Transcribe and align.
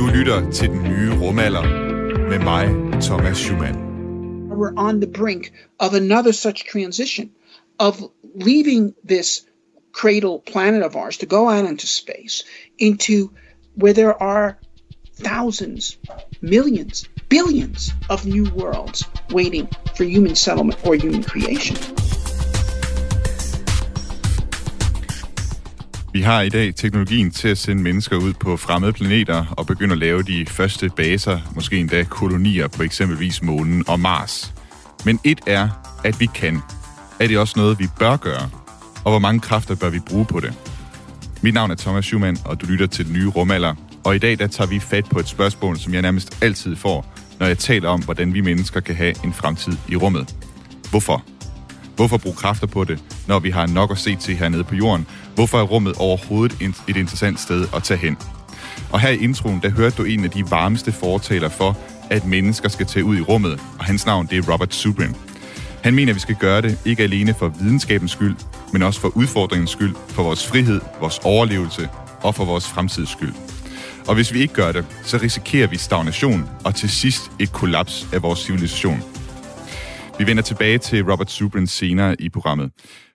Du 0.00 0.06
lytter 0.06 0.50
til 0.50 0.68
den 0.68 0.82
nye 0.82 1.10
rumalder 1.20 1.62
med 2.28 2.38
mig, 2.38 2.66
Thomas 3.02 3.38
Schumann. 3.38 3.76
We're 4.50 4.74
on 4.76 5.00
the 5.00 5.06
brink 5.06 5.52
of 5.78 5.94
another 5.94 6.32
such 6.32 6.64
transition 6.72 7.30
of 7.78 7.94
leaving 8.34 8.94
this 9.08 9.46
cradle 9.92 10.42
planet 10.52 10.82
of 10.82 10.96
ours 10.96 11.18
to 11.18 11.26
go 11.26 11.50
out 11.50 11.68
into 11.68 11.86
space 11.86 12.44
into 12.78 13.30
where 13.74 13.92
there 13.92 14.22
are 14.22 14.58
thousands, 15.22 15.98
millions, 16.40 17.08
billions 17.28 17.92
of 18.08 18.26
new 18.26 18.46
worlds 18.54 19.04
waiting 19.30 19.68
for 19.96 20.04
human 20.04 20.34
settlement 20.34 20.78
or 20.86 20.94
human 20.94 21.22
creation. 21.22 21.76
Vi 26.12 26.20
har 26.22 26.42
i 26.42 26.48
dag 26.48 26.74
teknologien 26.74 27.30
til 27.30 27.48
at 27.48 27.58
sende 27.58 27.82
mennesker 27.82 28.16
ud 28.16 28.32
på 28.32 28.56
fremmede 28.56 28.92
planeter 28.92 29.54
og 29.56 29.66
begynde 29.66 29.92
at 29.92 29.98
lave 29.98 30.22
de 30.22 30.46
første 30.48 30.90
baser, 30.96 31.38
måske 31.54 31.76
endda 31.76 32.04
kolonier 32.04 32.68
på 32.68 32.82
eksempelvis 32.82 33.42
månen 33.42 33.84
og 33.88 34.00
Mars. 34.00 34.54
Men 35.04 35.20
et 35.24 35.40
er, 35.46 35.68
at 36.04 36.20
vi 36.20 36.26
kan. 36.34 36.60
Er 37.20 37.26
det 37.26 37.38
også 37.38 37.54
noget, 37.56 37.78
vi 37.78 37.86
bør 37.98 38.16
gøre? 38.16 38.50
Og 39.04 39.12
hvor 39.12 39.18
mange 39.18 39.40
kræfter 39.40 39.74
bør 39.74 39.90
vi 39.90 39.98
bruge 39.98 40.24
på 40.24 40.40
det? 40.40 40.54
Mit 41.42 41.54
navn 41.54 41.70
er 41.70 41.74
Thomas 41.74 42.04
Schumann, 42.04 42.38
og 42.44 42.60
du 42.60 42.66
lytter 42.66 42.86
til 42.86 43.04
den 43.06 43.12
nye 43.12 43.28
rumalder. 43.28 43.74
Og 44.04 44.16
i 44.16 44.18
dag 44.18 44.38
der 44.38 44.46
tager 44.46 44.68
vi 44.68 44.80
fat 44.80 45.04
på 45.10 45.18
et 45.18 45.28
spørgsmål, 45.28 45.78
som 45.78 45.94
jeg 45.94 46.02
nærmest 46.02 46.42
altid 46.42 46.76
får, 46.76 47.14
når 47.38 47.46
jeg 47.46 47.58
taler 47.58 47.88
om, 47.88 48.02
hvordan 48.02 48.34
vi 48.34 48.40
mennesker 48.40 48.80
kan 48.80 48.94
have 48.94 49.14
en 49.24 49.32
fremtid 49.32 49.72
i 49.88 49.96
rummet. 49.96 50.36
Hvorfor? 50.90 51.24
Hvorfor 52.00 52.18
bruge 52.18 52.36
kræfter 52.36 52.66
på 52.66 52.84
det, 52.84 52.98
når 53.26 53.38
vi 53.38 53.50
har 53.50 53.66
nok 53.66 53.90
at 53.90 53.98
se 53.98 54.16
til 54.16 54.36
hernede 54.36 54.64
på 54.64 54.74
jorden? 54.74 55.06
Hvorfor 55.34 55.58
er 55.58 55.62
rummet 55.62 55.94
overhovedet 55.96 56.74
et 56.88 56.96
interessant 56.96 57.40
sted 57.40 57.66
at 57.76 57.82
tage 57.82 57.98
hen? 57.98 58.16
Og 58.92 59.00
her 59.00 59.08
i 59.08 59.16
introen, 59.16 59.60
der 59.62 59.70
hørte 59.70 59.96
du 59.96 60.04
en 60.04 60.24
af 60.24 60.30
de 60.30 60.50
varmeste 60.50 60.92
fortaler 60.92 61.48
for, 61.48 61.78
at 62.10 62.24
mennesker 62.26 62.68
skal 62.68 62.86
tage 62.86 63.04
ud 63.04 63.16
i 63.16 63.20
rummet, 63.20 63.60
og 63.78 63.84
hans 63.84 64.06
navn 64.06 64.26
det 64.26 64.38
er 64.38 64.52
Robert 64.52 64.74
Zubrin. 64.74 65.16
Han 65.82 65.94
mener, 65.94 66.12
at 66.12 66.14
vi 66.14 66.20
skal 66.20 66.34
gøre 66.34 66.62
det 66.62 66.78
ikke 66.84 67.02
alene 67.02 67.34
for 67.38 67.48
videnskabens 67.48 68.12
skyld, 68.12 68.36
men 68.72 68.82
også 68.82 69.00
for 69.00 69.16
udfordringens 69.16 69.70
skyld, 69.70 69.94
for 70.08 70.22
vores 70.22 70.46
frihed, 70.46 70.80
vores 71.00 71.20
overlevelse 71.24 71.88
og 72.22 72.34
for 72.34 72.44
vores 72.44 72.68
fremtids 72.68 73.10
skyld. 73.10 73.34
Og 74.08 74.14
hvis 74.14 74.32
vi 74.32 74.40
ikke 74.40 74.54
gør 74.54 74.72
det, 74.72 74.84
så 75.04 75.18
risikerer 75.22 75.66
vi 75.66 75.76
stagnation 75.76 76.48
og 76.64 76.74
til 76.74 76.90
sidst 76.90 77.22
et 77.38 77.52
kollaps 77.52 78.06
af 78.12 78.22
vores 78.22 78.38
civilisation. 78.38 79.02
Vi 80.20 80.26
vender 80.26 80.42
tilbage 80.42 80.78
til 80.78 81.10
Robert 81.10 81.30
Zubrin 81.30 81.66
senere 81.66 82.22
i 82.22 82.28
programmet. 82.28 82.72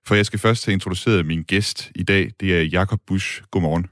For 0.07 0.15
jeg 0.15 0.25
skal 0.25 0.39
først 0.39 0.65
have 0.65 0.73
introduceret 0.73 1.25
min 1.25 1.43
gæst 1.43 1.91
i 1.95 2.03
dag. 2.03 2.31
Det 2.39 2.57
er 2.57 2.61
Jakob 2.61 2.99
Busch. 3.07 3.41
Godmorgen. 3.51 3.85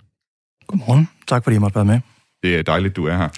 Godmorgen. 0.68 1.10
Tak 1.28 1.44
fordi 1.44 1.54
jeg 1.54 1.62
måtte 1.62 1.76
være 1.76 1.86
med. 1.86 2.00
Det 2.44 2.56
er 2.56 2.62
dejligt, 2.62 2.96
du 2.96 3.06
er 3.06 3.18
her. 3.18 3.30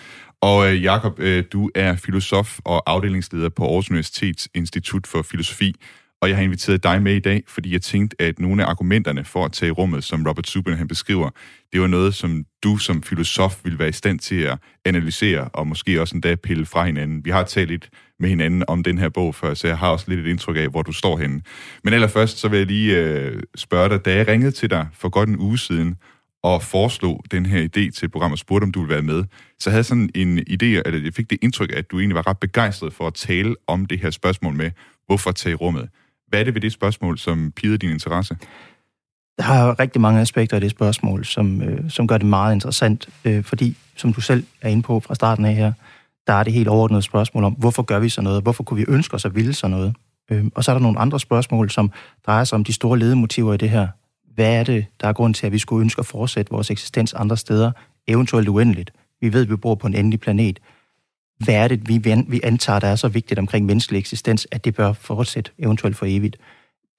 Og 0.42 0.68
øh, 0.68 0.84
Jakob, 0.84 1.20
øh, 1.20 1.44
du 1.52 1.70
er 1.76 1.96
filosof 1.96 2.60
og 2.64 2.84
afdelingsleder 2.92 3.50
på 3.50 3.64
Aarhus 3.64 3.90
Universitets 3.90 4.50
Institut 4.54 5.08
for 5.08 5.22
Filosofi. 5.22 5.76
Og 6.22 6.30
jeg 6.30 6.38
har 6.38 6.44
inviteret 6.44 6.84
dig 6.84 7.02
med 7.02 7.16
i 7.16 7.20
dag, 7.20 7.44
fordi 7.48 7.74
jeg 7.74 7.82
tænkte, 7.82 8.22
at 8.22 8.40
nogle 8.40 8.64
af 8.64 8.70
argumenterne 8.70 9.26
for 9.26 9.46
at 9.46 9.52
tage 9.52 9.68
i 9.68 9.72
rummet, 9.72 10.04
som 10.04 10.26
Robert 10.28 10.48
Zubin 10.48 10.74
han 10.74 10.88
beskriver, 10.88 11.30
det 11.74 11.82
var 11.82 11.88
noget, 11.88 12.16
som 12.16 12.46
du 12.64 12.78
som 12.78 13.04
filosof 13.04 13.60
ville 13.64 13.80
være 13.80 13.90
i 13.90 13.92
stand 13.92 14.20
til 14.20 14.42
at 14.42 14.58
analysere, 14.86 15.50
og 15.54 15.68
måske 15.68 16.02
også 16.02 16.16
endda 16.16 16.36
pille 16.36 16.66
fra 16.66 16.86
hinanden. 16.86 17.26
Vi 17.26 17.30
har 17.30 17.44
talt 17.44 17.70
lidt 17.70 17.90
med 18.20 18.30
hinanden 18.30 18.64
om 18.68 18.84
den 18.84 18.98
her 18.98 19.10
bog 19.10 19.36
før, 19.36 19.54
så 19.54 19.68
jeg 19.68 19.78
har 19.78 19.90
også 19.90 20.06
lidt 20.08 20.20
et 20.20 20.30
indtryk 20.30 20.58
af, 20.58 20.68
hvor 20.68 20.82
du 20.82 20.92
står 20.92 21.18
henne. 21.18 21.42
Men 21.84 21.94
allerførst, 21.94 22.38
så 22.38 22.48
vil 22.48 22.58
jeg 22.58 22.68
lige 22.68 22.98
øh, 22.98 23.42
spørge 23.56 23.90
dig, 23.90 24.06
da 24.06 24.16
jeg 24.16 24.28
ringede 24.28 24.52
til 24.52 24.70
dig 24.70 24.88
for 24.94 25.10
godt 25.10 25.30
en 25.30 25.40
uge 25.40 25.58
siden, 25.58 25.96
og 26.44 26.64
foreslog 26.64 27.24
den 27.32 27.46
her 27.46 27.64
idé 27.64 27.70
til 27.70 27.92
programmet 27.92 28.12
program 28.12 28.32
og 28.32 28.38
spurgte, 28.38 28.64
om 28.64 28.72
du 28.72 28.80
ville 28.80 28.94
være 28.94 29.02
med, 29.02 29.24
så 29.60 29.70
havde 29.70 29.84
sådan 29.84 30.10
en 30.16 30.40
idé, 30.40 30.66
eller 30.66 31.00
jeg 31.04 31.14
fik 31.14 31.30
det 31.30 31.38
indtryk, 31.42 31.72
at 31.78 31.92
du 31.92 32.00
egentlig 32.00 32.16
var 32.16 32.28
ret 32.28 32.40
begejstret 32.40 32.94
for 32.94 33.08
at 33.08 33.14
tale 33.14 33.56
om 33.68 33.86
det 33.86 34.00
her 34.00 34.10
spørgsmål 34.10 34.54
med, 34.54 34.72
hvorfor 35.08 35.32
tage 35.32 35.52
i 35.52 35.56
rummet. 35.56 35.90
Hvad 36.36 36.42
er 36.42 36.44
det 36.44 36.54
ved 36.54 36.62
det 36.62 36.72
spørgsmål, 36.72 37.18
som 37.18 37.52
pider 37.56 37.78
din 37.78 37.90
interesse? 37.90 38.38
Der 39.38 39.44
er 39.44 39.80
rigtig 39.80 40.02
mange 40.02 40.22
aspekter 40.22 40.58
af 40.58 40.62
det 40.62 40.72
spørgsmål, 40.72 41.26
som, 41.26 41.62
øh, 41.62 41.90
som 41.90 42.08
gør 42.08 42.18
det 42.18 42.28
meget 42.28 42.54
interessant, 42.54 43.10
øh, 43.26 43.44
fordi, 43.44 43.78
som 43.96 44.14
du 44.14 44.22
selv 44.22 44.44
er 44.62 44.70
inde 44.70 44.82
på 44.82 45.00
fra 45.00 45.16
starten 45.16 45.46
af 45.46 45.56
her, 45.56 45.74
der 46.28 46.34
er 46.34 46.44
det 46.44 46.54
helt 46.54 46.68
overordnede 46.68 47.02
spørgsmål 47.02 47.44
om, 47.44 47.54
hvorfor 47.54 47.84
gør 47.84 48.00
vi 48.00 48.10
så 48.10 48.22
noget? 48.22 48.44
Hvorfor 48.44 48.64
kunne 48.64 48.78
vi 48.78 48.86
ønske 48.88 49.14
os 49.14 49.26
at 49.26 49.36
ville 49.36 49.54
så 49.54 49.68
noget? 49.68 49.96
Øh, 50.32 50.46
og 50.56 50.64
så 50.64 50.72
er 50.72 50.76
der 50.76 50.82
nogle 50.82 51.00
andre 51.00 51.20
spørgsmål, 51.20 51.70
som 51.70 51.92
drejer 52.26 52.44
sig 52.44 52.56
om 52.56 52.64
de 52.64 52.74
store 52.74 53.00
ledemotiver 53.00 53.54
i 53.54 53.58
det 53.58 53.70
her. 53.70 53.88
Hvad 54.34 54.60
er 54.60 54.64
det, 54.64 54.86
der 55.02 55.08
er 55.08 55.14
grund 55.14 55.34
til, 55.34 55.46
at 55.46 55.52
vi 55.52 55.60
skulle 55.60 55.82
ønske 55.82 56.00
at 56.00 56.06
fortsætte 56.06 56.52
vores 56.52 56.72
eksistens 56.72 57.14
andre 57.14 57.38
steder, 57.38 57.72
eventuelt 58.08 58.48
uendeligt? 58.48 58.92
Vi 59.22 59.34
ved, 59.34 59.42
at 59.42 59.50
vi 59.50 59.56
bor 59.56 59.76
på 59.76 59.88
en 59.88 59.96
endelig 59.96 60.20
planet 60.20 60.60
hvad 61.40 61.56
er 61.56 61.68
det, 61.68 61.90
vi, 61.90 62.16
vi 62.28 62.40
antager, 62.44 62.80
der 62.80 62.88
er 62.88 62.96
så 62.96 63.08
vigtigt 63.08 63.40
omkring 63.40 63.66
menneskelig 63.66 64.00
eksistens, 64.00 64.48
at 64.52 64.66
det 64.66 64.76
bør 64.76 64.94
fortsætte 64.94 65.52
eventuelt 65.60 65.98
for 65.98 66.06
evigt. 66.10 66.38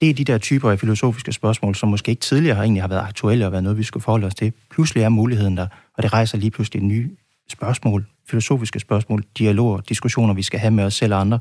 Det 0.01 0.11
er 0.11 0.15
de 0.15 0.25
der 0.25 0.39
typer 0.39 0.71
af 0.71 0.81
filosofiske 0.81 1.33
spørgsmål, 1.33 1.75
som 1.75 1.89
måske 1.89 2.11
ikke 2.11 2.21
tidligere 2.21 2.57
har 2.57 2.63
egentlig 2.63 2.83
har 2.83 2.89
været 2.89 3.01
aktuelle 3.01 3.47
og 3.47 3.53
været 3.53 3.65
noget, 3.65 3.79
vi 3.79 3.83
skulle 3.83 4.03
forholde 4.03 4.27
os 4.27 4.35
til. 4.35 4.53
Pludselig 4.71 5.03
er 5.03 5.09
muligheden 5.09 5.57
der, 5.57 5.67
og 5.97 6.03
det 6.03 6.13
rejser 6.13 6.39
lige 6.39 6.51
pludselig 6.51 6.83
nye 6.83 7.11
spørgsmål, 7.51 8.07
filosofiske 8.29 8.81
spørgsmål, 8.81 9.25
dialoger, 9.39 9.81
diskussioner, 9.81 10.35
vi 10.35 10.43
skal 10.43 10.61
have 10.61 10.71
med 10.71 10.85
os 10.85 10.95
selv 10.95 11.15
og 11.15 11.21
andre, 11.21 11.39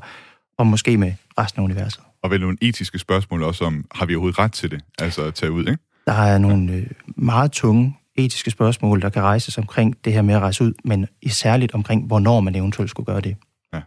og 0.58 0.66
måske 0.66 0.96
med 0.96 1.12
resten 1.38 1.60
af 1.60 1.64
universet. 1.64 2.00
Og 2.22 2.30
vel 2.30 2.40
nogle 2.40 2.56
etiske 2.60 2.98
spørgsmål 2.98 3.42
også 3.42 3.64
om, 3.64 3.84
har 3.94 4.06
vi 4.06 4.14
overhovedet 4.14 4.38
ret 4.38 4.52
til 4.52 4.70
det, 4.70 4.80
altså 4.98 5.22
at 5.22 5.34
tage 5.34 5.52
ud, 5.52 5.60
ikke? 5.60 5.78
Der 6.06 6.12
er 6.12 6.38
nogle 6.38 6.72
øh, 6.72 6.86
meget 7.16 7.52
tunge 7.52 7.96
etiske 8.16 8.50
spørgsmål, 8.50 9.02
der 9.02 9.08
kan 9.08 9.22
rejses 9.22 9.58
omkring 9.58 10.04
det 10.04 10.12
her 10.12 10.22
med 10.22 10.34
at 10.34 10.40
rejse 10.40 10.64
ud, 10.64 10.72
men 10.84 11.06
særligt 11.28 11.72
omkring, 11.72 12.06
hvornår 12.06 12.40
man 12.40 12.54
eventuelt 12.54 12.90
skulle 12.90 13.06
gøre 13.06 13.20
det. 13.20 13.36
Ja. 13.74 13.80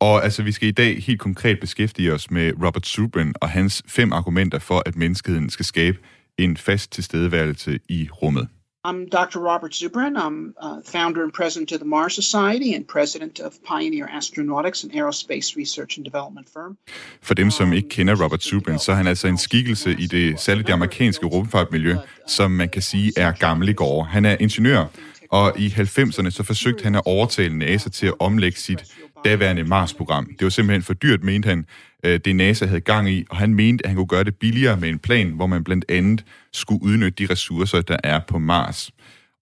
Og 0.00 0.24
altså, 0.24 0.42
vi 0.42 0.52
skal 0.52 0.68
i 0.68 0.72
dag 0.72 1.02
helt 1.02 1.20
konkret 1.20 1.60
beskæftige 1.60 2.12
os 2.12 2.30
med 2.30 2.52
Robert 2.64 2.86
Zubrin 2.86 3.34
og 3.40 3.48
hans 3.48 3.82
fem 3.86 4.12
argumenter 4.12 4.58
for, 4.58 4.82
at 4.86 4.96
menneskeheden 4.96 5.50
skal 5.50 5.64
skabe 5.64 5.98
en 6.38 6.56
fast 6.56 6.92
tilstedeværelse 6.92 7.78
i 7.88 8.08
rummet. 8.22 8.48
I'm 8.88 9.08
Dr. 9.08 9.40
Robert 9.40 9.72
Zubrin. 9.74 10.14
I'm 10.16 10.54
uh, 10.62 10.80
founder 10.84 11.22
and 11.24 11.32
president 11.32 11.72
of 11.72 11.78
the 11.78 11.88
Mars 11.88 12.14
Society 12.14 12.74
and 12.76 12.86
president 12.86 13.40
of 13.40 13.52
Pioneer 13.64 14.06
Astronautics 14.18 14.84
and 14.84 14.92
Aerospace 14.92 15.56
Research 15.56 15.96
and 15.96 16.04
Development 16.04 16.48
Firm. 16.48 16.76
For 17.22 17.34
dem, 17.34 17.50
som 17.50 17.72
ikke 17.72 17.88
kender 17.88 18.24
Robert 18.24 18.42
Zubrin, 18.42 18.78
så 18.78 18.92
er 18.92 18.96
han 18.96 19.06
altså 19.06 19.28
en 19.28 19.38
skikkelse 19.38 19.96
i 19.98 20.06
det 20.06 20.40
særligt 20.40 20.66
det 20.66 20.72
amerikanske 20.72 21.26
rumfartmiljø, 21.26 21.96
som 22.26 22.50
man 22.50 22.68
kan 22.68 22.82
sige 22.82 23.12
er 23.16 23.32
gammel 23.32 23.68
i 23.68 23.72
går. 23.72 24.02
Han 24.02 24.24
er 24.24 24.36
ingeniør, 24.40 24.84
og 25.30 25.58
i 25.58 25.68
90'erne 25.68 26.30
så 26.30 26.42
forsøgte 26.42 26.84
han 26.84 26.94
at 26.94 27.02
overtale 27.06 27.58
NASA 27.58 27.88
til 27.88 28.06
at 28.06 28.14
omlægge 28.18 28.58
sit 28.58 28.84
daværende 29.24 29.64
Mars-program. 29.64 30.26
Det 30.38 30.44
var 30.44 30.50
simpelthen 30.50 30.82
for 30.82 30.94
dyrt, 30.94 31.22
mente 31.22 31.48
han, 31.48 31.66
øh, 32.04 32.20
det 32.24 32.36
NASA 32.36 32.66
havde 32.66 32.80
gang 32.80 33.10
i, 33.10 33.26
og 33.30 33.36
han 33.36 33.54
mente, 33.54 33.84
at 33.84 33.90
han 33.90 33.96
kunne 33.96 34.06
gøre 34.06 34.24
det 34.24 34.34
billigere 34.34 34.76
med 34.76 34.88
en 34.88 34.98
plan, 34.98 35.30
hvor 35.30 35.46
man 35.46 35.64
blandt 35.64 35.84
andet 35.88 36.24
skulle 36.56 36.82
udnytte 36.82 37.24
de 37.24 37.32
ressourcer, 37.32 37.80
der 37.80 37.96
er 38.04 38.20
på 38.28 38.38
Mars. 38.38 38.90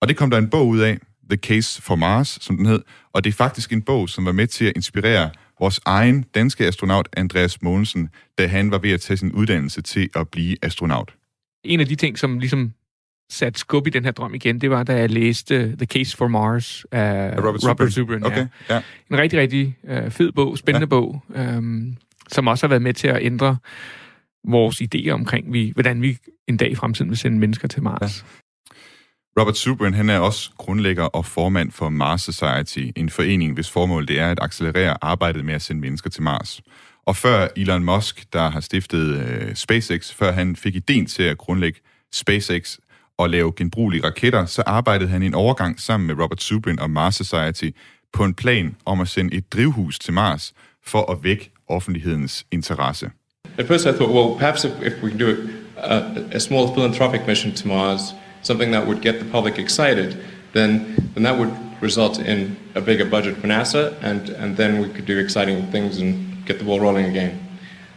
Og 0.00 0.08
det 0.08 0.16
kom 0.16 0.30
der 0.30 0.38
en 0.38 0.50
bog 0.50 0.68
ud 0.68 0.78
af, 0.78 0.98
The 1.30 1.36
Case 1.36 1.82
for 1.82 1.96
Mars, 1.96 2.38
som 2.40 2.56
den 2.56 2.66
hed, 2.66 2.80
og 3.12 3.24
det 3.24 3.30
er 3.30 3.34
faktisk 3.34 3.72
en 3.72 3.82
bog, 3.82 4.08
som 4.08 4.24
var 4.24 4.32
med 4.32 4.46
til 4.46 4.64
at 4.64 4.72
inspirere 4.76 5.30
vores 5.60 5.80
egen 5.84 6.24
danske 6.34 6.66
astronaut 6.66 7.08
Andreas 7.16 7.62
Mogensen, 7.62 8.08
da 8.38 8.46
han 8.46 8.70
var 8.70 8.78
ved 8.78 8.90
at 8.90 9.00
tage 9.00 9.16
sin 9.16 9.32
uddannelse 9.32 9.82
til 9.82 10.08
at 10.14 10.28
blive 10.28 10.56
astronaut. 10.62 11.14
En 11.64 11.80
af 11.80 11.86
de 11.86 11.94
ting, 11.94 12.18
som 12.18 12.38
ligesom 12.38 12.72
satte 13.30 13.60
skub 13.60 13.86
i 13.86 13.90
den 13.90 14.04
her 14.04 14.10
drøm 14.10 14.34
igen, 14.34 14.60
det 14.60 14.70
var, 14.70 14.82
da 14.82 14.96
jeg 14.96 15.10
læste 15.10 15.76
The 15.76 15.86
Case 15.86 16.16
for 16.16 16.28
Mars 16.28 16.84
af 16.92 17.38
Robert, 17.38 17.68
Robert 17.68 17.92
Zubrin. 17.92 18.24
Okay, 18.24 18.46
ja. 18.70 18.82
En 19.10 19.18
rigtig, 19.18 19.38
rigtig 19.38 19.76
uh, 19.82 20.10
fed 20.10 20.32
bog, 20.32 20.58
spændende 20.58 20.84
ja. 20.84 20.88
bog, 20.88 21.22
um, 21.58 21.96
som 22.28 22.46
også 22.46 22.66
har 22.66 22.68
været 22.68 22.82
med 22.82 22.94
til 22.94 23.08
at 23.08 23.18
ændre 23.22 23.56
vores 24.48 24.80
idéer 24.80 25.10
omkring, 25.10 25.52
vi, 25.52 25.70
hvordan 25.74 26.02
vi 26.02 26.16
en 26.48 26.56
dag 26.56 26.70
i 26.70 26.74
fremtiden 26.74 27.10
vil 27.10 27.18
sende 27.18 27.38
mennesker 27.38 27.68
til 27.68 27.82
Mars. 27.82 28.24
Ja. 28.24 29.40
Robert 29.40 29.56
Zubrin, 29.56 29.94
han 29.94 30.10
er 30.10 30.18
også 30.18 30.50
grundlægger 30.58 31.04
og 31.04 31.26
formand 31.26 31.72
for 31.72 31.88
Mars 31.88 32.22
Society, 32.22 32.90
en 32.96 33.10
forening, 33.10 33.54
hvis 33.54 33.70
formål 33.70 34.08
det 34.08 34.18
er 34.18 34.30
at 34.30 34.38
accelerere 34.42 34.96
arbejdet 35.00 35.44
med 35.44 35.54
at 35.54 35.62
sende 35.62 35.80
mennesker 35.80 36.10
til 36.10 36.22
Mars. 36.22 36.60
Og 37.06 37.16
før 37.16 37.48
Elon 37.56 37.84
Musk, 37.84 38.32
der 38.32 38.50
har 38.50 38.60
stiftet 38.60 39.26
øh, 39.26 39.54
SpaceX, 39.54 40.12
før 40.12 40.32
han 40.32 40.56
fik 40.56 40.74
ideen 40.74 41.06
til 41.06 41.22
at 41.22 41.38
grundlægge 41.38 41.80
SpaceX, 42.12 42.78
og 43.18 43.30
lave 43.30 43.52
genbrugelige 43.56 44.04
raketter, 44.04 44.46
så 44.46 44.62
arbejdede 44.66 45.10
han 45.10 45.22
en 45.22 45.34
overgang 45.34 45.80
sammen 45.80 46.06
med 46.06 46.22
Robert 46.22 46.42
Zubrin 46.42 46.78
og 46.78 46.90
Mars 46.90 47.14
Society 47.14 47.70
på 48.12 48.24
en 48.24 48.34
plan 48.34 48.76
om 48.84 49.00
at 49.00 49.08
sende 49.08 49.34
et 49.34 49.52
drivhus 49.52 49.98
til 49.98 50.12
Mars 50.12 50.54
for 50.82 51.12
at 51.12 51.24
vække 51.24 51.52
offentlighedens 51.68 52.46
interesse. 52.50 53.10
At 53.58 53.66
first 53.66 53.86
I 53.86 53.92
thought, 53.92 54.10
well, 54.10 54.34
perhaps 54.34 54.64
if, 54.64 54.82
if 54.82 55.02
we 55.02 55.10
can 55.10 55.18
do 55.18 55.64
a, 55.76 55.98
a 56.32 56.40
small 56.40 56.74
philanthropic 56.74 57.26
mission 57.26 57.52
to 57.54 57.68
Mars, 57.68 58.14
something 58.42 58.70
that 58.72 58.86
would 58.86 59.00
get 59.00 59.18
the 59.18 59.24
public 59.26 59.58
excited, 59.58 60.18
then, 60.52 60.94
then 61.14 61.22
that 61.22 61.38
would 61.38 61.52
result 61.80 62.18
in 62.18 62.56
a 62.74 62.80
bigger 62.80 63.04
budget 63.04 63.36
for 63.36 63.46
NASA, 63.46 63.94
and, 64.02 64.30
and 64.30 64.56
then 64.56 64.80
we 64.80 64.88
could 64.88 65.06
do 65.06 65.18
exciting 65.18 65.70
things 65.70 65.98
and 65.98 66.46
get 66.46 66.58
the 66.58 66.64
ball 66.64 66.80
rolling 66.80 67.06
again. 67.06 67.40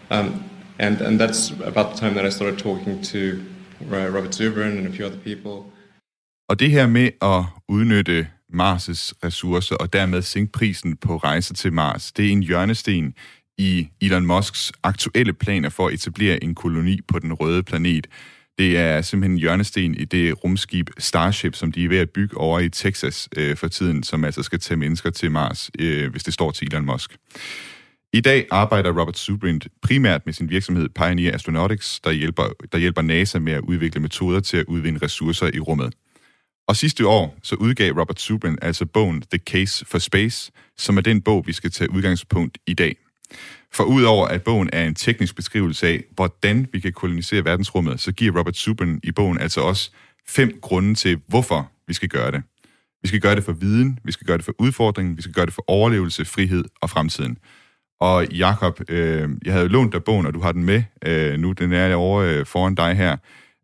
Um, 0.10 0.44
and, 0.80 1.02
and 1.02 1.20
that's 1.20 1.52
about 1.52 1.94
the 1.94 1.98
time 1.98 2.14
that 2.16 2.26
I 2.26 2.30
started 2.30 2.60
talking 2.60 3.02
to 3.04 3.44
Robert 3.82 4.32
Zubrin 4.32 4.78
and 4.78 4.88
a 4.88 4.92
few 4.92 5.06
other 5.06 5.18
people. 5.18 5.72
Og 6.50 6.60
det 6.60 6.72
her 6.72 6.88
med 6.88 7.10
at 7.22 7.44
udnytte 7.68 8.28
Mars' 8.54 9.14
ressourcer 9.24 9.76
og 9.76 9.94
dermed 9.94 10.22
sænke 10.22 10.52
prisen 10.52 10.98
på 10.98 11.18
rejser 11.18 11.54
til 11.54 11.74
Mars. 11.74 12.12
Det 12.12 12.28
er 12.28 12.32
en 12.32 12.44
hjørnesten 12.44 13.14
i 13.58 13.88
Elon 14.02 14.26
Musks 14.26 14.72
aktuelle 14.84 15.34
planer 15.34 15.70
for 15.70 15.88
at 15.88 15.94
etablere 15.94 16.44
en 16.44 16.56
koloni 16.56 17.02
på 17.08 17.20
den 17.20 17.34
røde 17.34 17.64
planet. 17.64 18.08
Det 18.58 18.78
er 18.78 19.02
simpelthen 19.02 19.32
en 19.32 19.40
hjørnesten 19.40 19.96
i 19.96 20.06
det 20.06 20.44
rumskib 20.44 20.90
Starship, 20.98 21.56
som 21.56 21.72
de 21.72 21.86
er 21.86 21.90
ved 21.90 21.98
at 21.98 22.10
bygge 22.10 22.38
over 22.38 22.60
i 22.60 22.70
Texas 22.70 23.30
øh, 23.38 23.58
for 23.58 23.68
tiden, 23.68 24.04
som 24.04 24.24
altså 24.24 24.44
skal 24.44 24.60
tage 24.60 24.78
mennesker 24.78 25.10
til 25.10 25.32
Mars, 25.32 25.70
øh, 25.80 26.12
hvis 26.12 26.24
det 26.24 26.34
står 26.34 26.52
til 26.52 26.68
Elon 26.68 26.86
Musk. 26.86 27.18
I 28.14 28.22
dag 28.22 28.48
arbejder 28.52 29.00
Robert 29.00 29.18
Zubrin 29.18 29.62
primært 29.82 30.26
med 30.26 30.34
sin 30.34 30.50
virksomhed 30.50 30.90
Pioneer 30.90 31.36
Astronautics, 31.36 32.00
der 32.00 32.12
hjælper, 32.12 32.44
der 32.72 32.78
hjælper 32.78 33.02
NASA 33.02 33.40
med 33.40 33.54
at 33.54 33.62
udvikle 33.62 34.02
metoder 34.02 34.40
til 34.40 34.58
at 34.58 34.66
udvinde 34.66 35.00
ressourcer 35.06 35.50
i 35.54 35.60
rummet. 35.60 35.94
Og 36.68 36.76
sidste 36.76 37.08
år 37.08 37.38
så 37.44 37.56
udgav 37.56 37.92
Robert 37.92 38.22
Zubrin 38.22 38.58
altså 38.62 38.86
bogen 38.86 39.22
The 39.22 39.40
Case 39.40 39.86
for 39.86 39.98
Space, 39.98 40.52
som 40.78 40.98
er 40.98 41.02
den 41.02 41.22
bog, 41.22 41.48
vi 41.48 41.54
skal 41.54 41.72
tage 41.72 41.92
udgangspunkt 41.92 42.58
i 42.68 42.74
dag. 42.74 42.96
For 43.74 43.84
udover 43.84 44.28
at 44.28 44.44
bogen 44.44 44.70
er 44.74 44.86
en 44.86 44.96
teknisk 44.96 45.36
beskrivelse 45.36 45.88
af, 45.88 46.04
hvordan 46.16 46.68
vi 46.74 46.80
kan 46.80 46.94
kolonisere 46.94 47.46
verdensrummet, 47.46 48.00
så 48.00 48.12
giver 48.12 48.40
Robert 48.40 48.58
Zubrin 48.58 49.00
i 49.04 49.12
bogen 49.12 49.40
altså 49.40 49.62
også 49.62 49.92
fem 50.28 50.60
grunde 50.62 50.96
til, 50.96 51.20
hvorfor 51.28 51.72
vi 51.88 51.94
skal 51.94 52.10
gøre 52.10 52.32
det. 52.32 52.44
Vi 53.02 53.08
skal 53.08 53.20
gøre 53.20 53.36
det 53.36 53.44
for 53.44 53.52
viden, 53.52 54.00
vi 54.04 54.12
skal 54.12 54.28
gøre 54.28 54.38
det 54.38 54.46
for 54.46 54.54
udfordringen, 54.60 55.18
vi 55.18 55.22
skal 55.22 55.34
gøre 55.34 55.46
det 55.46 55.54
for 55.54 55.64
overlevelse, 55.68 56.26
frihed 56.26 56.64
og 56.82 56.90
fremtiden. 56.90 57.38
Og 58.00 58.32
Jakob, 58.32 58.82
øh, 58.90 59.30
jeg 59.46 59.54
havde 59.54 59.68
lånt 59.68 59.94
dig 59.94 60.04
bogen, 60.04 60.26
og 60.26 60.34
du 60.34 60.40
har 60.40 60.52
den 60.52 60.64
med 60.64 60.84
øh, 61.06 61.40
nu. 61.40 61.52
Den 61.52 61.74
er 61.74 61.96
over 61.96 62.22
øh, 62.22 62.46
foran 62.46 62.76
dig 62.76 62.96
her. 62.96 63.18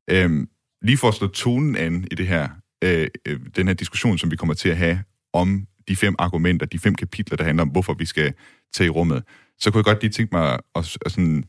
Øh, 0.09 0.47
lige 0.81 0.97
for 0.97 1.07
at 1.07 1.13
slå 1.13 1.27
tonen 1.27 1.75
an 1.75 2.07
i 2.11 2.15
det 2.15 2.27
her, 2.27 2.49
øh, 2.83 3.07
øh, 3.25 3.39
den 3.55 3.67
her 3.67 3.73
diskussion, 3.73 4.17
som 4.17 4.31
vi 4.31 4.35
kommer 4.35 4.53
til 4.53 4.69
at 4.69 4.77
have 4.77 5.03
om 5.33 5.67
de 5.87 5.95
fem 5.95 6.15
argumenter, 6.19 6.65
de 6.65 6.79
fem 6.79 6.95
kapitler, 6.95 7.37
der 7.37 7.43
handler 7.43 7.61
om, 7.61 7.69
hvorfor 7.69 7.93
vi 7.93 8.05
skal 8.05 8.33
tage 8.73 8.87
i 8.87 8.89
rummet, 8.89 9.23
så 9.63 9.71
kunne 9.71 9.79
jeg 9.79 9.85
godt 9.85 10.01
lige 10.01 10.11
tænke 10.11 10.35
mig 10.35 10.59
at, 10.75 10.97
at 11.05 11.11
sådan, 11.11 11.43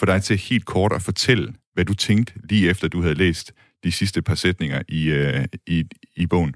få 0.00 0.06
dig 0.06 0.22
til 0.22 0.38
helt 0.38 0.64
kort 0.64 0.92
at 0.92 1.02
fortælle, 1.02 1.54
hvad 1.74 1.84
du 1.84 1.94
tænkte 1.94 2.32
lige 2.50 2.70
efter, 2.70 2.88
du 2.88 3.02
havde 3.02 3.14
læst 3.14 3.52
de 3.84 3.92
sidste 3.92 4.22
par 4.22 4.34
sætninger 4.34 4.82
i, 4.88 5.04
øh, 5.04 5.44
i, 5.66 5.84
i 6.16 6.26
bogen. 6.26 6.54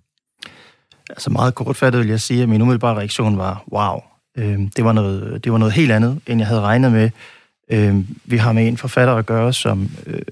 Altså 1.11 1.31
meget 1.31 1.55
kortfattet 1.55 2.01
vil 2.01 2.09
jeg 2.09 2.21
sige, 2.21 2.43
at 2.43 2.49
min 2.49 2.63
umiddelbare 2.63 2.97
reaktion 2.97 3.39
var, 3.39 3.65
wow, 3.73 4.01
øh, 4.39 4.59
det, 4.77 4.85
var 4.85 4.93
noget, 4.93 5.45
det 5.45 5.53
var 5.53 5.59
noget 5.59 5.75
helt 5.75 5.93
andet, 5.93 6.21
end 6.27 6.41
jeg 6.41 6.47
havde 6.47 6.61
regnet 6.61 6.93
med. 6.93 7.11
Øh, 7.73 7.97
vi 8.25 8.37
har 8.37 8.53
med 8.53 8.69
en 8.69 8.77
forfatter 8.77 9.15
at 9.15 9.27
gøre, 9.27 9.53
som, 9.53 9.91
øh, 10.07 10.23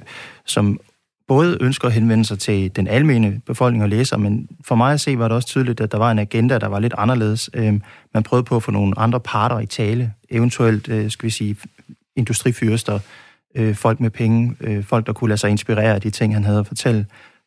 som 0.45 0.81
både 1.29 1.59
ønsker 1.61 1.89
at 1.89 1.95
henvende 1.95 2.25
sig 2.25 2.39
til 2.39 2.77
den 2.77 2.87
almene 2.87 3.41
befolkning 3.47 3.83
og 3.83 3.89
læser, 3.89 4.17
men 4.17 4.49
for 4.65 4.75
mig 4.75 4.93
at 4.93 5.01
se 5.01 5.19
var 5.19 5.29
det 5.29 5.35
også 5.35 5.49
tydeligt, 5.49 5.81
at 5.81 5.93
der 5.93 5.99
var 5.99 6.11
en 6.11 6.19
agenda, 6.19 6.59
der 6.59 6.67
var 6.67 6.79
lidt 6.79 6.95
anderledes. 6.99 7.51
Øhm, 7.55 7.83
man 8.15 8.23
prøvede 8.23 8.45
på 8.45 8.57
at 8.57 8.63
få 8.63 8.71
nogle 8.71 8.99
andre 8.99 9.21
parter 9.21 9.59
i 9.59 9.67
tale, 9.67 10.13
eventuelt, 10.31 10.89
øh, 10.89 11.11
skal 11.11 11.27
vi 11.27 11.31
sige, 11.31 11.57
industrifyrster, 12.17 12.99
øh, 13.57 13.75
folk 13.75 14.01
med 14.01 14.11
penge, 14.11 14.57
øh, 14.61 14.85
folk, 14.85 15.07
der 15.07 15.13
kunne 15.13 15.29
lade 15.29 15.39
sig 15.39 15.51
inspirere 15.51 15.95
af 15.95 16.01
de 16.01 16.11
ting, 16.11 16.35
han 16.35 16.45
havde 16.45 16.59
at 16.59 16.67
fortælle. 16.67 17.07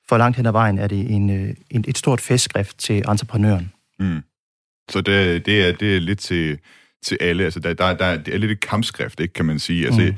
For 0.09 0.17
langt 0.17 0.37
hen 0.37 0.45
ad 0.45 0.51
vejen 0.51 0.77
er 0.77 0.87
det 0.87 1.11
en, 1.11 1.29
en, 1.69 1.85
et 1.87 1.97
stort 1.97 2.21
festskrift 2.21 2.77
til 2.77 2.97
entreprenøren. 2.97 3.71
Mm. 3.99 4.21
Så 4.89 5.01
det, 5.01 5.45
det, 5.45 5.67
er, 5.67 5.71
det 5.71 5.95
er 5.95 5.99
lidt 5.99 6.19
til, 6.19 6.57
til 7.03 7.17
alle. 7.21 7.43
Altså, 7.43 7.59
der, 7.59 7.73
der, 7.73 7.93
der, 7.93 8.17
det 8.17 8.33
er 8.33 8.37
lidt 8.37 8.51
et 8.51 8.59
kampskrift, 8.59 9.19
ikke, 9.19 9.33
kan 9.33 9.45
man 9.45 9.59
sige. 9.59 9.85
Altså, 9.85 10.01
mm 10.01 10.17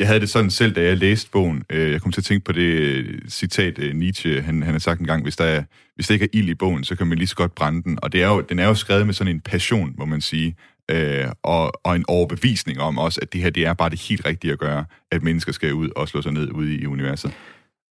jeg 0.00 0.08
havde 0.08 0.20
det 0.20 0.30
sådan 0.30 0.50
selv, 0.50 0.74
da 0.74 0.82
jeg 0.82 0.96
læste 0.96 1.30
bogen. 1.30 1.62
Øh, 1.70 1.92
jeg 1.92 2.02
kom 2.02 2.12
til 2.12 2.20
at 2.20 2.24
tænke 2.24 2.44
på 2.44 2.52
det 2.52 2.60
øh, 2.60 3.18
citat, 3.28 3.78
øh, 3.78 3.94
Nietzsche 3.94 4.42
han, 4.42 4.62
han 4.62 4.74
har 4.74 4.78
sagt 4.78 5.00
en 5.00 5.06
gang, 5.06 5.22
hvis 5.22 5.36
der, 5.36 5.44
er, 5.44 5.62
hvis 5.94 6.06
der 6.06 6.14
ikke 6.14 6.24
er 6.24 6.28
ild 6.32 6.48
i 6.48 6.54
bogen, 6.54 6.84
så 6.84 6.96
kan 6.96 7.06
man 7.06 7.18
lige 7.18 7.28
så 7.28 7.36
godt 7.36 7.54
brænde 7.54 7.82
den. 7.82 7.98
Og 8.02 8.12
det 8.12 8.22
er 8.22 8.28
jo, 8.28 8.40
den 8.40 8.58
er 8.58 8.66
jo 8.66 8.74
skrevet 8.74 9.06
med 9.06 9.14
sådan 9.14 9.34
en 9.34 9.40
passion, 9.40 9.94
må 9.98 10.04
man 10.04 10.20
sige, 10.20 10.56
øh, 10.90 11.26
og, 11.42 11.72
og 11.84 11.96
en 11.96 12.04
overbevisning 12.08 12.80
om 12.80 12.98
også, 12.98 13.20
at 13.22 13.32
det 13.32 13.40
her 13.40 13.50
det 13.50 13.66
er 13.66 13.74
bare 13.74 13.90
det 13.90 14.00
helt 14.00 14.26
rigtige 14.26 14.52
at 14.52 14.58
gøre, 14.58 14.84
at 15.10 15.22
mennesker 15.22 15.52
skal 15.52 15.74
ud 15.74 15.88
og 15.96 16.08
slå 16.08 16.22
sig 16.22 16.32
ned 16.32 16.50
ude 16.50 16.74
i 16.74 16.86
universet. 16.86 17.32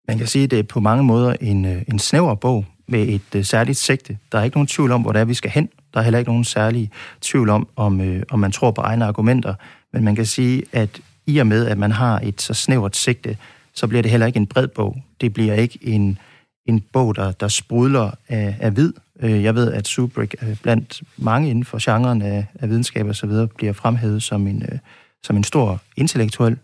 Man 0.09 0.19
kan 0.19 0.27
sige, 0.27 0.45
at 0.45 0.51
det 0.51 0.59
er 0.59 0.63
på 0.63 0.81
mange 0.81 1.05
måder 1.05 1.37
en, 1.41 1.65
øh, 1.65 1.83
en 1.89 1.99
snæver 1.99 2.35
bog 2.35 2.67
med 2.89 3.09
et 3.09 3.35
øh, 3.37 3.45
særligt 3.45 3.79
sigte. 3.79 4.19
Der 4.33 4.39
er 4.39 4.45
ikke 4.45 4.57
nogen 4.57 4.67
tvivl 4.67 4.93
om, 4.93 5.03
hvor 5.03 5.13
det 5.13 5.21
er, 5.21 5.25
vi 5.25 5.35
skal 5.35 5.51
hen. 5.51 5.69
Der 5.95 6.01
er 6.01 6.05
heller 6.05 6.19
ikke 6.19 6.31
nogen 6.31 6.45
særlig 6.45 6.91
tvivl 7.21 7.49
om, 7.49 7.69
om, 7.77 8.01
øh, 8.01 8.23
om 8.31 8.39
man 8.39 8.53
tror 8.53 8.71
på 8.71 8.81
egne 8.81 9.05
argumenter. 9.05 9.55
Men 9.93 10.05
man 10.05 10.15
kan 10.15 10.27
sige, 10.27 10.63
at 10.73 11.01
i 11.29 11.39
og 11.39 11.47
med, 11.47 11.67
at 11.67 11.79
man 11.79 11.93
har 11.93 12.21
et 12.23 12.43
så 12.43 12.55
snævert 12.55 12.97
sigte, 12.97 13.37
så 13.75 13.87
bliver 13.87 14.03
det 14.03 14.11
heller 14.11 14.27
ikke 14.27 14.37
en 14.37 14.47
bred 14.47 14.69
bog. 14.69 15.03
Det 15.21 15.33
bliver 15.33 15.55
ikke 15.55 15.79
en, 15.83 16.19
en 16.67 16.81
bog, 16.81 17.17
der, 17.17 17.33
der 17.33 17.49
sprudler 17.49 18.11
af, 18.29 18.57
af 18.61 18.77
vid. 18.77 18.93
Øh, 19.21 19.43
jeg 19.43 19.55
ved, 19.55 19.73
at 19.73 19.89
Subrick 19.89 20.35
øh, 20.43 20.57
blandt 20.63 21.03
mange 21.17 21.51
inden 21.51 21.65
for 21.65 21.79
genren 21.83 22.23
af, 22.23 22.47
af 22.55 22.69
videnskab 22.69 23.07
og 23.07 23.17
så 23.17 23.27
videre 23.27 23.49
bliver 23.49 23.73
fremhævet 23.73 24.23
som 24.23 24.47
en, 24.47 24.63
øh, 24.73 24.79
som 25.23 25.37
en 25.37 25.45
stor 25.45 25.81
intellektuel. 25.97 26.59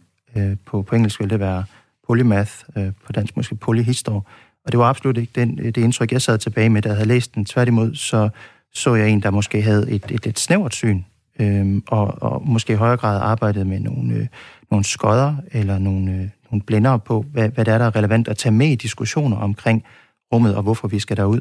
På, 0.66 0.82
på 0.82 0.96
engelsk 0.96 1.20
vil 1.20 1.30
det 1.30 1.40
være 1.40 1.64
polymath, 2.06 2.52
på 3.06 3.12
dansk 3.12 3.36
måske 3.36 3.54
polyhistor. 3.54 4.26
Og 4.64 4.72
det 4.72 4.78
var 4.78 4.84
absolut 4.84 5.16
ikke 5.16 5.32
den, 5.34 5.56
det 5.56 5.76
indtryk, 5.76 6.12
jeg 6.12 6.22
sad 6.22 6.38
tilbage 6.38 6.70
med, 6.70 6.82
da 6.82 6.88
jeg 6.88 6.96
havde 6.96 7.08
læst 7.08 7.34
den. 7.34 7.44
Tværtimod, 7.44 7.94
så 7.94 8.28
så 8.74 8.94
jeg 8.94 9.08
en, 9.08 9.22
der 9.22 9.30
måske 9.30 9.62
havde 9.62 9.90
et, 9.90 10.04
et, 10.10 10.26
et 10.26 10.38
snævert 10.38 10.74
syn 10.74 11.02
øh, 11.40 11.82
og, 11.86 12.22
og 12.22 12.42
måske 12.48 12.72
i 12.72 12.76
højere 12.76 12.96
grad 12.96 13.20
arbejdet 13.20 13.66
med 13.66 13.80
nogle, 13.80 14.14
øh, 14.14 14.26
nogle 14.70 14.84
skodder 14.84 15.36
eller 15.52 15.78
nogle, 15.78 16.12
øh, 16.12 16.28
nogle 16.50 16.62
blændere 16.66 16.98
på, 16.98 17.24
hvad, 17.32 17.48
hvad 17.48 17.64
det 17.64 17.74
er, 17.74 17.78
der 17.78 17.84
er 17.84 17.96
relevant 17.96 18.28
at 18.28 18.36
tage 18.36 18.52
med 18.52 18.68
i 18.68 18.74
diskussioner 18.74 19.36
omkring 19.36 19.84
rummet 20.32 20.56
og 20.56 20.62
hvorfor 20.62 20.88
vi 20.88 20.98
skal 20.98 21.16
derud. 21.16 21.40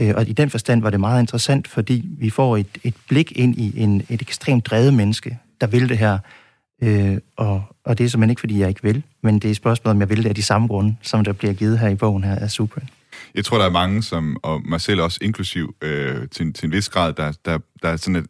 Øh, 0.00 0.14
og 0.16 0.28
i 0.28 0.32
den 0.32 0.50
forstand 0.50 0.82
var 0.82 0.90
det 0.90 1.00
meget 1.00 1.20
interessant, 1.20 1.68
fordi 1.68 2.08
vi 2.18 2.30
får 2.30 2.56
et, 2.56 2.78
et 2.84 2.94
blik 3.08 3.32
ind 3.36 3.58
i 3.58 3.80
en, 3.82 4.02
et 4.08 4.22
ekstremt 4.22 4.66
drevet 4.66 4.94
menneske, 4.94 5.38
der 5.60 5.66
vil 5.66 5.88
det 5.88 5.98
her. 5.98 6.18
Øh, 6.82 7.18
og, 7.36 7.62
og 7.84 7.98
det 7.98 8.04
er 8.04 8.08
simpelthen 8.08 8.30
ikke, 8.30 8.40
fordi 8.40 8.60
jeg 8.60 8.68
ikke 8.68 8.82
vil, 8.82 9.02
men 9.22 9.38
det 9.38 9.50
er 9.50 9.54
spørgsmålet, 9.54 9.94
om 9.94 10.00
jeg 10.00 10.08
vil 10.08 10.22
det 10.22 10.28
af 10.28 10.34
de 10.34 10.42
samme 10.42 10.68
grunde, 10.68 10.96
som 11.02 11.24
der 11.24 11.32
bliver 11.32 11.54
givet 11.54 11.78
her 11.78 11.88
i 11.88 11.94
bogen 11.94 12.24
her 12.24 12.36
af 12.36 12.50
Super. 12.50 12.80
Jeg 13.34 13.44
tror, 13.44 13.58
der 13.58 13.64
er 13.64 13.70
mange, 13.70 14.02
som, 14.02 14.36
og 14.42 14.62
mig 14.64 14.80
selv 14.80 15.00
også 15.00 15.18
inklusiv, 15.22 15.74
øh, 15.82 16.28
til, 16.28 16.52
til 16.52 16.66
en 16.66 16.72
vis 16.72 16.88
grad, 16.88 17.12
der, 17.12 17.32
der, 17.44 17.58
der 17.82 17.88
er 17.88 17.96
sådan 17.96 18.16
et, 18.16 18.26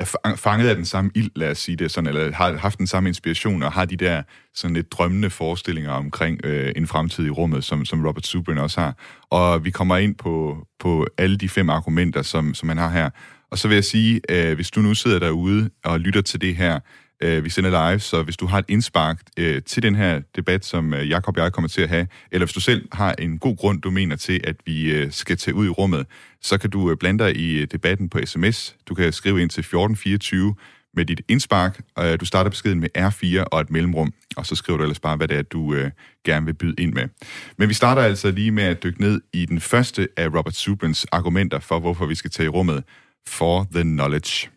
er 0.00 0.34
fanget 0.36 0.68
af 0.68 0.76
den 0.76 0.84
samme 0.84 1.10
ild, 1.14 1.30
lad 1.36 1.50
os 1.50 1.58
sige 1.58 1.76
det 1.76 1.90
sådan, 1.90 2.08
eller 2.08 2.32
har 2.32 2.56
haft 2.56 2.78
den 2.78 2.86
samme 2.86 3.08
inspiration, 3.08 3.62
og 3.62 3.72
har 3.72 3.84
de 3.84 3.96
der 3.96 4.22
sådan 4.54 4.74
lidt 4.74 4.92
drømmende 4.92 5.30
forestillinger 5.30 5.90
omkring 5.90 6.40
øh, 6.44 6.72
en 6.76 6.86
fremtid 6.86 7.26
i 7.26 7.30
rummet, 7.30 7.64
som, 7.64 7.84
som 7.84 8.06
Robert 8.06 8.26
Zubrin 8.26 8.58
også 8.58 8.80
har. 8.80 8.96
Og 9.30 9.64
vi 9.64 9.70
kommer 9.70 9.96
ind 9.96 10.14
på, 10.14 10.66
på 10.80 11.06
alle 11.18 11.36
de 11.36 11.48
fem 11.48 11.70
argumenter, 11.70 12.22
som, 12.22 12.54
som 12.54 12.68
han 12.68 12.78
har 12.78 12.90
her. 12.90 13.10
Og 13.50 13.58
så 13.58 13.68
vil 13.68 13.74
jeg 13.74 13.84
sige, 13.84 14.20
øh, 14.28 14.54
hvis 14.54 14.70
du 14.70 14.80
nu 14.80 14.94
sidder 14.94 15.18
derude 15.18 15.70
og 15.84 16.00
lytter 16.00 16.20
til 16.20 16.40
det 16.40 16.56
her, 16.56 16.80
Øh, 17.22 17.44
vi 17.44 17.50
sender 17.50 17.90
live, 17.90 18.00
så 18.00 18.22
hvis 18.22 18.36
du 18.36 18.46
har 18.46 18.58
et 18.58 18.64
indspark 18.68 19.20
øh, 19.36 19.62
til 19.62 19.82
den 19.82 19.94
her 19.94 20.20
debat, 20.36 20.64
som 20.64 20.94
øh, 20.94 21.08
Jakob 21.08 21.36
og 21.36 21.42
jeg 21.42 21.52
kommer 21.52 21.68
til 21.68 21.82
at 21.82 21.88
have, 21.88 22.06
eller 22.32 22.46
hvis 22.46 22.54
du 22.54 22.60
selv 22.60 22.88
har 22.92 23.14
en 23.18 23.38
god 23.38 23.56
grund, 23.56 23.82
du 23.82 23.90
mener 23.90 24.16
til, 24.16 24.40
at 24.44 24.56
vi 24.66 24.92
øh, 24.92 25.12
skal 25.12 25.36
tage 25.36 25.54
ud 25.54 25.66
i 25.66 25.68
rummet, 25.68 26.06
så 26.40 26.58
kan 26.58 26.70
du 26.70 26.90
øh, 26.90 26.96
blande 26.96 27.24
dig 27.24 27.36
i 27.36 27.60
øh, 27.60 27.66
debatten 27.72 28.08
på 28.08 28.18
sms. 28.24 28.76
Du 28.86 28.94
kan 28.94 29.12
skrive 29.12 29.42
ind 29.42 29.50
til 29.50 29.60
1424 29.60 30.54
med 30.94 31.04
dit 31.04 31.20
indspark. 31.28 31.80
Øh, 31.98 32.20
du 32.20 32.24
starter 32.24 32.50
beskeden 32.50 32.80
med 32.80 32.88
R4 32.98 33.44
og 33.52 33.60
et 33.60 33.70
mellemrum, 33.70 34.12
og 34.36 34.46
så 34.46 34.54
skriver 34.54 34.76
du 34.76 34.82
ellers 34.84 35.00
bare, 35.00 35.16
hvad 35.16 35.28
det 35.28 35.36
er, 35.36 35.42
du 35.42 35.74
øh, 35.74 35.90
gerne 36.24 36.46
vil 36.46 36.54
byde 36.54 36.74
ind 36.78 36.92
med. 36.92 37.08
Men 37.56 37.68
vi 37.68 37.74
starter 37.74 38.02
altså 38.02 38.30
lige 38.30 38.50
med 38.50 38.64
at 38.64 38.82
dykke 38.82 39.00
ned 39.00 39.20
i 39.32 39.46
den 39.46 39.60
første 39.60 40.08
af 40.16 40.26
Robert 40.26 40.54
Subrins 40.54 41.06
argumenter 41.12 41.58
for, 41.58 41.80
hvorfor 41.80 42.06
vi 42.06 42.14
skal 42.14 42.30
tage 42.30 42.44
i 42.44 42.48
rummet. 42.48 42.84
For 43.26 43.66
the 43.72 43.82
knowledge. 43.82 44.48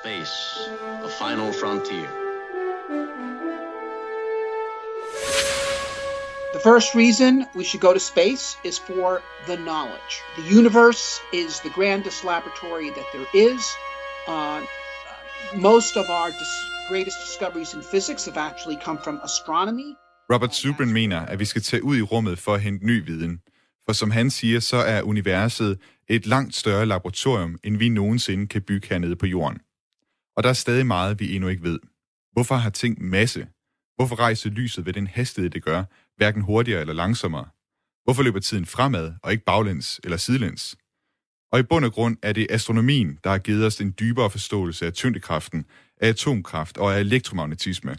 Space, 0.00 0.32
final 1.18 1.52
frontier. 1.52 2.10
The 6.52 6.60
first 6.60 6.94
reason 6.94 7.46
we 7.54 7.64
should 7.64 7.80
go 7.80 7.92
to 7.92 8.00
space 8.00 8.56
is 8.64 8.78
for 8.78 9.22
the 9.46 9.56
knowledge. 9.56 10.22
The 10.36 10.42
universe 10.42 11.20
is 11.32 11.60
the 11.60 11.70
grandest 11.70 12.24
laboratory 12.24 12.90
that 12.90 13.06
there 13.12 13.26
is. 13.34 13.60
Uh, 14.28 14.60
most 15.56 15.96
of 15.96 16.06
our 16.10 16.30
dis- 16.30 16.64
greatest 16.88 17.16
discoveries 17.26 17.74
in 17.74 17.82
physics 17.82 18.24
have 18.26 18.36
actually 18.36 18.76
come 18.76 18.98
from 19.04 19.20
astronomy. 19.24 19.96
Robert 20.30 20.54
Zubrin 20.54 20.92
mener, 20.92 21.20
at 21.20 21.38
vi 21.38 21.44
skal 21.44 21.62
tage 21.62 21.84
ud 21.84 21.96
i 21.96 22.02
rummet 22.02 22.38
for 22.38 22.54
at 22.54 22.60
hente 22.60 22.86
ny 22.86 23.04
viden. 23.06 23.40
For 23.86 23.92
som 23.92 24.10
han 24.10 24.30
siger, 24.30 24.60
så 24.60 24.76
er 24.76 25.02
universet 25.02 25.78
et 26.08 26.26
langt 26.26 26.54
større 26.54 26.86
laboratorium, 26.86 27.58
end 27.64 27.76
vi 27.76 27.88
nogensinde 27.88 28.46
kan 28.46 28.62
bygge 28.62 28.88
hernede 28.90 29.16
på 29.16 29.26
jorden. 29.26 29.58
Og 30.36 30.42
der 30.42 30.48
er 30.48 30.52
stadig 30.52 30.86
meget, 30.86 31.20
vi 31.20 31.34
endnu 31.34 31.48
ikke 31.48 31.62
ved. 31.62 31.78
Hvorfor 32.32 32.54
har 32.54 32.70
ting 32.70 33.02
masse? 33.02 33.46
Hvorfor 33.96 34.16
rejser 34.16 34.50
lyset 34.50 34.86
ved 34.86 34.92
den 34.92 35.06
hastighed, 35.06 35.50
det 35.50 35.64
gør, 35.64 35.84
hverken 36.16 36.42
hurtigere 36.42 36.80
eller 36.80 36.94
langsommere? 36.94 37.46
Hvorfor 38.04 38.22
løber 38.22 38.40
tiden 38.40 38.66
fremad 38.66 39.12
og 39.22 39.32
ikke 39.32 39.44
baglæns 39.44 40.00
eller 40.04 40.16
sidelæns? 40.16 40.76
Og 41.52 41.58
i 41.60 41.62
bund 41.62 41.84
og 41.84 41.92
grund 41.92 42.16
er 42.22 42.32
det 42.32 42.46
astronomien, 42.50 43.18
der 43.24 43.30
har 43.30 43.38
givet 43.38 43.66
os 43.66 43.80
en 43.80 43.94
dybere 44.00 44.30
forståelse 44.30 44.86
af 44.86 44.92
tyngdekraften, 44.92 45.64
af 46.00 46.08
atomkraft 46.08 46.78
og 46.78 46.94
af 46.96 47.00
elektromagnetisme. 47.00 47.96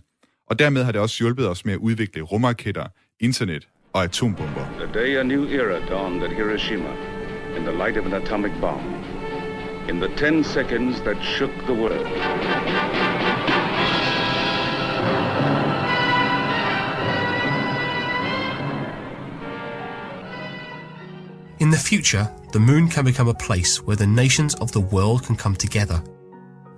Og 0.47 0.59
dermed 0.59 0.83
har 0.83 0.91
det 0.91 1.01
også 1.01 1.23
hjulpet 1.23 1.49
os 1.49 1.65
med 1.65 1.73
at 1.73 1.79
udvikle 1.79 2.21
rumraketter, 2.21 2.87
internet 3.19 3.67
og 3.93 4.03
atombomber. 4.03 4.67
The 4.79 4.93
day 4.93 5.17
a 5.17 5.23
new 5.23 5.47
era 5.47 5.87
dawned 5.89 6.23
at 6.23 6.35
Hiroshima. 6.35 7.15
in 7.55 7.63
the 7.63 7.71
light 7.71 7.97
of 7.97 8.05
an 8.05 8.13
atomic 8.13 8.51
bomb. 8.59 9.04
In 9.87 9.99
the 9.99 10.07
10 10.07 10.43
seconds 10.43 11.01
that 11.01 11.17
shook 11.23 11.51
the 11.67 11.73
world. 11.73 12.07
In 21.59 21.71
the 21.71 21.77
future, 21.77 22.25
the 22.51 22.59
moon 22.59 22.89
can 22.89 23.05
become 23.05 23.29
a 23.29 23.33
place 23.33 23.83
where 23.83 23.95
the 23.95 24.07
nations 24.07 24.55
of 24.55 24.71
the 24.71 24.79
world 24.79 25.23
can 25.23 25.35
come 25.35 25.55
together 25.55 25.99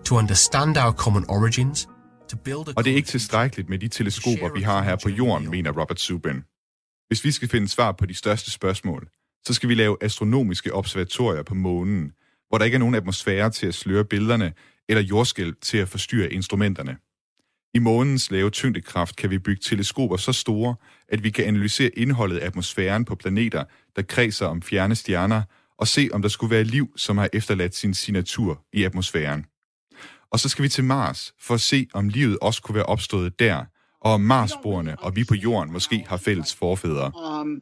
to 0.03 0.17
understand 0.17 0.77
our 0.77 0.93
common 0.93 1.25
origins, 1.29 1.87
to 2.27 2.37
build 2.37 2.67
a 2.67 2.73
Og 2.75 2.83
det 2.83 2.91
er 2.91 2.95
ikke 2.95 3.07
tilstrækkeligt 3.07 3.69
med 3.69 3.79
de 3.79 3.87
teleskoper, 3.87 4.53
vi 4.53 4.61
har 4.61 4.83
her 4.83 4.95
på 5.03 5.09
jorden, 5.09 5.49
mener 5.49 5.71
Robert 5.71 5.99
Zubin. 5.99 6.43
Hvis 7.07 7.23
vi 7.23 7.31
skal 7.31 7.49
finde 7.49 7.67
svar 7.67 7.91
på 7.91 8.05
de 8.05 8.13
største 8.13 8.51
spørgsmål, 8.51 9.07
så 9.45 9.53
skal 9.53 9.69
vi 9.69 9.75
lave 9.75 9.97
astronomiske 10.01 10.73
observatorier 10.73 11.43
på 11.43 11.55
månen, 11.55 12.11
hvor 12.49 12.57
der 12.57 12.65
ikke 12.65 12.75
er 12.75 12.79
nogen 12.79 12.95
atmosfære 12.95 13.49
til 13.49 13.67
at 13.67 13.75
sløre 13.75 14.05
billederne, 14.05 14.53
eller 14.89 15.03
jordskælv 15.03 15.55
til 15.61 15.77
at 15.77 15.89
forstyrre 15.89 16.33
instrumenterne. 16.33 16.97
I 17.73 17.79
månens 17.79 18.31
lave 18.31 18.49
tyngdekraft 18.49 19.15
kan 19.15 19.29
vi 19.29 19.37
bygge 19.39 19.61
teleskoper 19.63 20.17
så 20.17 20.33
store, 20.33 20.75
at 21.09 21.23
vi 21.23 21.29
kan 21.29 21.45
analysere 21.45 21.89
indholdet 21.89 22.37
af 22.37 22.45
atmosfæren 22.45 23.05
på 23.05 23.15
planeter, 23.15 23.63
der 23.95 24.01
kredser 24.01 24.45
om 24.45 24.61
fjerne 24.61 24.95
stjerner, 24.95 25.41
og 25.77 25.87
se, 25.87 26.09
om 26.13 26.21
der 26.21 26.29
skulle 26.29 26.51
være 26.55 26.63
liv, 26.63 26.93
som 26.95 27.17
har 27.17 27.29
efterladt 27.33 27.75
sin 27.75 27.93
signatur 27.93 28.65
i 28.73 28.83
atmosfæren. 28.83 29.45
Og 30.31 30.39
så 30.39 30.49
skal 30.49 30.63
vi 30.63 30.69
til 30.69 30.83
Mars 30.83 31.33
for 31.39 31.53
at 31.53 31.61
se, 31.61 31.87
om 31.93 32.09
livet 32.09 32.37
også 32.41 32.61
kunne 32.61 32.75
være 32.75 32.85
opstået 32.85 33.39
der, 33.39 33.65
og 34.01 34.13
om 34.13 34.21
Marsborene 34.21 34.99
og 34.99 35.15
vi 35.15 35.23
på 35.23 35.35
jorden 35.35 35.71
måske 35.73 36.05
har 36.07 36.17
fælles 36.17 36.55
forfædre. 36.55 37.11
Um, 37.41 37.61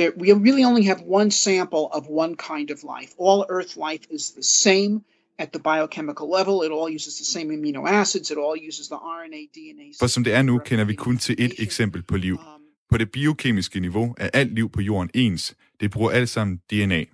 there, 0.00 0.12
we 0.16 0.32
really 0.32 0.64
only 0.64 0.84
have 0.84 1.00
one 1.02 1.30
sample 1.30 1.84
of 1.92 2.02
one 2.08 2.34
kind 2.36 2.70
of 2.70 2.78
life. 2.94 3.10
All 3.18 3.46
Earth 3.48 3.76
life 3.76 4.04
is 4.10 4.30
the 4.30 4.42
same 4.42 5.04
at 5.38 5.48
the 5.52 5.58
biochemical 5.58 6.26
level. 6.38 6.62
It 6.66 6.70
all 6.70 6.88
uses 6.88 7.12
the 7.18 7.24
same 7.24 7.48
amino 7.56 7.82
acids. 8.00 8.30
It 8.30 8.38
all 8.38 8.56
uses 8.68 8.88
the 8.88 8.96
RNA, 8.96 9.42
DNA. 9.54 9.86
For 9.98 10.06
som 10.06 10.24
det 10.24 10.34
er 10.34 10.42
nu, 10.42 10.58
kender 10.58 10.84
vi 10.84 10.94
kun 10.94 11.18
til 11.18 11.34
et 11.38 11.52
eksempel 11.58 12.02
på 12.02 12.16
liv. 12.16 12.38
På 12.90 12.98
det 12.98 13.12
biokemiske 13.12 13.80
niveau 13.80 14.14
er 14.18 14.30
alt 14.32 14.54
liv 14.54 14.70
på 14.70 14.80
jorden 14.80 15.10
ens. 15.14 15.54
Det 15.80 15.90
bruger 15.90 16.10
alt 16.10 16.28
sammen 16.28 16.56
DNA. 16.70 17.04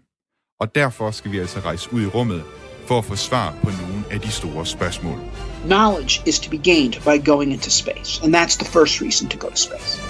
Og 0.60 0.74
derfor 0.74 1.10
skal 1.10 1.32
vi 1.32 1.38
altså 1.38 1.60
rejse 1.60 1.92
ud 1.92 2.02
i 2.02 2.06
rummet 2.06 2.42
for 2.86 2.98
at 2.98 3.04
få 3.04 3.16
svar 3.16 3.58
på 3.62 3.70
nogle 3.70 4.04
af 4.10 4.20
de 4.20 4.30
store 4.30 4.66
spørgsmål. 4.66 5.18
Knowledge 5.64 6.22
is 6.26 6.40
to 6.40 6.50
be 6.50 6.58
gained 6.58 6.92
by 6.92 7.24
going 7.30 7.52
into 7.52 7.70
space, 7.70 8.22
and 8.24 8.36
that's 8.36 8.56
the 8.56 8.70
first 8.72 9.02
reason 9.02 9.28
to 9.28 9.38
go 9.38 9.48
to 9.48 9.56
space. 9.56 10.00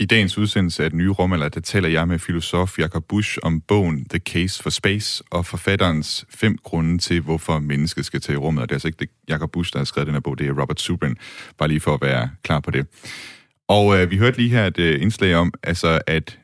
I 0.00 0.04
dagens 0.04 0.38
udsendelse 0.38 0.84
af 0.84 0.90
den 0.90 0.98
nye 0.98 1.10
rumalder, 1.10 1.48
der 1.48 1.60
taler 1.60 1.88
jeg 1.88 2.08
med 2.08 2.18
filosof 2.18 2.78
Jakob 2.78 3.04
Busch 3.08 3.38
om 3.42 3.60
bogen 3.60 4.08
The 4.08 4.18
Case 4.18 4.62
for 4.62 4.70
Space 4.70 5.24
og 5.30 5.46
forfatterens 5.46 6.24
fem 6.30 6.58
grunde 6.62 6.98
til, 6.98 7.20
hvorfor 7.20 7.58
mennesket 7.58 8.06
skal 8.06 8.20
tage 8.20 8.34
i 8.34 8.36
rummet. 8.36 8.62
Og 8.62 8.68
det 8.68 8.72
er 8.72 8.76
altså 8.76 8.88
ikke 8.88 9.08
Jakob 9.28 9.50
Busch, 9.52 9.72
der 9.72 9.78
har 9.78 9.84
skrevet 9.84 10.06
den 10.06 10.14
her 10.14 10.20
bog, 10.20 10.38
det 10.38 10.46
er 10.46 10.60
Robert 10.60 10.80
Zubrin, 10.80 11.16
bare 11.58 11.68
lige 11.68 11.80
for 11.80 11.94
at 11.94 12.02
være 12.02 12.30
klar 12.42 12.60
på 12.60 12.70
det. 12.70 12.86
Og 13.68 14.00
øh, 14.00 14.10
vi 14.10 14.16
hørte 14.16 14.36
lige 14.36 14.50
her 14.50 14.66
et 14.66 14.78
øh, 14.78 15.02
indslag 15.02 15.34
om, 15.34 15.52
altså, 15.62 16.00
at 16.06 16.38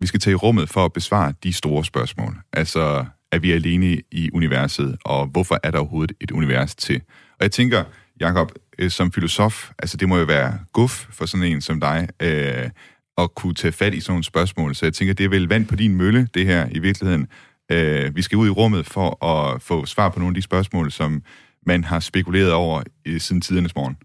vi 0.00 0.06
skal 0.06 0.20
tage 0.20 0.32
i 0.32 0.36
rummet 0.36 0.68
for 0.68 0.84
at 0.84 0.92
besvare 0.92 1.34
de 1.42 1.52
store 1.52 1.84
spørgsmål. 1.84 2.36
Altså, 2.52 3.04
er 3.32 3.38
vi 3.38 3.52
alene 3.52 4.00
i 4.10 4.30
universet, 4.32 4.96
og 5.04 5.26
hvorfor 5.26 5.58
er 5.62 5.70
der 5.70 5.78
overhovedet 5.78 6.16
et 6.20 6.30
univers 6.30 6.74
til? 6.74 7.02
Og 7.38 7.42
jeg 7.42 7.52
tænker, 7.52 7.84
Jakob, 8.20 8.52
øh, 8.78 8.90
som 8.90 9.12
filosof, 9.12 9.70
altså 9.78 9.96
det 9.96 10.08
må 10.08 10.18
jo 10.18 10.24
være 10.24 10.58
guf 10.72 11.06
for 11.10 11.26
sådan 11.26 11.46
en 11.46 11.60
som 11.60 11.80
dig, 11.80 12.08
øh, 12.20 12.70
at 13.18 13.34
kunne 13.34 13.54
tage 13.54 13.72
fat 13.72 13.94
i 13.94 14.00
sådan 14.00 14.12
nogle 14.12 14.24
spørgsmål. 14.24 14.74
Så 14.74 14.86
jeg 14.86 14.92
tænker, 14.94 15.14
det 15.14 15.24
er 15.24 15.28
vel 15.28 15.48
vand 15.48 15.66
på 15.66 15.76
din 15.76 15.94
mølle, 15.94 16.28
det 16.34 16.46
her 16.46 16.68
i 16.70 16.78
virkeligheden. 16.78 17.26
Øh, 17.72 18.16
vi 18.16 18.22
skal 18.22 18.38
ud 18.38 18.46
i 18.46 18.50
rummet 18.50 18.86
for 18.86 19.24
at 19.26 19.62
få 19.62 19.86
svar 19.86 20.08
på 20.08 20.18
nogle 20.18 20.30
af 20.30 20.34
de 20.34 20.42
spørgsmål, 20.42 20.92
som 20.92 21.22
man 21.66 21.84
har 21.84 22.00
spekuleret 22.00 22.52
over 22.52 22.82
i, 23.06 23.18
siden 23.18 23.42
tidernes 23.42 23.74
morgen. 23.74 23.96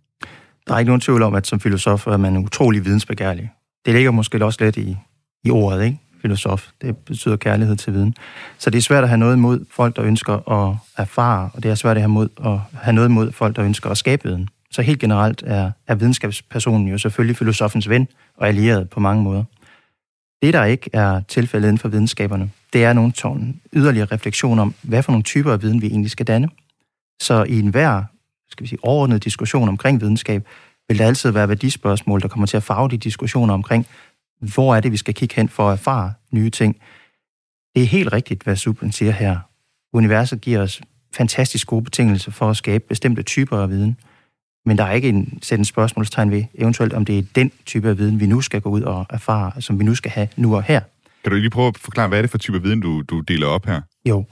Der 0.68 0.74
er 0.74 0.80
ikke 0.80 0.90
nogen 0.90 1.02
tvivl 1.02 1.22
om, 1.22 1.36
at 1.36 1.48
som 1.48 1.60
filosof 1.60 2.08
er 2.08 2.18
man 2.18 2.38
utrolig 2.38 2.86
vidensbegærlig. 2.86 3.52
Det 3.86 3.94
ligger 3.94 4.12
måske 4.12 4.46
også 4.46 4.64
lidt 4.64 4.78
i, 4.78 4.98
i 5.44 5.50
ordet, 5.50 5.86
ikke? 5.86 5.98
Filosof. 6.22 6.68
Det 6.82 6.98
betyder 6.98 7.36
kærlighed 7.36 7.76
til 7.76 7.94
viden. 7.94 8.16
Så 8.58 8.70
det 8.70 8.78
er 8.78 8.82
svært 8.82 9.04
at 9.04 9.10
have 9.10 9.18
noget 9.18 9.36
imod 9.36 9.66
folk, 9.72 9.96
der 9.96 10.04
ønsker 10.04 10.52
at 10.52 10.76
erfare, 10.98 11.50
og 11.54 11.64
det 11.64 11.72
er 11.72 11.76
svært 11.76 11.98
at 11.98 12.02
have, 12.02 12.10
mod, 12.10 12.30
at 12.46 12.80
have 12.82 12.94
noget 12.94 13.10
imod 13.10 13.32
folk, 13.32 13.56
der 13.56 13.64
ønsker 13.64 13.90
at 13.90 13.98
skabe 13.98 14.24
viden. 14.24 14.50
Så 14.72 14.82
helt 14.82 15.00
generelt 15.00 15.44
er, 15.46 15.72
er 15.88 15.96
videnskabspersonen 15.96 16.88
jo 16.88 16.98
selvfølgelig 16.98 17.38
filosofens 17.38 17.90
ven 17.90 18.08
og 18.38 18.48
allieret 18.48 18.90
på 18.90 19.00
mange 19.00 19.24
måder. 19.24 19.44
Det, 20.42 20.54
der 20.54 20.64
ikke 20.64 20.90
er 20.94 21.22
tilfældet 21.28 21.68
inden 21.68 21.78
for 21.78 21.88
videnskaberne, 21.88 22.52
det 22.74 22.84
er 22.84 22.94
nogle 22.94 23.12
tårn 23.12 23.62
yderligere 23.74 24.08
refleksion 24.12 24.60
om, 24.60 24.74
hvad 24.82 25.04
for 25.04 25.12
nogle 25.12 25.24
typer 25.24 25.54
af 25.54 25.62
viden 25.62 25.82
vi 25.82 25.88
egentlig 25.88 26.12
skal 26.12 26.28
danne. 26.28 26.50
Så 27.22 27.44
i 27.44 27.60
enhver 27.60 28.04
skal 28.50 28.64
vi 28.64 28.68
sige, 28.68 28.80
overordnet 28.84 29.24
diskussion 29.24 29.70
omkring 29.70 30.02
videnskab, 30.02 30.48
vil 30.88 31.00
der 31.00 31.08
altid 31.08 31.32
være 31.32 31.50
værdispørgsmål, 31.50 32.22
der 32.22 32.28
kommer 32.28 32.48
til 32.48 32.58
at 32.58 32.64
farve 32.64 32.90
de 32.90 32.98
diskussioner 32.98 33.54
omkring, 33.54 33.88
hvor 34.40 34.76
er 34.76 34.80
det, 34.80 34.92
vi 34.92 34.98
skal 34.98 35.14
kigge 35.14 35.36
hen 35.36 35.50
for 35.50 35.70
at 35.70 35.74
erfare 35.74 36.14
nye 36.32 36.50
ting. 36.50 36.76
Det 37.76 37.84
er 37.84 37.88
helt 37.88 38.14
rigtigt, 38.14 38.44
hvad 38.44 38.56
Suppen 38.56 38.92
siger 38.92 39.12
her. 39.12 39.38
Universet 39.94 40.42
giver 40.42 40.62
os 40.62 40.82
fantastisk 41.16 41.68
gode 41.68 41.84
betingelser 41.84 42.32
for 42.32 42.50
at 42.50 42.58
skabe 42.58 42.84
bestemte 42.88 43.24
typer 43.24 43.58
af 43.58 43.70
viden, 43.70 43.98
men 44.68 44.78
der 44.78 44.84
er 44.84 44.92
ikke 44.92 45.10
en, 45.10 45.40
sæt 45.42 45.60
en 45.60 45.66
spørgsmålstegn 45.66 46.32
ved, 46.32 46.44
eventuelt 46.56 46.94
om 46.94 47.06
det 47.06 47.18
er 47.18 47.24
den 47.36 47.52
type 47.66 47.90
af 47.90 47.98
viden, 47.98 48.20
vi 48.20 48.26
nu 48.26 48.42
skal 48.42 48.62
gå 48.62 48.70
ud 48.70 48.82
og 48.82 49.06
erfare, 49.10 49.62
som 49.62 49.80
vi 49.80 49.84
nu 49.84 49.96
skal 49.96 50.12
have 50.12 50.28
nu 50.36 50.56
og 50.56 50.64
her. 50.64 50.80
Kan 51.24 51.32
du 51.32 51.38
lige 51.38 51.50
prøve 51.50 51.68
at 51.68 51.78
forklare, 51.78 52.08
hvad 52.08 52.18
er 52.18 52.22
det 52.22 52.32
for 52.32 52.38
type 52.38 52.58
af 52.58 52.64
viden, 52.64 52.80
du, 52.80 53.02
du 53.02 53.20
deler 53.20 53.48
op 53.48 53.66
her? 53.66 53.82
Jo, 54.10 54.26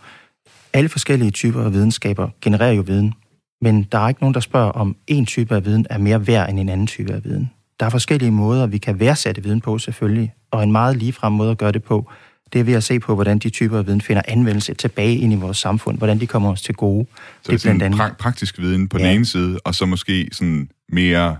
alle 0.73 0.89
forskellige 0.89 1.31
typer 1.31 1.63
af 1.63 1.73
videnskaber 1.73 2.29
genererer 2.41 2.71
jo 2.71 2.81
viden, 2.81 3.13
men 3.61 3.83
der 3.83 3.97
er 3.97 4.07
ikke 4.07 4.21
nogen, 4.21 4.33
der 4.33 4.39
spørger, 4.39 4.71
om 4.71 4.95
en 5.07 5.25
type 5.25 5.55
af 5.55 5.65
viden 5.65 5.85
er 5.89 5.97
mere 5.97 6.27
værd 6.27 6.49
end 6.49 6.59
en 6.59 6.69
anden 6.69 6.87
type 6.87 7.13
af 7.13 7.23
viden. 7.23 7.51
Der 7.79 7.85
er 7.85 7.89
forskellige 7.89 8.31
måder, 8.31 8.67
vi 8.67 8.77
kan 8.77 8.99
værdsætte 8.99 9.43
viden 9.43 9.61
på 9.61 9.77
selvfølgelig, 9.77 10.33
og 10.51 10.63
en 10.63 10.71
meget 10.71 10.97
ligefrem 10.97 11.33
måde 11.33 11.51
at 11.51 11.57
gøre 11.57 11.71
det 11.71 11.83
på, 11.83 12.09
det 12.55 12.59
er 12.61 12.63
ved 12.63 12.73
at 12.73 12.83
se 12.83 12.99
på, 12.99 13.15
hvordan 13.15 13.39
de 13.39 13.49
typer 13.49 13.77
af 13.77 13.87
viden 13.87 14.01
finder 14.01 14.21
anvendelse 14.27 14.73
tilbage 14.73 15.17
ind 15.17 15.33
i 15.33 15.35
vores 15.35 15.57
samfund, 15.57 15.97
hvordan 15.97 16.19
de 16.19 16.27
kommer 16.27 16.51
os 16.51 16.61
til 16.61 16.75
gode. 16.75 17.07
Så 17.41 17.51
det 17.51 17.57
er 17.57 17.61
blandt 17.63 17.83
andet... 17.83 17.99
pra- 17.99 18.15
praktisk 18.15 18.59
viden 18.59 18.89
på 18.89 18.97
ja. 18.97 19.05
den 19.05 19.15
ene 19.15 19.25
side, 19.25 19.59
og 19.65 19.75
så 19.75 19.85
måske 19.85 20.29
sådan 20.31 20.69
mere 20.89 21.37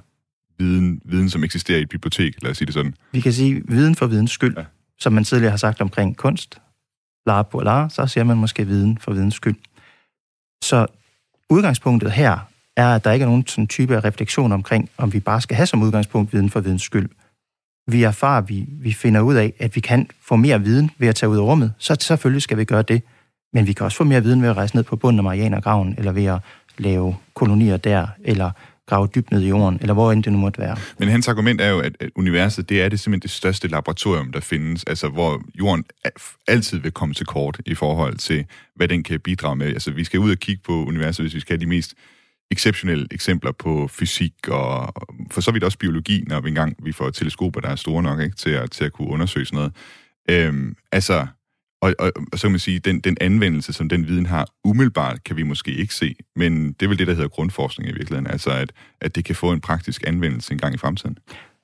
viden, 0.59 1.01
viden, 1.05 1.29
som 1.29 1.43
eksisterer 1.43 1.79
i 1.79 1.81
et 1.81 1.89
bibliotek, 1.89 2.43
lad 2.43 2.51
os 2.51 2.57
sige 2.57 2.65
det 2.65 2.73
sådan. 2.73 2.93
Vi 3.11 3.19
kan 3.19 3.33
sige 3.33 3.61
viden 3.67 3.95
for 3.95 4.07
videns 4.07 4.31
skyld, 4.31 4.57
ja. 4.57 4.63
som 4.99 5.13
man 5.13 5.23
tidligere 5.23 5.49
har 5.49 5.57
sagt 5.57 5.81
omkring 5.81 6.17
kunst. 6.17 6.57
Lar 7.27 7.43
på 7.43 7.61
lar, 7.61 7.87
så 7.87 8.07
ser 8.07 8.23
man 8.23 8.37
måske 8.37 8.67
viden 8.67 8.97
for 8.97 9.13
videns 9.13 9.35
skyld. 9.35 9.55
Så 10.63 10.85
udgangspunktet 11.49 12.11
her 12.11 12.37
er, 12.77 12.95
at 12.95 13.03
der 13.03 13.11
ikke 13.11 13.23
er 13.23 13.27
nogen 13.27 13.47
sådan 13.47 13.67
type 13.67 13.95
af 13.95 14.03
refleksion 14.03 14.51
omkring, 14.51 14.89
om 14.97 15.13
vi 15.13 15.19
bare 15.19 15.41
skal 15.41 15.55
have 15.55 15.67
som 15.67 15.81
udgangspunkt 15.81 16.33
viden 16.33 16.49
for 16.49 16.59
videns 16.59 16.81
skyld. 16.81 17.09
Vi 17.87 18.03
erfarer, 18.03 18.41
vi, 18.41 18.65
vi 18.69 18.93
finder 18.93 19.21
ud 19.21 19.35
af, 19.35 19.53
at 19.59 19.75
vi 19.75 19.81
kan 19.81 20.09
få 20.21 20.35
mere 20.35 20.61
viden 20.61 20.91
ved 20.97 21.07
at 21.07 21.15
tage 21.15 21.29
ud 21.29 21.37
af 21.37 21.41
rummet, 21.41 21.73
så 21.77 21.97
selvfølgelig 21.99 22.41
skal 22.41 22.57
vi 22.57 22.65
gøre 22.65 22.81
det. 22.81 23.01
Men 23.53 23.67
vi 23.67 23.73
kan 23.73 23.85
også 23.85 23.97
få 23.97 24.03
mere 24.03 24.23
viden 24.23 24.41
ved 24.41 24.49
at 24.49 24.57
rejse 24.57 24.75
ned 24.75 24.83
på 24.83 24.95
bunden 24.95 25.19
af 25.19 25.23
Marianergraven, 25.23 25.95
eller 25.97 26.11
ved 26.11 26.25
at 26.25 26.39
lave 26.77 27.15
kolonier 27.33 27.77
der, 27.77 28.07
eller 28.23 28.51
grave 28.87 29.07
dybt 29.15 29.31
ned 29.31 29.41
i 29.41 29.47
jorden, 29.47 29.77
eller 29.81 29.93
hvor 29.93 30.11
end 30.11 30.23
det 30.23 30.33
nu 30.33 30.39
måtte 30.39 30.59
være. 30.59 30.77
Men 30.99 31.09
hans 31.09 31.27
argument 31.27 31.61
er 31.61 31.69
jo, 31.69 31.79
at, 31.79 31.93
at 31.99 32.09
universet, 32.15 32.69
det 32.69 32.81
er 32.81 32.89
det 32.89 32.99
simpelthen 32.99 33.21
det 33.21 33.31
største 33.31 33.67
laboratorium, 33.67 34.31
der 34.31 34.39
findes, 34.39 34.83
altså 34.83 35.07
hvor 35.07 35.41
jorden 35.59 35.85
altid 36.47 36.79
vil 36.79 36.91
komme 36.91 37.13
til 37.13 37.25
kort 37.25 37.61
i 37.65 37.75
forhold 37.75 38.17
til, 38.17 38.45
hvad 38.75 38.87
den 38.87 39.03
kan 39.03 39.19
bidrage 39.19 39.55
med. 39.55 39.67
Altså 39.67 39.91
vi 39.91 40.03
skal 40.03 40.19
ud 40.19 40.31
og 40.31 40.37
kigge 40.37 40.61
på 40.65 40.73
universet, 40.85 41.23
hvis 41.23 41.35
vi 41.35 41.39
skal 41.39 41.53
have 41.53 41.61
de 41.61 41.69
mest 41.69 41.93
exceptionelle 42.51 43.07
eksempler 43.11 43.51
på 43.51 43.87
fysik 43.87 44.33
og 44.47 44.93
for 45.31 45.41
så 45.41 45.51
vidt 45.51 45.63
også 45.63 45.77
biologi, 45.77 46.23
når 46.27 46.41
vi 46.41 46.49
engang 46.49 46.75
vi 46.85 46.91
får 46.91 47.09
teleskoper, 47.09 47.61
der 47.61 47.69
er 47.69 47.75
store 47.75 48.03
nok 48.03 48.19
ikke, 48.19 48.35
til, 48.35 48.49
at, 48.49 48.71
til 48.71 48.85
at 48.85 48.91
kunne 48.91 49.07
undersøge 49.07 49.45
sådan 49.45 49.57
noget. 49.57 49.73
Øhm, 50.29 50.75
altså, 50.91 51.27
og, 51.81 51.95
og, 51.99 52.11
og 52.31 52.39
så 52.39 52.47
kan 52.47 52.51
man 52.51 52.59
sige, 52.59 52.79
den, 52.79 52.99
den 52.99 53.17
anvendelse, 53.21 53.73
som 53.73 53.89
den 53.89 54.07
viden 54.07 54.25
har, 54.25 54.47
umiddelbart 54.63 55.23
kan 55.23 55.37
vi 55.37 55.43
måske 55.43 55.71
ikke 55.71 55.95
se, 55.95 56.15
men 56.35 56.73
det 56.73 56.81
er 56.85 56.87
vel 56.87 56.99
det, 56.99 57.07
der 57.07 57.13
hedder 57.13 57.29
grundforskning 57.29 57.89
i 57.89 57.93
virkeligheden, 57.93 58.27
altså 58.27 58.49
at, 58.49 58.71
at 59.01 59.15
det 59.15 59.25
kan 59.25 59.35
få 59.35 59.51
en 59.51 59.61
praktisk 59.61 60.03
anvendelse 60.07 60.53
en 60.53 60.59
gang 60.59 60.75
i 60.75 60.77
fremtiden. 60.77 61.17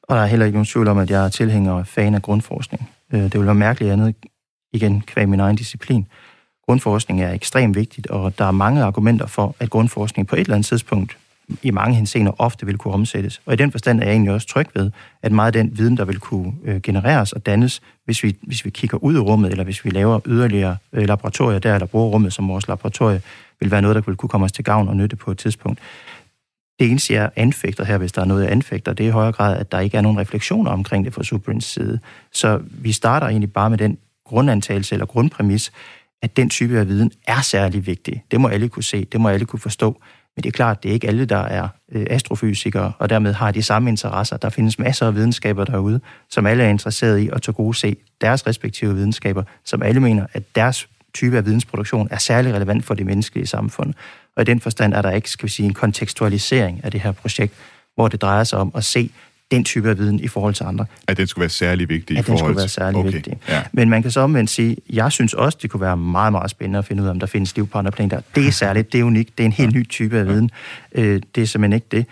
Og 0.04 0.16
der 0.16 0.24
er 0.24 0.28
heller 0.28 0.46
ikke 0.46 0.56
nogen 0.56 0.66
tvivl 0.66 0.88
om, 0.88 0.98
at 0.98 1.10
jeg 1.10 1.26
er 1.26 1.30
tilhænger 1.30 1.72
og 1.72 1.88
fan 1.88 2.16
af 2.16 2.22
grundforskning. 2.22 2.90
Øh, 3.14 3.24
det 3.24 3.34
vil 3.40 3.46
være 3.46 3.56
mærkeligt 3.56 3.92
andet, 3.92 4.16
igen, 4.74 5.02
kvæg 5.02 5.30
min 5.30 5.40
egen 5.40 5.56
disciplin. 5.56 6.08
Grundforskning 6.66 7.22
er 7.22 7.34
ekstremt 7.34 7.76
vigtigt, 7.76 8.08
og 8.08 8.38
der 8.38 8.46
er 8.46 8.52
mange 8.52 8.84
argumenter 8.84 9.28
for, 9.28 9.56
at 9.60 9.70
grundforskning 9.70 10.28
på 10.28 10.36
et 10.36 10.40
eller 10.40 10.54
andet 10.56 10.68
tidspunkt 10.68 11.18
i 11.62 11.72
mange 11.72 11.96
henseender 11.96 12.32
ofte 12.38 12.66
vil 12.66 12.78
kunne 12.78 12.94
omsættes. 12.94 13.42
Og 13.46 13.54
i 13.54 13.56
den 13.56 13.72
forstand 13.72 14.00
er 14.00 14.04
jeg 14.04 14.12
egentlig 14.12 14.34
også 14.34 14.48
tryg 14.48 14.68
ved, 14.74 14.92
at 15.22 15.32
meget 15.32 15.56
af 15.56 15.64
den 15.64 15.78
viden, 15.78 15.98
der 15.98 16.06
vil 16.06 16.20
kunne 16.20 16.54
øh, 16.64 16.82
genereres 16.82 17.34
og 17.34 17.46
dannes, 17.46 17.82
hvis 18.06 18.24
vi, 18.24 18.36
hvis 18.42 18.66
vi 18.66 18.70
kigger 18.70 18.98
ud 18.98 19.16
i 19.16 19.20
rummet, 19.20 19.52
eller 19.52 19.64
hvis 19.64 19.86
vi 19.86 19.90
laver 19.90 20.20
yderligere 20.26 20.78
øh, 20.94 21.08
laboratorier 21.08 21.60
der, 21.60 21.74
eller 21.74 21.86
bruger 21.86 22.10
rummet 22.10 22.34
som 22.34 22.48
vores 22.48 22.68
laboratorie, 22.68 23.22
vil 23.60 23.72
være 23.72 23.82
noget, 23.82 23.96
der 23.96 24.02
vil 24.02 24.16
kunne 24.16 24.30
komme 24.30 24.46
os 24.46 24.52
til 24.52 24.64
gavn 24.64 24.88
og 24.88 24.96
nytte 24.96 25.16
på 25.16 25.32
et 25.32 25.38
tidspunkt. 25.38 25.80
Det 26.80 26.90
eneste, 26.90 27.14
jeg 27.14 27.30
anfægter 27.36 27.84
her, 27.84 27.98
hvis 27.98 28.12
der 28.12 28.22
er 28.22 28.26
noget, 28.26 28.44
jeg 28.44 28.52
anfægter, 28.52 28.94
det 28.94 29.04
er 29.04 29.08
i 29.08 29.12
højere 29.12 29.32
grad, 29.32 29.58
at 29.58 29.72
der 29.72 29.80
ikke 29.80 29.98
er 29.98 30.02
nogen 30.02 30.20
refleksioner 30.20 30.72
omkring 30.72 31.06
det 31.06 31.14
fra 31.14 31.24
Subrins 31.24 31.66
side. 31.66 32.00
Så 32.34 32.60
vi 32.72 32.92
starter 32.92 33.28
egentlig 33.28 33.54
bare 33.54 33.70
med 33.70 33.78
den 33.78 33.98
grundantagelse 34.26 34.96
eller 34.96 35.06
grundpræmis, 35.06 35.72
at 36.22 36.38
den 36.38 36.50
type 36.50 36.80
af 36.80 36.88
viden 36.88 37.12
er 37.28 37.42
særlig 37.42 37.86
vigtig. 37.86 38.24
Det 38.32 38.42
må 38.42 38.48
alle 38.48 38.70
kunne 38.70 38.84
se, 38.84 39.06
det 39.06 39.22
må 39.22 39.30
alle 39.30 39.46
kunne 39.46 39.60
forstå. 39.60 40.02
Men 40.36 40.44
det 40.44 40.50
er 40.50 40.52
klart, 40.52 40.84
det 40.84 40.90
er 40.90 40.94
ikke 40.94 41.08
alle, 41.08 41.26
der 41.26 41.38
er 41.38 41.68
øh, 41.92 42.06
astrofysikere, 42.10 42.94
og 43.00 43.10
dermed 43.10 43.34
har 43.34 43.52
de 43.52 43.64
samme 43.64 43.90
interesser. 43.90 44.38
Der 44.38 44.50
findes 44.50 44.80
masser 44.80 45.08
af 45.08 45.16
videnskaber 45.16 45.66
derude, 45.66 46.00
som 46.30 46.46
alle 46.46 46.64
er 46.64 46.70
interesseret 46.70 47.20
i 47.20 47.30
at 47.34 47.42
tage 47.42 47.54
gode 47.54 47.78
se 47.78 47.96
deres 48.22 48.48
respektive 48.48 48.96
videnskaber, 48.96 49.44
som 49.66 49.82
alle 49.82 50.00
mener, 50.00 50.26
at 50.34 50.56
deres 50.56 50.88
type 51.14 51.38
af 51.38 51.46
vidensproduktion 51.46 52.08
er 52.12 52.18
særlig 52.18 52.54
relevant 52.54 52.86
for 52.86 52.94
det 52.94 53.06
menneskelige 53.06 53.48
samfund. 53.48 53.94
Og 54.36 54.42
i 54.42 54.46
den 54.46 54.60
forstand 54.60 54.94
er 54.94 55.02
der 55.02 55.12
ikke, 55.12 55.30
skal 55.30 55.46
vi 55.46 55.52
sige, 55.52 55.66
en 55.66 55.74
kontekstualisering 55.74 56.84
af 56.84 56.92
det 56.92 57.02
her 57.02 57.12
projekt, 57.12 57.54
hvor 57.96 58.08
det 58.08 58.22
drejer 58.22 58.44
sig 58.44 58.60
om 58.60 58.72
at 58.76 58.86
se 58.86 59.12
den 59.52 59.64
type 59.64 59.90
af 59.90 59.98
viden 59.98 60.20
i 60.20 60.28
forhold 60.28 60.54
til 60.54 60.64
andre. 60.64 60.86
At 61.08 61.18
den 61.18 61.28
skulle 61.28 61.42
være 61.42 61.50
særlig 61.50 61.90
vigtig 61.90 62.18
at 62.18 62.22
i 62.22 62.26
forhold 62.26 62.40
den 62.40 62.46
skulle 62.46 62.58
være 62.58 62.68
særlig 62.68 63.00
okay. 63.00 63.12
vigtig. 63.12 63.38
Ja. 63.50 63.62
Men 63.72 63.90
man 63.90 64.02
kan 64.02 64.12
så 64.12 64.20
omvendt 64.20 64.50
sige, 64.50 64.78
jeg 64.90 65.12
synes 65.12 65.34
også, 65.34 65.58
det 65.62 65.70
kunne 65.70 65.82
være 65.82 65.98
meget, 65.98 66.32
meget 66.32 66.52
spændende 66.52 66.80
at 66.80 66.86
finde 66.86 67.04
ud 67.04 67.08
af, 67.08 67.12
om 67.12 67.20
der 67.20 67.28
findes 67.28 67.56
liv 67.56 67.68
på 67.68 67.78
andre 67.78 67.92
planeter. 67.92 68.22
Det 68.36 68.48
er 68.48 68.52
særligt, 68.52 68.94
det 68.94 69.00
er 69.00 69.04
unikt, 69.04 69.38
det 69.38 69.44
er 69.44 69.46
en 69.46 69.52
helt 69.52 69.76
ny 69.76 69.90
type 69.90 70.18
af 70.18 70.28
viden. 70.28 70.52
Øh, 70.96 71.22
det 71.36 71.42
er 71.42 71.48
simpelthen 71.48 71.74
ikke 71.74 71.88
det. 71.92 72.06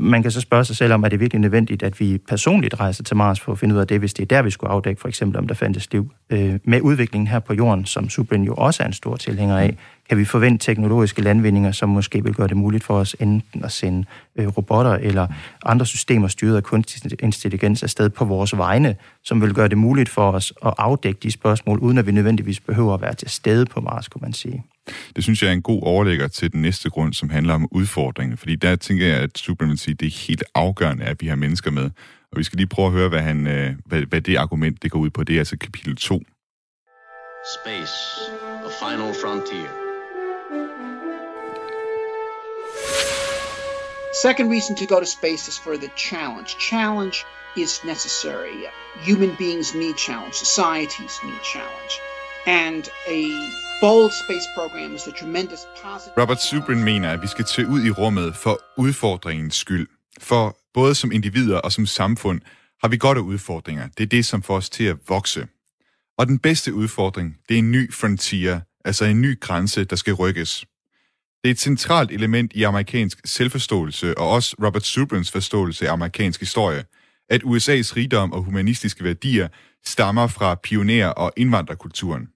Man 0.00 0.22
kan 0.22 0.30
så 0.30 0.40
spørge 0.40 0.64
sig 0.64 0.76
selv 0.76 0.92
om, 0.92 1.04
er 1.04 1.08
det 1.08 1.20
virkelig 1.20 1.40
nødvendigt, 1.40 1.82
at 1.82 2.00
vi 2.00 2.18
personligt 2.28 2.80
rejser 2.80 3.04
til 3.04 3.16
Mars 3.16 3.40
for 3.40 3.52
at 3.52 3.58
finde 3.58 3.74
ud 3.74 3.80
af 3.80 3.86
det, 3.86 3.98
hvis 3.98 4.14
det 4.14 4.22
er 4.22 4.26
der, 4.26 4.42
vi 4.42 4.50
skulle 4.50 4.70
afdække, 4.70 5.00
for 5.00 5.08
eksempel 5.08 5.38
om 5.38 5.46
der 5.46 5.54
fandtes 5.54 5.92
liv. 5.92 6.12
Øh, 6.30 6.58
med 6.64 6.80
udviklingen 6.80 7.28
her 7.28 7.38
på 7.38 7.54
jorden, 7.54 7.84
som 7.84 8.08
Subrin 8.08 8.44
jo 8.44 8.54
også 8.54 8.82
er 8.82 8.86
en 8.86 8.92
stor 8.92 9.16
tilhænger 9.16 9.58
af, 9.58 9.76
kan 10.08 10.18
vi 10.18 10.24
forvente 10.24 10.66
teknologiske 10.66 11.22
landvindinger, 11.22 11.72
som 11.72 11.88
måske 11.88 12.24
vil 12.24 12.34
gøre 12.34 12.48
det 12.48 12.56
muligt 12.56 12.84
for 12.84 12.94
os 12.94 13.16
enten 13.20 13.64
at 13.64 13.72
sende 13.72 14.04
øh, 14.36 14.46
robotter 14.46 14.94
eller 14.94 15.26
andre 15.64 15.86
systemer 15.86 16.28
styret 16.28 16.56
af 16.56 16.62
kunstig 16.62 17.22
intelligens 17.22 17.82
afsted 17.82 18.10
på 18.10 18.24
vores 18.24 18.56
vegne, 18.56 18.96
som 19.24 19.42
vil 19.42 19.54
gøre 19.54 19.68
det 19.68 19.78
muligt 19.78 20.08
for 20.08 20.30
os 20.30 20.52
at 20.66 20.74
afdække 20.78 21.20
de 21.22 21.30
spørgsmål, 21.30 21.78
uden 21.78 21.98
at 21.98 22.06
vi 22.06 22.12
nødvendigvis 22.12 22.60
behøver 22.60 22.94
at 22.94 23.00
være 23.00 23.14
til 23.14 23.30
stede 23.30 23.66
på 23.66 23.80
Mars, 23.80 24.08
kunne 24.08 24.22
man 24.22 24.32
sige. 24.32 24.64
Det 25.16 25.24
synes 25.24 25.42
jeg 25.42 25.48
er 25.48 25.52
en 25.52 25.62
god 25.62 25.82
overlægger 25.82 26.28
til 26.28 26.52
den 26.52 26.62
næste 26.62 26.90
grund, 26.90 27.14
som 27.14 27.30
handler 27.30 27.54
om 27.54 27.68
udfordringen. 27.70 28.38
Fordi 28.38 28.56
der 28.56 28.76
tænker 28.76 29.06
jeg, 29.06 29.16
at 29.16 29.38
Superman 29.38 29.76
siger, 29.76 29.94
at 29.94 30.00
det 30.00 30.06
er 30.06 30.26
helt 30.28 30.44
afgørende, 30.54 31.04
at 31.04 31.16
vi 31.20 31.26
har 31.26 31.36
mennesker 31.36 31.70
med. 31.70 31.90
Og 32.32 32.38
vi 32.38 32.42
skal 32.42 32.56
lige 32.56 32.66
prøve 32.66 32.86
at 32.86 32.92
høre, 32.92 33.08
hvad, 33.08 33.22
han, 33.22 33.46
øh, 33.46 33.74
hvad, 33.86 34.02
hvad 34.02 34.20
det 34.20 34.36
argument 34.36 34.82
det 34.82 34.90
går 34.90 34.98
ud 34.98 35.10
på. 35.10 35.24
Det 35.24 35.34
er 35.34 35.38
altså 35.38 35.56
kapitel 35.56 35.96
2. 35.96 36.22
Space, 37.64 37.94
the 38.64 38.72
final 38.80 39.14
frontier. 39.22 39.88
Second 44.22 44.50
reason 44.50 44.74
to 44.76 44.86
go 44.86 44.98
to 45.00 45.06
space 45.06 45.48
is 45.48 45.58
for 45.58 45.76
the 45.76 45.90
challenge. 45.96 46.56
Challenge 46.58 47.24
is 47.56 47.84
necessary. 47.84 48.66
Human 48.96 49.36
beings 49.36 49.74
need 49.74 49.96
challenge. 49.96 50.34
Societies 50.34 51.20
need 51.24 51.42
challenge. 51.42 52.00
And 52.46 52.88
a 53.06 53.67
bold 53.80 54.10
space 54.10 54.48
program 54.54 54.94
is 54.94 55.06
a 55.06 55.10
tremendous 55.10 55.66
positive... 55.82 56.14
Robert 56.16 56.42
Zubrin 56.42 56.84
mener, 56.84 57.10
at 57.10 57.22
vi 57.22 57.26
skal 57.26 57.44
tage 57.44 57.68
ud 57.68 57.84
i 57.84 57.90
rummet 57.90 58.36
for 58.36 58.60
udfordringens 58.76 59.54
skyld. 59.54 59.88
For 60.20 60.56
både 60.74 60.94
som 60.94 61.12
individer 61.12 61.58
og 61.58 61.72
som 61.72 61.86
samfund 61.86 62.40
har 62.82 62.88
vi 62.88 62.96
godt 62.96 63.18
af 63.18 63.22
udfordringer. 63.22 63.88
Det 63.98 64.02
er 64.02 64.08
det, 64.08 64.26
som 64.26 64.42
får 64.42 64.56
os 64.56 64.70
til 64.70 64.84
at 64.84 64.96
vokse. 65.08 65.46
Og 66.18 66.26
den 66.26 66.38
bedste 66.38 66.74
udfordring, 66.74 67.36
det 67.48 67.54
er 67.54 67.58
en 67.58 67.70
ny 67.70 67.94
frontier, 67.94 68.60
altså 68.84 69.04
en 69.04 69.20
ny 69.20 69.40
grænse, 69.40 69.84
der 69.84 69.96
skal 69.96 70.14
rykkes. 70.14 70.64
Det 71.44 71.50
er 71.50 71.50
et 71.50 71.60
centralt 71.60 72.10
element 72.10 72.52
i 72.54 72.62
amerikansk 72.62 73.18
selvforståelse 73.24 74.18
og 74.18 74.30
også 74.30 74.56
Robert 74.64 74.86
Zubrins 74.86 75.30
forståelse 75.30 75.88
af 75.88 75.92
amerikansk 75.92 76.40
historie, 76.40 76.84
at 77.30 77.42
USA's 77.42 77.96
rigdom 77.96 78.32
og 78.32 78.42
humanistiske 78.42 79.04
værdier 79.04 79.48
stammer 79.86 80.26
fra 80.26 80.54
pioner- 80.54 81.06
og 81.06 81.32
indvandrerkulturen. 81.36 82.28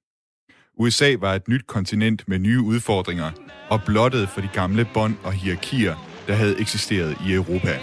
USA 0.83 1.17
var 1.21 1.35
et 1.35 1.49
nyt 1.49 1.67
kontinent 1.67 2.29
med 2.29 2.39
nye 2.39 2.61
udfordringer 2.61 3.31
og 3.71 3.81
blottet 3.87 4.29
for 4.29 4.41
de 4.41 4.49
gamle 4.53 4.89
bånd 4.95 5.17
og 5.25 5.33
hierarkier, 5.33 5.95
der 6.27 6.35
havde 6.35 6.61
eksisteret 6.61 7.17
i 7.27 7.33
Europa. 7.33 7.79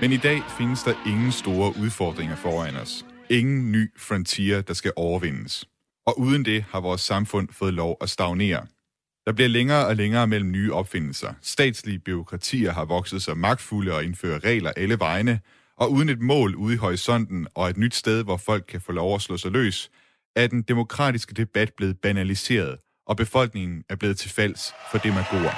Men 0.00 0.12
i 0.12 0.16
dag 0.16 0.42
findes 0.58 0.82
der 0.82 0.94
ingen 1.06 1.32
store 1.32 1.72
udfordringer 1.82 2.36
foran 2.36 2.76
os. 2.76 3.04
Ingen 3.30 3.72
ny 3.72 3.90
frontier, 3.98 4.60
der 4.60 4.74
skal 4.74 4.92
overvindes. 4.96 5.64
Og 6.06 6.20
uden 6.20 6.44
det 6.44 6.64
har 6.70 6.80
vores 6.80 7.00
samfund 7.00 7.48
fået 7.52 7.74
lov 7.74 7.96
at 8.00 8.10
stagnere. 8.10 8.66
Der 9.30 9.34
bliver 9.34 9.48
længere 9.48 9.86
og 9.86 9.96
længere 9.96 10.26
mellem 10.26 10.50
nye 10.50 10.72
opfindelser. 10.72 11.32
Statslige 11.42 11.98
byråkratier 11.98 12.72
har 12.72 12.84
vokset 12.84 13.22
sig 13.22 13.36
magtfulde 13.38 13.92
og 13.92 14.04
indfører 14.04 14.44
regler 14.44 14.72
alle 14.76 14.98
vegne, 14.98 15.40
og 15.76 15.92
uden 15.92 16.08
et 16.08 16.20
mål 16.20 16.54
ude 16.54 16.74
i 16.74 16.76
horisonten 16.76 17.46
og 17.54 17.70
et 17.70 17.76
nyt 17.76 17.94
sted, 17.94 18.24
hvor 18.24 18.36
folk 18.36 18.64
kan 18.68 18.80
få 18.80 18.92
lov 18.92 19.14
at 19.14 19.22
slå 19.22 19.36
sig 19.36 19.50
løs, 19.50 19.90
er 20.36 20.46
den 20.46 20.62
demokratiske 20.62 21.34
debat 21.34 21.72
blevet 21.76 21.98
banaliseret, 22.02 22.76
og 23.06 23.16
befolkningen 23.16 23.84
er 23.88 23.96
blevet 23.96 24.18
til 24.18 24.30
falds 24.30 24.74
for 24.90 24.98
demagoger. 24.98 25.54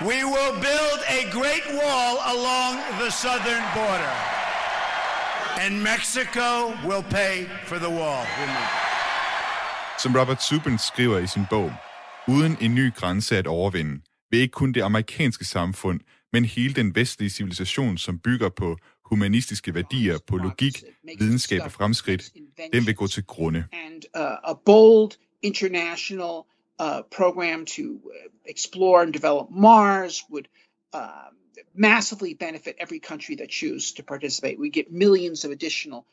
We 0.00 0.18
will 0.34 0.54
build 0.68 1.00
a 1.18 1.22
great 1.38 1.66
wall 1.80 2.14
along 2.34 2.74
the 3.00 3.10
southern 3.10 3.64
border. 3.74 4.16
And 5.64 5.74
Mexico 5.90 6.48
will 6.88 7.04
pay 7.10 7.34
for 7.68 7.76
the 7.76 7.92
wall. 7.98 8.26
Som 10.02 10.16
Robert 10.16 10.42
Zubin 10.42 10.78
skriver 10.78 11.18
i 11.18 11.26
sin 11.26 11.44
bog, 11.50 11.72
uden 12.28 12.56
en 12.60 12.74
ny 12.74 12.94
grænse 12.94 13.36
at 13.36 13.46
overvinde, 13.46 14.00
vil 14.30 14.40
ikke 14.40 14.52
kun 14.52 14.72
det 14.72 14.82
amerikanske 14.82 15.44
samfund, 15.44 16.00
men 16.32 16.44
hele 16.44 16.74
den 16.74 16.94
vestlige 16.94 17.30
civilisation, 17.30 17.98
som 17.98 18.18
bygger 18.18 18.48
på 18.48 18.76
humanistiske 19.04 19.74
værdier, 19.74 20.18
på 20.26 20.36
logik, 20.36 20.82
videnskab 21.18 21.60
og 21.64 21.72
fremskridt, 21.72 22.32
den 22.72 22.86
vil 22.86 22.94
gå 22.94 23.06
til 23.06 23.24
grunde. 23.26 23.64
and 23.72 24.02
uh, 24.14 24.50
a 24.50 24.54
bold 24.66 25.12
international 25.42 26.46
uh, 26.78 27.02
program 27.16 27.66
to 27.66 27.82
uh, 27.82 28.30
explore 28.48 29.02
and 29.02 29.12
develop 29.12 29.50
Mars 29.50 30.22
would 30.30 30.48
uh, 30.92 31.30
massively 31.74 32.34
benefit 32.34 32.74
every 32.80 32.98
country 32.98 33.36
that 33.36 33.50
chooses 33.50 33.92
to 33.92 34.02
participate. 34.02 34.58
We 34.58 34.70
get 34.70 34.92
millions 34.92 35.44
of 35.44 35.50
additional. 35.50 36.04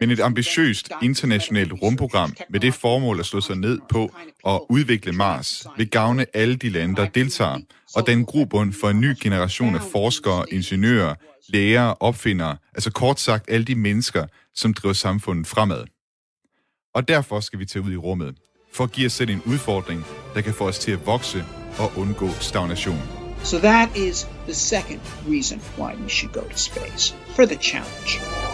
Men 0.00 0.10
et 0.10 0.20
ambitiøst 0.20 0.90
internationalt 1.02 1.72
rumprogram 1.82 2.34
med 2.50 2.60
det 2.60 2.74
formål 2.74 3.20
at 3.20 3.26
slå 3.26 3.40
sig 3.40 3.56
ned 3.56 3.78
på 3.88 4.10
og 4.44 4.72
udvikle 4.72 5.12
Mars 5.12 5.66
vil 5.76 5.90
gavne 5.90 6.26
alle 6.36 6.56
de 6.56 6.68
lande, 6.68 6.96
der 6.96 7.08
deltager, 7.08 7.58
og 7.96 8.06
den 8.06 8.24
grobund 8.24 8.72
for 8.72 8.90
en 8.90 9.00
ny 9.00 9.14
generation 9.22 9.74
af 9.74 9.80
forskere, 9.92 10.44
ingeniører, 10.52 11.14
læger, 11.48 11.82
opfindere, 11.82 12.56
altså 12.74 12.90
kort 12.90 13.20
sagt 13.20 13.50
alle 13.50 13.64
de 13.64 13.74
mennesker, 13.74 14.26
som 14.54 14.74
driver 14.74 14.92
samfundet 14.92 15.46
fremad. 15.46 15.84
Og 16.94 17.08
derfor 17.08 17.40
skal 17.40 17.58
vi 17.58 17.64
tage 17.64 17.82
ud 17.84 17.92
i 17.92 17.96
rummet, 17.96 18.36
for 18.72 18.84
at 18.84 18.92
give 18.92 19.06
os 19.06 19.12
selv 19.12 19.30
en 19.30 19.42
udfordring, 19.46 20.04
der 20.34 20.40
kan 20.40 20.54
få 20.54 20.68
os 20.68 20.78
til 20.78 20.92
at 20.92 21.06
vokse 21.06 21.44
og 21.78 21.92
undgå 21.96 22.28
stagnation. 22.40 23.00
So 23.44 23.58
that 23.58 23.96
is 23.96 24.26
the 24.46 24.54
second 24.54 25.00
reason 25.28 25.60
why 25.78 25.94
we 26.02 26.08
should 26.08 26.32
go 26.32 26.40
to 26.40 26.56
space 26.56 27.14
for 27.34 27.44
the 27.44 27.56
challenge. 27.56 28.51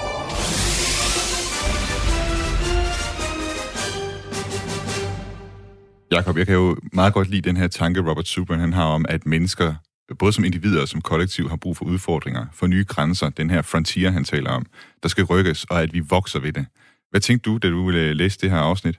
Jakob, 6.12 6.38
jeg 6.38 6.46
kan 6.46 6.54
jo 6.54 6.76
meget 6.92 7.14
godt 7.14 7.28
lide 7.28 7.48
den 7.48 7.56
her 7.56 7.68
tanke, 7.68 8.00
Robert 8.00 8.28
Zubrin 8.28 8.60
han 8.60 8.72
har 8.72 8.84
om, 8.84 9.04
at 9.08 9.26
mennesker, 9.26 9.74
både 10.18 10.32
som 10.32 10.44
individer 10.44 10.82
og 10.82 10.88
som 10.88 11.00
kollektiv, 11.00 11.48
har 11.48 11.56
brug 11.56 11.76
for 11.76 11.84
udfordringer, 11.84 12.46
for 12.52 12.66
nye 12.66 12.84
grænser, 12.84 13.28
den 13.28 13.50
her 13.50 13.62
frontier, 13.62 14.10
han 14.10 14.24
taler 14.24 14.50
om, 14.50 14.66
der 15.02 15.08
skal 15.08 15.24
rykkes, 15.24 15.64
og 15.64 15.82
at 15.82 15.92
vi 15.92 16.00
vokser 16.00 16.38
ved 16.38 16.52
det. 16.52 16.66
Hvad 17.10 17.20
tænkte 17.20 17.50
du, 17.50 17.58
da 17.58 17.68
du 17.68 17.86
ville 17.86 18.00
øh, 18.00 18.16
læse 18.16 18.38
det 18.38 18.50
her 18.50 18.58
afsnit? 18.58 18.98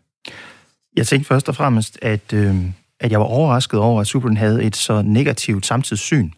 Jeg 0.96 1.08
tænkte 1.08 1.28
først 1.28 1.50
og 1.50 1.56
fremmest, 1.56 2.00
at, 2.02 2.34
øh, 2.34 2.56
at 3.00 3.12
jeg 3.12 3.20
var 3.20 3.26
overrasket 3.26 3.80
over, 3.80 4.02
at 4.02 4.08
Superman 4.08 4.38
havde 4.38 4.64
et 4.64 4.76
så 4.76 5.02
negativt 5.02 5.66
samtidssyn, 5.66 6.30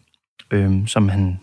øh, 0.50 0.88
som 0.88 1.08
han 1.08 1.40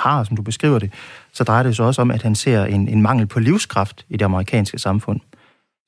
har, 0.00 0.24
som 0.24 0.36
du 0.36 0.42
beskriver 0.42 0.78
det. 0.78 0.92
Så 1.32 1.44
drejer 1.44 1.62
det 1.62 1.76
sig 1.76 1.84
også 1.84 2.02
om, 2.02 2.10
at 2.10 2.22
han 2.22 2.34
ser 2.34 2.64
en, 2.64 2.88
en 2.88 3.02
mangel 3.02 3.26
på 3.26 3.40
livskraft 3.40 4.06
i 4.08 4.16
det 4.16 4.24
amerikanske 4.24 4.78
samfund. 4.78 5.20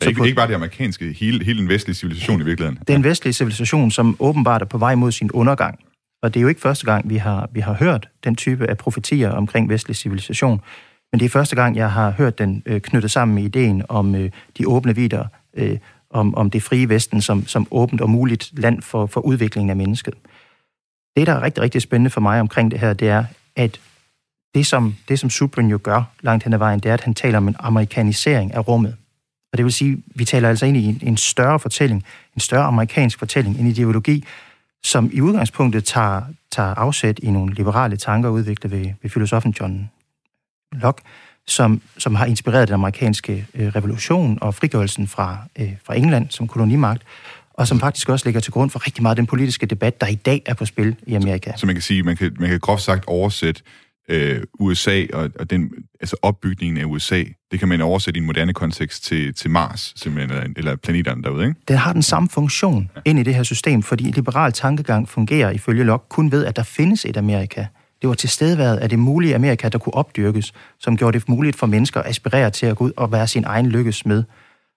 Så 0.02 0.08
ikke, 0.08 0.18
på, 0.18 0.24
ikke 0.24 0.36
bare 0.36 0.48
det 0.48 0.54
amerikanske, 0.54 1.12
hele, 1.12 1.44
hele 1.44 1.58
den 1.58 1.68
vestlige 1.68 1.94
civilisation 1.94 2.40
i 2.40 2.44
virkeligheden. 2.44 2.78
Den 2.88 3.04
vestlige 3.04 3.32
civilisation, 3.32 3.90
som 3.90 4.16
åbenbart 4.18 4.62
er 4.62 4.66
på 4.66 4.78
vej 4.78 4.94
mod 4.94 5.12
sin 5.12 5.30
undergang. 5.30 5.78
Og 6.22 6.34
det 6.34 6.40
er 6.40 6.42
jo 6.42 6.48
ikke 6.48 6.60
første 6.60 6.86
gang, 6.86 7.10
vi 7.10 7.16
har, 7.16 7.48
vi 7.52 7.60
har 7.60 7.74
hørt 7.74 8.08
den 8.24 8.36
type 8.36 8.66
af 8.66 8.78
profetier 8.78 9.30
omkring 9.30 9.68
vestlig 9.68 9.96
civilisation. 9.96 10.60
Men 11.12 11.18
det 11.18 11.24
er 11.24 11.30
første 11.30 11.56
gang, 11.56 11.76
jeg 11.76 11.92
har 11.92 12.10
hørt 12.10 12.38
den 12.38 12.62
øh, 12.66 12.80
knyttet 12.80 13.10
sammen 13.10 13.34
med 13.34 13.42
ideen 13.42 13.82
om 13.88 14.14
øh, 14.14 14.30
de 14.58 14.68
åbne 14.68 14.94
vidder, 14.94 15.24
øh, 15.54 15.78
om, 16.10 16.34
om 16.34 16.50
det 16.50 16.62
frie 16.62 16.88
Vesten 16.88 17.22
som, 17.22 17.46
som 17.46 17.66
åbent 17.70 18.00
og 18.00 18.10
muligt 18.10 18.50
land 18.58 18.82
for, 18.82 19.06
for 19.06 19.20
udviklingen 19.20 19.70
af 19.70 19.76
mennesket. 19.76 20.14
Det, 21.16 21.26
der 21.26 21.32
er 21.32 21.42
rigtig, 21.42 21.62
rigtig 21.62 21.82
spændende 21.82 22.10
for 22.10 22.20
mig 22.20 22.40
omkring 22.40 22.70
det 22.70 22.80
her, 22.80 22.92
det 22.92 23.08
er, 23.08 23.24
at 23.56 23.80
det 24.54 24.66
som, 24.66 24.94
det, 25.08 25.18
som 25.18 25.30
Subrin 25.30 25.68
jo 25.68 25.78
gør 25.82 26.02
langt 26.20 26.44
hen 26.44 26.52
ad 26.52 26.58
vejen, 26.58 26.80
det 26.80 26.88
er, 26.88 26.94
at 26.94 27.00
han 27.00 27.14
taler 27.14 27.38
om 27.38 27.48
en 27.48 27.56
amerikanisering 27.58 28.54
af 28.54 28.68
rummet. 28.68 28.96
Og 29.52 29.58
det 29.58 29.64
vil 29.64 29.72
sige, 29.72 30.02
vi 30.14 30.24
taler 30.24 30.48
altså 30.48 30.66
ind 30.66 30.76
i 30.76 30.84
en, 30.84 30.98
en 31.02 31.16
større 31.16 31.58
fortælling, 31.58 32.04
en 32.34 32.40
større 32.40 32.64
amerikansk 32.64 33.18
fortælling, 33.18 33.60
en 33.60 33.66
ideologi, 33.66 34.24
som 34.84 35.10
i 35.12 35.20
udgangspunktet 35.20 35.84
tager, 35.84 36.22
tager 36.52 36.74
afsæt 36.74 37.18
i 37.18 37.30
nogle 37.30 37.54
liberale 37.54 37.96
tanker 37.96 38.28
udviklet 38.28 38.72
ved, 38.72 38.92
ved 39.02 39.10
filosofen 39.10 39.54
John 39.60 39.90
Locke, 40.72 41.02
som, 41.46 41.80
som 41.98 42.14
har 42.14 42.26
inspireret 42.26 42.68
den 42.68 42.74
amerikanske 42.74 43.46
øh, 43.54 43.68
revolution 43.68 44.38
og 44.40 44.54
frigørelsen 44.54 45.08
fra, 45.08 45.38
øh, 45.58 45.72
fra 45.84 45.96
England 45.96 46.30
som 46.30 46.48
kolonimagt, 46.48 47.02
og 47.54 47.68
som 47.68 47.80
faktisk 47.80 48.08
også 48.08 48.26
ligger 48.26 48.40
til 48.40 48.52
grund 48.52 48.70
for 48.70 48.86
rigtig 48.86 49.02
meget 49.02 49.12
af 49.12 49.16
den 49.16 49.26
politiske 49.26 49.66
debat, 49.66 50.00
der 50.00 50.06
i 50.06 50.14
dag 50.14 50.42
er 50.46 50.54
på 50.54 50.64
spil 50.64 50.96
i 51.06 51.14
Amerika. 51.14 51.52
Så 51.56 51.66
man 51.66 51.74
kan 51.74 51.82
sige, 51.82 52.02
man 52.02 52.16
kan, 52.16 52.36
man 52.40 52.48
kan 52.48 52.60
groft 52.60 52.82
sagt 52.82 53.04
oversætte 53.06 53.62
øh, 54.08 54.42
USA 54.60 55.04
og, 55.12 55.30
og 55.38 55.50
den, 55.50 55.70
altså 56.00 56.16
opbygningen 56.22 56.78
af 56.78 56.84
USA, 56.84 57.24
det 57.50 57.58
kan 57.58 57.68
man 57.68 57.80
oversætte 57.80 58.18
i 58.18 58.20
en 58.20 58.26
moderne 58.26 58.52
kontekst 58.52 59.04
til, 59.04 59.34
til 59.34 59.50
Mars, 59.50 59.92
simpelthen, 59.96 60.30
eller, 60.30 60.52
eller 60.56 60.76
planeterne 60.76 61.22
derude, 61.22 61.46
ikke? 61.46 61.60
Den 61.68 61.76
har 61.76 61.92
den 61.92 62.02
samme 62.02 62.28
funktion 62.28 62.90
ind 63.04 63.18
i 63.18 63.22
det 63.22 63.34
her 63.34 63.42
system, 63.42 63.82
fordi 63.82 64.04
liberal 64.04 64.52
tankegang 64.52 65.08
fungerer 65.08 65.50
ifølge 65.50 65.84
Locke 65.84 66.08
kun 66.08 66.32
ved, 66.32 66.44
at 66.44 66.56
der 66.56 66.62
findes 66.62 67.04
et 67.04 67.16
Amerika. 67.16 67.66
Det 68.02 68.08
var 68.08 68.14
til 68.14 68.28
stedværet 68.28 68.76
af 68.76 68.88
det 68.88 68.98
mulige 68.98 69.34
Amerika, 69.34 69.68
der 69.68 69.78
kunne 69.78 69.94
opdyrkes, 69.94 70.52
som 70.80 70.96
gjorde 70.96 71.18
det 71.18 71.28
muligt 71.28 71.56
for 71.56 71.66
mennesker 71.66 72.00
at 72.00 72.06
aspirere 72.06 72.50
til 72.50 72.66
at 72.66 72.76
gå 72.76 72.84
ud 72.84 72.92
og 72.96 73.12
være 73.12 73.26
sin 73.26 73.44
egen 73.44 73.66
lykkes 73.66 74.06
med. 74.06 74.24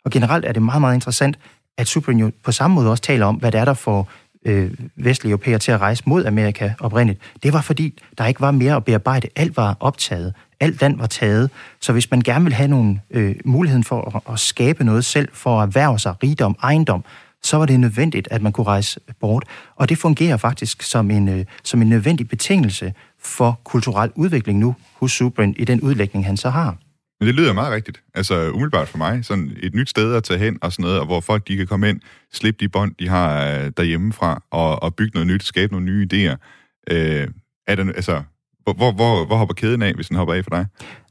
Og 0.05 0.11
generelt 0.11 0.45
er 0.45 0.51
det 0.51 0.61
meget, 0.61 0.81
meget 0.81 0.95
interessant, 0.95 1.39
at 1.77 1.87
Suprin 1.87 2.19
jo 2.19 2.31
på 2.43 2.51
samme 2.51 2.75
måde 2.75 2.89
også 2.89 3.03
taler 3.03 3.25
om, 3.25 3.35
hvad 3.35 3.51
det 3.51 3.59
er, 3.59 3.65
der 3.65 3.73
får 3.73 4.09
øh, 4.45 4.71
vestlige 4.95 5.31
europæer 5.31 5.57
til 5.57 5.71
at 5.71 5.81
rejse 5.81 6.03
mod 6.05 6.25
Amerika 6.25 6.73
oprindeligt. 6.79 7.21
Det 7.43 7.53
var 7.53 7.61
fordi, 7.61 7.99
der 8.17 8.25
ikke 8.25 8.41
var 8.41 8.51
mere 8.51 8.75
at 8.75 8.85
bearbejde. 8.85 9.27
Alt 9.35 9.57
var 9.57 9.77
optaget. 9.79 10.33
Alt 10.59 10.81
land 10.81 10.97
var 10.97 11.07
taget. 11.07 11.49
Så 11.81 11.93
hvis 11.93 12.11
man 12.11 12.21
gerne 12.21 12.43
vil 12.43 12.53
have 12.53 12.67
nogle 12.67 13.01
øh, 13.11 13.35
muligheden 13.45 13.83
for 13.83 14.15
at, 14.15 14.33
at 14.33 14.39
skabe 14.39 14.83
noget 14.83 15.05
selv, 15.05 15.29
for 15.33 15.61
at 15.61 15.67
erhverve 15.67 15.99
sig 15.99 16.23
rigdom, 16.23 16.55
ejendom, 16.63 17.03
så 17.43 17.57
var 17.57 17.65
det 17.65 17.79
nødvendigt, 17.79 18.27
at 18.31 18.41
man 18.41 18.51
kunne 18.51 18.67
rejse 18.67 18.99
bort. 19.19 19.43
Og 19.75 19.89
det 19.89 19.97
fungerer 19.97 20.37
faktisk 20.37 20.83
som 20.83 21.11
en, 21.11 21.29
øh, 21.29 21.45
som 21.63 21.81
en 21.81 21.89
nødvendig 21.89 22.29
betingelse 22.29 22.93
for 23.21 23.59
kulturel 23.63 24.11
udvikling 24.15 24.59
nu 24.59 24.75
hos 24.99 25.11
Subrin 25.11 25.55
i 25.57 25.65
den 25.65 25.81
udlægning, 25.81 26.25
han 26.25 26.37
så 26.37 26.49
har. 26.49 26.77
Men 27.19 27.27
det 27.27 27.35
lyder 27.35 27.53
meget 27.53 27.73
rigtigt. 27.73 28.03
Altså 28.13 28.51
umiddelbart 28.51 28.87
for 28.87 28.97
mig. 28.97 29.25
Sådan 29.25 29.57
et 29.63 29.73
nyt 29.73 29.89
sted 29.89 30.15
at 30.15 30.23
tage 30.23 30.39
hen 30.39 30.57
og 30.61 30.71
sådan 30.71 30.83
noget, 30.83 30.99
og 30.99 31.05
hvor 31.05 31.19
folk 31.19 31.47
de 31.47 31.57
kan 31.57 31.67
komme 31.67 31.89
ind, 31.89 31.99
slippe 32.33 32.57
de 32.59 32.69
bånd, 32.69 32.95
de 32.99 33.07
har 33.07 33.45
øh, 33.45 33.71
derhjemmefra, 33.77 34.43
og, 34.51 34.83
og 34.83 34.95
bygge 34.95 35.11
noget 35.13 35.27
nyt, 35.27 35.43
skabe 35.43 35.73
nogle 35.73 35.85
nye 35.85 36.07
idéer. 36.13 36.35
Øh, 36.91 37.27
er 37.67 37.75
den, 37.75 37.89
altså, 37.89 38.21
hvor, 38.63 38.73
hvor, 38.73 38.91
hvor, 38.91 39.25
hvor 39.25 39.35
hopper 39.35 39.53
kæden 39.53 39.81
af, 39.81 39.93
hvis 39.93 40.07
den 40.07 40.17
hopper 40.17 40.33
af 40.33 40.43
for 40.43 40.49
dig? 40.49 40.65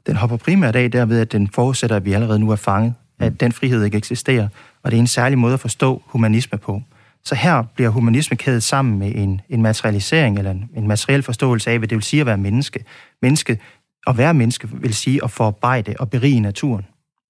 Den 0.07 0.15
hopper 0.15 0.37
primært 0.37 0.75
af 0.75 0.91
derved, 0.91 1.19
at 1.19 1.31
den 1.31 1.49
forudsætter, 1.49 1.95
at 1.95 2.05
vi 2.05 2.13
allerede 2.13 2.39
nu 2.39 2.49
er 2.51 2.55
fanget, 2.55 2.93
at 3.19 3.39
den 3.39 3.51
frihed 3.51 3.83
ikke 3.83 3.97
eksisterer, 3.97 4.47
og 4.83 4.91
det 4.91 4.97
er 4.97 5.01
en 5.01 5.07
særlig 5.07 5.37
måde 5.37 5.53
at 5.53 5.59
forstå 5.59 6.03
humanisme 6.05 6.57
på. 6.57 6.81
Så 7.23 7.35
her 7.35 7.63
bliver 7.75 7.89
humanisme 7.89 8.37
kædet 8.37 8.63
sammen 8.63 8.99
med 8.99 9.11
en, 9.15 9.41
en 9.49 9.61
materialisering, 9.61 10.37
eller 10.37 10.51
en, 10.51 10.69
en 10.75 10.87
materiel 10.87 11.23
forståelse 11.23 11.71
af, 11.71 11.77
hvad 11.77 11.87
det 11.87 11.95
vil 11.95 12.03
sige 12.03 12.19
at 12.19 12.25
være 12.25 12.37
menneske. 12.37 12.85
Menneske 13.21 13.59
at 14.07 14.17
være 14.17 14.33
menneske 14.33 14.69
vil 14.71 14.93
sige 14.93 15.23
at 15.23 15.31
forarbejde 15.31 15.95
og 15.99 16.09
berige 16.09 16.39
naturen. 16.39 16.85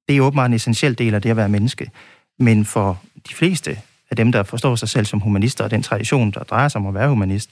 Det 0.10 0.18
er 0.18 0.22
åbenbart 0.22 0.50
en 0.50 0.56
essentiel 0.56 0.98
del 0.98 1.14
af 1.14 1.22
det 1.22 1.30
at 1.30 1.38
være 1.38 1.50
menneske. 1.50 1.92
Men 2.40 2.66
for 2.66 3.02
de 3.30 3.34
fleste 3.34 3.80
af 4.12 4.16
dem, 4.16 4.32
der 4.32 4.44
forstår 4.44 4.76
sig 4.76 4.90
selv 4.90 5.06
som 5.06 5.20
humanister, 5.20 5.64
og 5.64 5.72
den 5.72 5.84
tradition, 5.84 6.32
der 6.32 6.44
drejer 6.44 6.68
sig 6.68 6.82
om 6.82 6.88
at 6.88 6.94
være 6.94 7.10
humanist, 7.10 7.50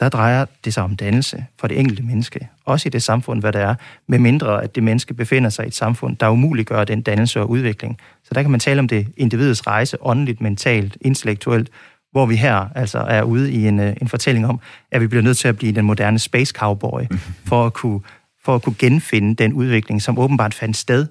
der 0.00 0.08
drejer 0.08 0.44
det 0.64 0.74
sig 0.74 0.82
om 0.82 0.96
dannelse 0.96 1.46
for 1.60 1.66
det 1.66 1.78
enkelte 1.78 2.02
menneske. 2.02 2.48
Også 2.64 2.88
i 2.88 2.90
det 2.90 3.02
samfund, 3.02 3.40
hvad 3.40 3.52
det 3.52 3.60
er, 3.60 3.74
med 4.08 4.18
mindre 4.18 4.64
at 4.64 4.74
det 4.74 4.82
menneske 4.82 5.14
befinder 5.14 5.50
sig 5.50 5.64
i 5.64 5.68
et 5.68 5.74
samfund, 5.74 6.16
der 6.16 6.28
umuliggør 6.28 6.84
den 6.84 7.02
dannelse 7.02 7.40
og 7.40 7.50
udvikling. 7.50 7.98
Så 8.24 8.34
der 8.34 8.42
kan 8.42 8.50
man 8.50 8.60
tale 8.60 8.78
om 8.78 8.88
det 8.88 9.08
individets 9.16 9.66
rejse, 9.66 9.96
åndeligt, 10.00 10.40
mentalt, 10.40 10.96
intellektuelt, 11.00 11.70
hvor 12.12 12.26
vi 12.26 12.36
her 12.36 12.66
altså 12.74 12.98
er 12.98 13.22
ude 13.22 13.52
i 13.52 13.66
en, 13.66 13.80
øh, 13.80 13.96
en 14.00 14.08
fortælling 14.08 14.46
om, 14.46 14.60
at 14.90 15.00
vi 15.00 15.06
bliver 15.06 15.22
nødt 15.22 15.38
til 15.38 15.48
at 15.48 15.56
blive 15.56 15.72
den 15.72 15.84
moderne 15.84 16.18
space 16.18 16.52
cowboy, 16.56 17.02
for 17.48 17.66
at 17.66 17.72
kunne 17.72 18.00
for 18.44 18.54
at 18.54 18.62
kunne 18.62 18.76
genfinde 18.78 19.34
den 19.34 19.52
udvikling, 19.52 20.02
som 20.02 20.18
åbenbart 20.18 20.54
fandt 20.54 20.76
sted 20.76 21.06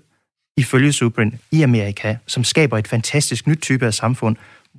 ifølge 0.57 0.93
Subrin 0.93 1.39
i 1.51 1.61
Amerika, 1.61 2.15
som 2.27 2.43
skaber 2.43 2.77
et 2.77 2.87
fantastisk 2.87 3.47
nyt 3.47 3.61
type 3.61 3.85
af 3.85 3.93
samfund, 3.93 4.35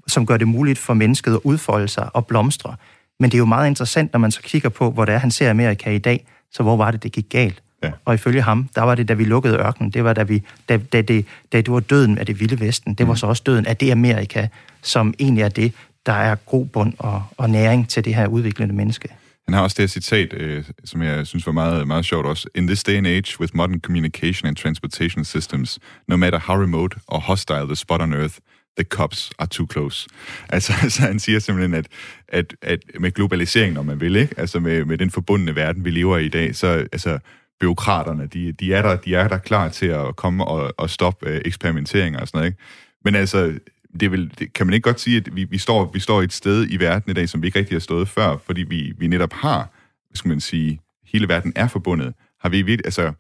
som 0.07 0.27
gør 0.27 0.37
det 0.37 0.49
muligt 0.49 0.79
for 0.79 0.95
mennesket 0.95 1.33
at 1.35 1.41
udfolde 1.45 1.89
sig 1.89 2.17
og 2.17 2.27
blomstre. 2.27 2.77
Men 3.21 3.31
det 3.31 3.37
er 3.37 3.39
jo 3.39 3.45
meget 3.45 3.69
interessant, 3.69 4.13
når 4.13 4.21
man 4.21 4.31
så 4.31 4.41
kigger 4.43 4.69
på, 4.69 4.91
hvor 4.91 5.05
det 5.05 5.15
er, 5.15 5.19
han 5.19 5.31
ser 5.31 5.51
Amerika 5.51 5.91
i 5.91 5.99
dag, 5.99 6.27
så 6.53 6.63
hvor 6.63 6.77
var 6.77 6.91
det, 6.91 7.03
det 7.03 7.13
gik 7.13 7.29
galt? 7.29 7.63
Ja. 7.83 7.91
Og 8.05 8.15
ifølge 8.15 8.43
ham, 8.43 8.69
der 8.75 8.83
var 8.83 8.95
det, 8.95 9.09
da 9.09 9.15
vi 9.15 9.25
lukkede 9.25 9.57
ørkenen, 9.57 9.91
det 9.91 10.05
var 10.05 10.13
da, 10.13 10.23
vi, 10.23 10.43
da, 10.69 10.77
da, 10.77 11.03
det, 11.03 11.27
da 11.53 11.61
det 11.61 11.73
var 11.73 11.81
døden 11.81 12.19
af 12.19 12.27
det 12.27 12.41
vilde 12.41 12.61
vesten. 12.61 12.95
Det 12.95 13.09
var 13.09 13.15
så 13.15 13.27
også 13.27 13.43
døden 13.47 13.67
af 13.67 13.77
det 13.77 13.91
Amerika, 13.91 14.47
som 14.83 15.15
egentlig 15.19 15.43
er 15.43 15.49
det, 15.49 15.73
der 16.07 16.13
er 16.13 16.35
grobund 16.35 16.93
og, 16.99 17.23
og 17.37 17.51
næring 17.51 17.89
til 17.89 18.05
det 18.05 18.15
her 18.15 18.27
udviklende 18.27 18.75
menneske. 18.75 19.09
Han 19.51 19.55
har 19.55 19.63
også 19.63 19.75
det 19.75 19.83
her 19.83 20.01
citat, 20.01 20.33
øh, 20.33 20.65
som 20.85 21.03
jeg 21.03 21.27
synes 21.27 21.47
var 21.47 21.53
meget, 21.53 21.87
meget 21.87 22.05
sjovt 22.05 22.27
også. 22.27 22.49
In 22.55 22.67
this 22.67 22.85
day 22.85 22.97
and 22.97 23.07
age, 23.07 23.41
with 23.41 23.57
modern 23.57 23.81
communication 23.81 24.49
and 24.49 24.57
transportation 24.57 25.25
systems, 25.25 25.79
no 26.09 26.17
matter 26.17 26.39
how 26.39 26.57
remote 26.57 26.97
or 27.07 27.19
hostile 27.21 27.67
the 27.67 27.77
spot 27.77 28.01
on 28.01 28.13
earth, 28.13 28.35
the 28.79 28.85
cops 28.85 29.33
are 29.39 29.49
too 29.49 29.67
close. 29.73 30.09
Altså, 30.55 30.73
altså 30.83 31.03
han 31.03 31.19
siger 31.19 31.39
simpelthen, 31.39 31.75
at, 31.75 31.87
at, 32.29 32.55
at 32.63 32.81
med 33.01 33.11
globaliseringen, 33.13 33.77
om 33.77 33.87
man 33.87 34.01
vil, 34.01 34.17
ikke? 34.17 34.35
altså 34.37 34.61
med, 34.61 34.85
med 34.85 34.99
den 34.99 35.11
forbundne 35.11 35.57
verden, 35.57 35.85
vi 35.85 35.91
lever 35.91 36.19
i 36.19 36.25
i 36.25 36.29
dag, 36.29 36.57
så 36.57 36.69
altså, 36.69 37.19
byråkraterne, 37.61 38.27
de, 38.27 38.53
de, 38.53 38.75
er 38.75 38.83
der, 38.83 38.97
de 38.97 39.15
er 39.15 39.29
der 39.29 39.39
klar 39.39 39.69
til 39.69 39.87
at 39.87 40.17
komme 40.17 40.45
og, 40.45 40.75
og 40.77 40.91
stoppe 40.91 41.29
øh, 41.29 41.41
eksperimenteringer 41.45 42.21
og 42.21 42.29
sådan 42.29 42.39
noget. 42.39 42.51
Ikke? 42.51 42.63
Men 43.05 43.15
altså, 43.15 43.53
det, 43.93 44.03
er 44.03 44.11
vel, 44.11 44.33
det 44.39 44.53
kan 44.53 44.67
man 44.67 44.75
ikke 44.75 44.85
godt 44.85 45.01
sige, 45.01 45.17
at 45.17 45.37
vi, 45.37 45.45
vi, 45.45 45.59
står, 45.59 45.91
vi 45.93 46.01
står 46.01 46.23
et 46.23 46.33
sted 46.33 46.67
i 46.71 46.77
verden 46.77 47.11
i 47.11 47.15
dag, 47.15 47.29
som 47.29 47.43
vi 47.43 47.47
ikke 47.47 47.59
rigtig 47.59 47.75
har 47.75 47.81
stået 47.81 48.09
før, 48.09 48.37
fordi 48.37 48.63
vi, 48.63 48.93
vi 48.99 49.07
netop 49.07 49.33
har, 49.33 49.69
skal 50.15 50.29
man 50.29 50.41
sige, 50.41 50.81
hele 51.05 51.29
verden 51.29 51.53
er 51.57 51.69
forbundet. 51.69 52.15
Har 52.41 52.49
vi 52.49 52.73
altså, 52.85 53.13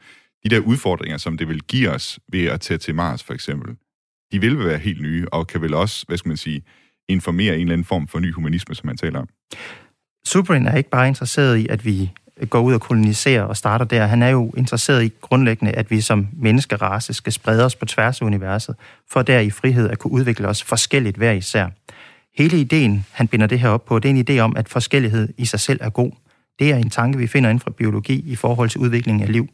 de 0.44 0.48
der 0.48 0.59
udfordringer, 0.61 1.16
som 1.16 1.37
det 1.37 1.48
vil 1.48 1.62
give 1.62 1.90
os 1.90 2.18
ved 2.28 2.44
at 2.44 2.61
tage 2.61 2.78
til 2.78 2.94
Mars, 2.94 3.22
for 3.22 3.35
eksempel, 3.35 3.76
de 4.33 4.40
vil 4.40 4.59
være 4.59 4.78
helt 4.78 5.02
nye, 5.02 5.26
og 5.33 5.46
kan 5.46 5.62
vel 5.62 5.74
også, 5.74 6.04
hvad 6.09 6.18
skal 6.18 6.28
man 6.28 6.37
sige, 6.37 6.62
informere 7.09 7.54
en 7.54 7.61
eller 7.61 7.72
anden 7.72 7.85
form 7.85 8.09
for 8.09 8.18
ny 8.18 8.33
humanisme, 8.33 8.74
som 8.74 8.87
man 8.87 8.96
taler 8.96 9.18
om. 9.18 9.28
Superin 10.26 10.66
er 10.66 10.76
ikke 10.76 10.90
bare 10.90 11.09
interesseret 11.09 11.56
i, 11.56 11.66
at 11.68 11.85
vi 11.85 12.11
går 12.48 12.61
ud 12.61 12.74
og 12.74 12.81
koloniserer 12.81 13.42
og 13.42 13.57
starter 13.57 13.85
der. 13.85 14.07
Han 14.07 14.22
er 14.22 14.29
jo 14.29 14.53
interesseret 14.57 15.05
i 15.05 15.12
grundlæggende, 15.20 15.72
at 15.72 15.90
vi 15.90 16.00
som 16.00 16.29
menneskerace 16.33 17.14
skal 17.14 17.33
sprede 17.33 17.64
os 17.64 17.74
på 17.74 17.87
tværs 17.87 18.20
af 18.20 18.26
universet, 18.26 18.76
for 19.11 19.22
der 19.22 19.38
i 19.38 19.50
frihed 19.50 19.90
at 19.90 19.98
kunne 19.98 20.12
udvikle 20.12 20.48
os 20.48 20.62
forskelligt 20.62 21.16
hver 21.16 21.33
især. 21.33 21.68
Hele 22.37 22.61
ideen, 22.61 23.07
han 23.12 23.29
binder 23.29 23.46
det 23.46 23.61
her 23.61 23.68
op 23.68 23.85
på, 23.85 23.98
det 23.98 24.11
er 24.11 24.14
en 24.14 24.24
idé 24.31 24.40
om, 24.40 24.57
at 24.57 24.68
forskellighed 24.68 25.29
i 25.37 25.44
sig 25.44 25.61
selv 25.61 25.79
er 25.83 25.90
god. 25.90 26.12
Det 26.59 26.70
er 26.70 26.76
en 26.76 26.90
tanke, 26.90 27.18
vi 27.18 27.26
finder 27.26 27.50
inden 27.50 27.61
for 27.61 27.70
biologi 27.70 28.24
i 28.26 28.37
forhold 28.37 28.68
til 28.68 28.81
udviklingen 28.81 29.22
af 29.22 29.33
liv. 29.33 29.48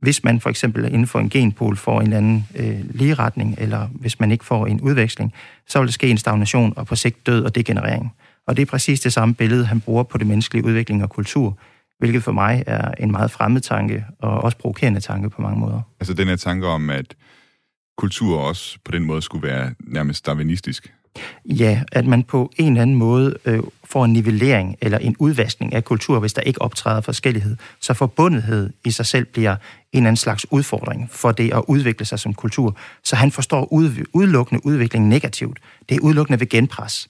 Hvis 0.00 0.24
man 0.24 0.40
for 0.40 0.50
eksempel 0.50 0.84
inden 0.84 1.06
for 1.06 1.18
en 1.18 1.30
genpol 1.30 1.76
får 1.76 2.00
en 2.00 2.06
eller 2.06 2.16
anden 2.16 2.48
øh, 2.54 2.80
ligeretning, 2.90 3.54
eller 3.58 3.88
hvis 3.92 4.20
man 4.20 4.32
ikke 4.32 4.44
får 4.44 4.66
en 4.66 4.80
udveksling, 4.80 5.34
så 5.68 5.78
vil 5.78 5.86
der 5.86 5.92
ske 5.92 6.08
en 6.08 6.18
stagnation 6.18 6.72
og 6.76 6.86
på 6.86 6.96
sigt 6.96 7.26
død 7.26 7.44
og 7.44 7.54
degenerering. 7.54 8.12
Og 8.46 8.56
det 8.56 8.62
er 8.62 8.66
præcis 8.66 9.00
det 9.00 9.12
samme 9.12 9.34
billede, 9.34 9.66
han 9.66 9.80
bruger 9.80 10.02
på 10.02 10.18
det 10.18 10.26
menneskelige 10.26 10.64
udvikling 10.64 11.02
og 11.02 11.10
kultur 11.10 11.58
hvilket 11.98 12.22
for 12.22 12.32
mig 12.32 12.64
er 12.66 12.90
en 12.90 13.10
meget 13.10 13.30
fremmed 13.30 13.60
tanke, 13.60 14.04
og 14.18 14.30
også 14.30 14.58
provokerende 14.58 15.00
tanke 15.00 15.30
på 15.30 15.42
mange 15.42 15.60
måder. 15.60 15.80
Altså 16.00 16.14
den 16.14 16.28
her 16.28 16.36
tanke 16.36 16.66
om, 16.66 16.90
at 16.90 17.14
kultur 17.98 18.38
også 18.38 18.78
på 18.84 18.92
den 18.92 19.04
måde 19.04 19.22
skulle 19.22 19.48
være 19.48 19.74
nærmest 19.80 20.26
darwinistisk? 20.26 20.92
Ja, 21.44 21.82
at 21.92 22.06
man 22.06 22.22
på 22.22 22.52
en 22.56 22.72
eller 22.72 22.82
anden 22.82 22.96
måde 22.96 23.36
øh, 23.44 23.60
får 23.84 24.04
en 24.04 24.12
nivellering 24.12 24.76
eller 24.80 24.98
en 24.98 25.16
udvaskning 25.18 25.74
af 25.74 25.84
kultur, 25.84 26.20
hvis 26.20 26.32
der 26.32 26.42
ikke 26.42 26.62
optræder 26.62 27.00
forskellighed. 27.00 27.56
Så 27.80 27.94
forbundethed 27.94 28.70
i 28.84 28.90
sig 28.90 29.06
selv 29.06 29.24
bliver 29.24 29.50
en 29.52 29.58
eller 29.92 30.08
anden 30.08 30.16
slags 30.16 30.52
udfordring 30.52 31.10
for 31.10 31.32
det 31.32 31.54
at 31.54 31.62
udvikle 31.68 32.06
sig 32.06 32.18
som 32.18 32.34
kultur. 32.34 32.76
Så 33.04 33.16
han 33.16 33.32
forstår 33.32 33.72
ud, 33.72 34.06
udelukkende 34.12 34.66
udvikling 34.66 35.08
negativt. 35.08 35.58
Det 35.88 35.96
er 35.96 36.00
udelukkende 36.00 36.40
ved 36.40 36.48
genpres 36.48 37.08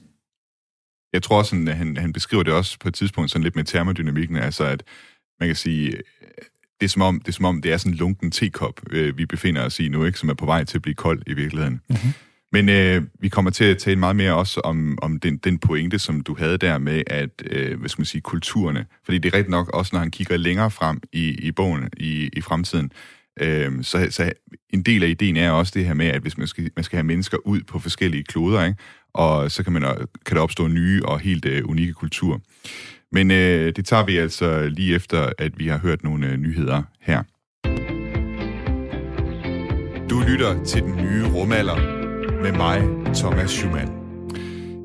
jeg 1.13 1.23
tror 1.23 1.39
også, 1.39 1.65
at 1.69 1.77
han, 1.77 1.97
han 1.97 2.13
beskriver 2.13 2.43
det 2.43 2.53
også 2.53 2.79
på 2.79 2.89
et 2.89 2.95
tidspunkt 2.95 3.31
sådan 3.31 3.43
lidt 3.43 3.57
med 3.57 3.65
termodynamikken, 3.65 4.37
altså 4.37 4.65
at 4.65 4.83
man 5.41 5.49
kan 5.49 5.57
sige, 5.57 5.93
det 6.81 6.87
er 6.87 6.89
som 6.89 7.03
om 7.03 7.21
det 7.21 7.29
er, 7.29 7.33
som 7.33 7.45
om, 7.45 7.63
det 7.63 7.73
er 7.73 7.77
sådan 7.77 7.93
en 7.93 7.99
lunken 7.99 8.31
tekop, 8.31 8.81
øh, 8.91 9.19
vi 9.19 9.27
befinder 9.27 9.63
os 9.65 9.81
i 9.81 9.89
nu, 9.89 10.05
ikke, 10.05 10.19
som 10.19 10.29
er 10.29 10.35
på 10.35 10.47
vej 10.47 10.65
til 10.65 10.79
at 10.79 10.83
blive 10.83 10.95
kold 10.95 11.23
i 11.27 11.33
virkeligheden. 11.33 11.81
Mm-hmm. 11.89 12.13
Men 12.53 12.69
øh, 12.69 13.03
vi 13.21 13.29
kommer 13.29 13.51
til 13.51 13.65
at 13.65 13.79
tale 13.79 13.99
meget 13.99 14.17
mere 14.17 14.35
også 14.35 14.61
om, 14.61 14.99
om 15.03 15.21
den, 15.21 15.37
den 15.37 15.59
pointe, 15.59 15.99
som 15.99 16.21
du 16.21 16.37
havde 16.39 16.59
der 16.59 16.79
med, 16.79 17.03
at, 17.07 17.43
øh, 17.47 17.79
hvad 17.79 17.89
skal 17.89 18.01
man 18.01 18.07
sige, 18.07 18.21
kulturerne. 18.21 18.87
Fordi 19.05 19.19
det 19.19 19.29
er 19.29 19.37
rigtigt 19.37 19.51
nok 19.51 19.69
også, 19.69 19.91
når 19.93 20.01
han 20.01 20.11
kigger 20.11 20.37
længere 20.37 20.71
frem 20.71 21.01
i, 21.13 21.29
i 21.29 21.53
bogen 21.53 21.89
i, 21.97 22.31
i 22.33 22.41
fremtiden, 22.41 22.93
øh, 23.41 23.85
så, 23.85 24.07
så 24.11 24.33
en 24.71 24.83
del 24.83 25.03
af 25.03 25.09
ideen 25.09 25.37
er 25.37 25.51
også 25.51 25.73
det 25.75 25.85
her 25.85 25.95
med, 25.95 26.07
at 26.07 26.23
hvis 26.23 26.39
man 26.39 26.47
skal, 26.47 26.71
man 26.77 26.85
skal 26.85 26.97
have 26.97 27.07
mennesker 27.07 27.39
ud 27.47 27.61
på 27.61 27.79
forskellige 27.79 28.25
kloder, 28.25 28.65
ikke, 28.65 28.79
og 29.17 29.51
så 29.51 29.63
kan, 29.63 29.73
man, 29.73 29.85
øh, 29.85 29.97
kan 30.27 30.37
der 30.37 30.43
opstå 30.43 30.69
nye 30.69 31.03
og 31.05 31.21
helt 31.21 31.45
øh, 31.45 31.63
unikke 31.69 31.93
kulturer. 31.93 32.39
Men 33.13 33.31
øh, 33.31 33.73
det 33.77 33.87
tager 33.87 34.05
vi 34.05 34.17
altså 34.17 34.69
lige 34.69 34.95
efter, 34.95 35.33
at 35.39 35.59
vi 35.59 35.69
har 35.69 35.79
hørt 35.79 36.05
nogle 36.05 36.27
øh, 36.27 36.37
nyheder 36.37 36.83
her. 37.01 37.23
Du 40.11 40.23
lytter 40.29 40.65
til 40.65 40.83
den 40.83 40.97
nye 40.97 41.25
rumalder 41.35 41.77
med 42.43 42.53
mig, 42.53 42.83
Thomas 43.15 43.51
Schumann. 43.51 44.07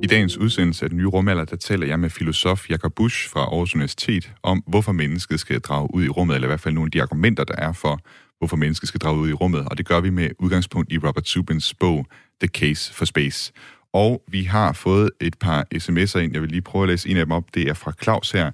I 0.03 0.07
dagens 0.07 0.37
udsendelse 0.37 0.85
af 0.85 0.89
den 0.89 0.97
nye 0.97 1.07
rumalder, 1.07 1.45
der 1.45 1.55
taler 1.55 1.87
jeg 1.87 1.99
med 1.99 2.09
filosof 2.09 2.69
Jakob 2.69 2.93
Busch 2.95 3.29
fra 3.29 3.39
Aarhus 3.39 3.75
Universitet 3.75 4.31
om, 4.43 4.63
hvorfor 4.67 4.91
mennesket 4.91 5.39
skal 5.39 5.59
drage 5.59 5.87
ud 5.93 6.03
i 6.03 6.09
rummet, 6.09 6.35
eller 6.35 6.47
i 6.47 6.49
hvert 6.49 6.59
fald 6.59 6.73
nogle 6.73 6.87
af 6.87 6.91
de 6.91 7.01
argumenter, 7.01 7.43
der 7.43 7.55
er 7.57 7.73
for, 7.73 7.99
hvorfor 8.37 8.57
mennesket 8.57 8.87
skal 8.87 8.99
drage 8.99 9.17
ud 9.17 9.29
i 9.29 9.33
rummet. 9.33 9.67
Og 9.71 9.77
det 9.77 9.85
gør 9.85 9.99
vi 9.99 10.09
med 10.09 10.29
udgangspunkt 10.39 10.91
i 10.91 10.97
Robert 10.97 11.27
Zubins 11.27 11.73
bog 11.73 12.05
The 12.41 12.47
Case 12.47 12.93
for 12.93 13.05
Space. 13.05 13.51
Og 13.93 14.23
vi 14.27 14.43
har 14.43 14.73
fået 14.73 15.09
et 15.19 15.37
par 15.39 15.65
sms'er 15.75 16.19
ind. 16.19 16.33
Jeg 16.33 16.41
vil 16.41 16.49
lige 16.49 16.61
prøve 16.61 16.83
at 16.83 16.89
læse 16.89 17.09
en 17.09 17.17
af 17.17 17.25
dem 17.25 17.31
op. 17.31 17.43
Det 17.53 17.69
er 17.69 17.73
fra 17.73 17.93
Claus 18.03 18.31
her, 18.31 18.51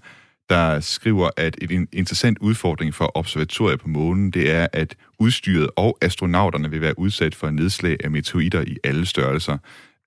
der 0.49 0.79
skriver, 0.79 1.29
at 1.37 1.57
en 1.71 1.87
interessant 1.93 2.37
udfordring 2.39 2.93
for 2.93 3.11
observatorier 3.17 3.77
på 3.77 3.87
månen, 3.87 4.31
det 4.31 4.51
er, 4.51 4.67
at 4.73 4.95
udstyret 5.19 5.69
og 5.75 5.97
astronauterne 6.01 6.69
vil 6.69 6.81
være 6.81 6.99
udsat 6.99 7.35
for 7.35 7.49
nedslag 7.49 7.97
af 8.03 8.11
meteoritter 8.11 8.61
i 8.61 8.77
alle 8.83 9.05
størrelser. 9.05 9.57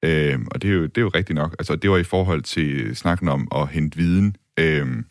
Øhm, 0.04 0.46
og 0.50 0.62
det 0.62 0.70
er, 0.70 0.74
jo, 0.74 0.82
det 0.82 0.98
er 0.98 1.02
jo 1.02 1.08
rigtigt 1.08 1.36
nok. 1.36 1.56
Altså, 1.58 1.76
det 1.76 1.90
var 1.90 1.96
i 1.96 2.04
forhold 2.04 2.42
til 2.42 2.96
snakken 2.96 3.28
om 3.28 3.48
at 3.54 3.68
hente 3.68 3.98
viden. 3.98 4.36
Øhm, 4.58 5.04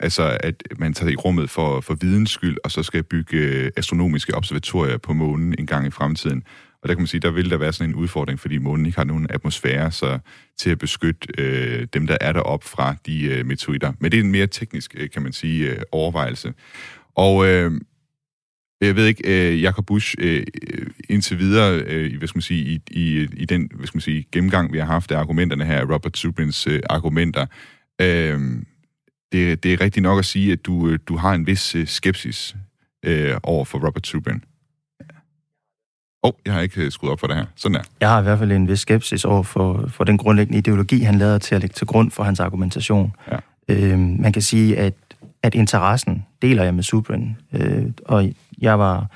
altså, 0.00 0.38
at 0.40 0.62
man 0.78 0.94
tager 0.94 1.12
i 1.12 1.16
rummet 1.16 1.50
for, 1.50 1.80
for 1.80 1.94
videns 1.94 2.30
skyld, 2.30 2.56
og 2.64 2.70
så 2.70 2.82
skal 2.82 3.02
bygge 3.02 3.36
øh, 3.36 3.70
astronomiske 3.76 4.34
observatorier 4.34 4.98
på 4.98 5.12
månen 5.12 5.54
en 5.58 5.66
gang 5.66 5.86
i 5.86 5.90
fremtiden. 5.90 6.42
Og 6.82 6.88
der 6.88 6.94
kan 6.94 7.00
man 7.00 7.06
sige, 7.06 7.20
der 7.20 7.30
vil 7.30 7.50
der 7.50 7.56
være 7.56 7.72
sådan 7.72 7.90
en 7.90 7.96
udfordring, 7.96 8.40
fordi 8.40 8.58
månen 8.58 8.86
ikke 8.86 8.98
har 8.98 9.04
nogen 9.04 9.26
atmosfære 9.30 9.92
så 9.92 10.18
til 10.58 10.70
at 10.70 10.78
beskytte 10.78 11.28
øh, 11.38 11.86
dem, 11.92 12.06
der 12.06 12.18
er 12.20 12.32
deroppe 12.32 12.66
fra 12.66 12.94
de 13.06 13.24
øh, 13.24 13.46
meteoritter. 13.46 13.92
Men 13.98 14.12
det 14.12 14.20
er 14.20 14.24
en 14.24 14.32
mere 14.32 14.46
teknisk, 14.46 14.94
øh, 14.98 15.10
kan 15.10 15.22
man 15.22 15.32
sige, 15.32 15.70
øh, 15.70 15.82
overvejelse. 15.92 16.54
Og 17.14 17.46
øh, 17.46 17.80
jeg 18.80 18.96
ved 18.96 19.06
ikke, 19.06 19.52
øh, 19.52 19.62
Jakob 19.62 19.86
Busch, 19.86 20.14
øh, 20.18 20.46
øh 20.72 20.86
indtil 21.08 21.38
videre, 21.38 21.82
øh, 21.86 22.18
hvad 22.18 22.28
skal 22.28 22.36
man 22.36 22.42
sige, 22.42 22.64
i, 22.64 22.80
i, 22.90 23.28
i 23.36 23.44
den 23.44 23.70
hvad 23.74 23.86
skal 23.86 23.96
man 23.96 24.02
sige, 24.02 24.26
gennemgang, 24.32 24.72
vi 24.72 24.78
har 24.78 24.86
haft 24.86 25.12
af 25.12 25.18
argumenterne 25.18 25.64
her, 25.64 25.94
Robert 25.94 26.16
Zubrins 26.16 26.66
øh, 26.66 26.80
argumenter, 26.90 27.46
øh, 28.00 28.40
det, 29.32 29.62
det 29.62 29.72
er 29.72 29.80
rigtigt 29.80 30.02
nok 30.02 30.18
at 30.18 30.24
sige, 30.24 30.52
at 30.52 30.66
du, 30.66 30.88
øh, 30.88 30.98
du 31.08 31.16
har 31.16 31.34
en 31.34 31.46
vis 31.46 31.74
øh, 31.74 31.86
skepsis 31.86 32.56
øh, 33.02 33.34
over 33.42 33.64
for 33.64 33.86
Robert 33.86 34.06
Zubrin. 34.06 34.44
Åh, 36.24 36.28
oh, 36.28 36.32
jeg 36.46 36.54
har 36.54 36.60
ikke 36.60 36.80
øh, 36.80 36.90
skruet 36.92 37.12
op 37.12 37.20
for 37.20 37.26
det 37.26 37.36
her. 37.36 37.44
Sådan 37.56 37.76
er. 37.76 37.82
Jeg 38.00 38.08
har 38.08 38.20
i 38.20 38.22
hvert 38.22 38.38
fald 38.38 38.52
en 38.52 38.68
vis 38.68 38.80
skepsis 38.80 39.24
over 39.24 39.42
for, 39.42 39.84
for 39.88 40.04
den 40.04 40.18
grundlæggende 40.18 40.58
ideologi, 40.58 41.00
han 41.00 41.14
lader 41.14 41.38
til 41.38 41.54
at 41.54 41.60
lægge 41.60 41.74
til 41.74 41.86
grund 41.86 42.10
for 42.10 42.22
hans 42.22 42.40
argumentation. 42.40 43.12
Ja. 43.32 43.36
Øh, 43.68 43.98
man 43.98 44.32
kan 44.32 44.42
sige, 44.42 44.78
at, 44.78 44.94
at 45.42 45.54
interessen 45.54 46.26
deler 46.42 46.64
jeg 46.64 46.74
med 46.74 46.82
Subrin, 46.82 47.36
øh, 47.52 47.84
og 48.04 48.32
jeg 48.60 48.78
var, 48.78 49.06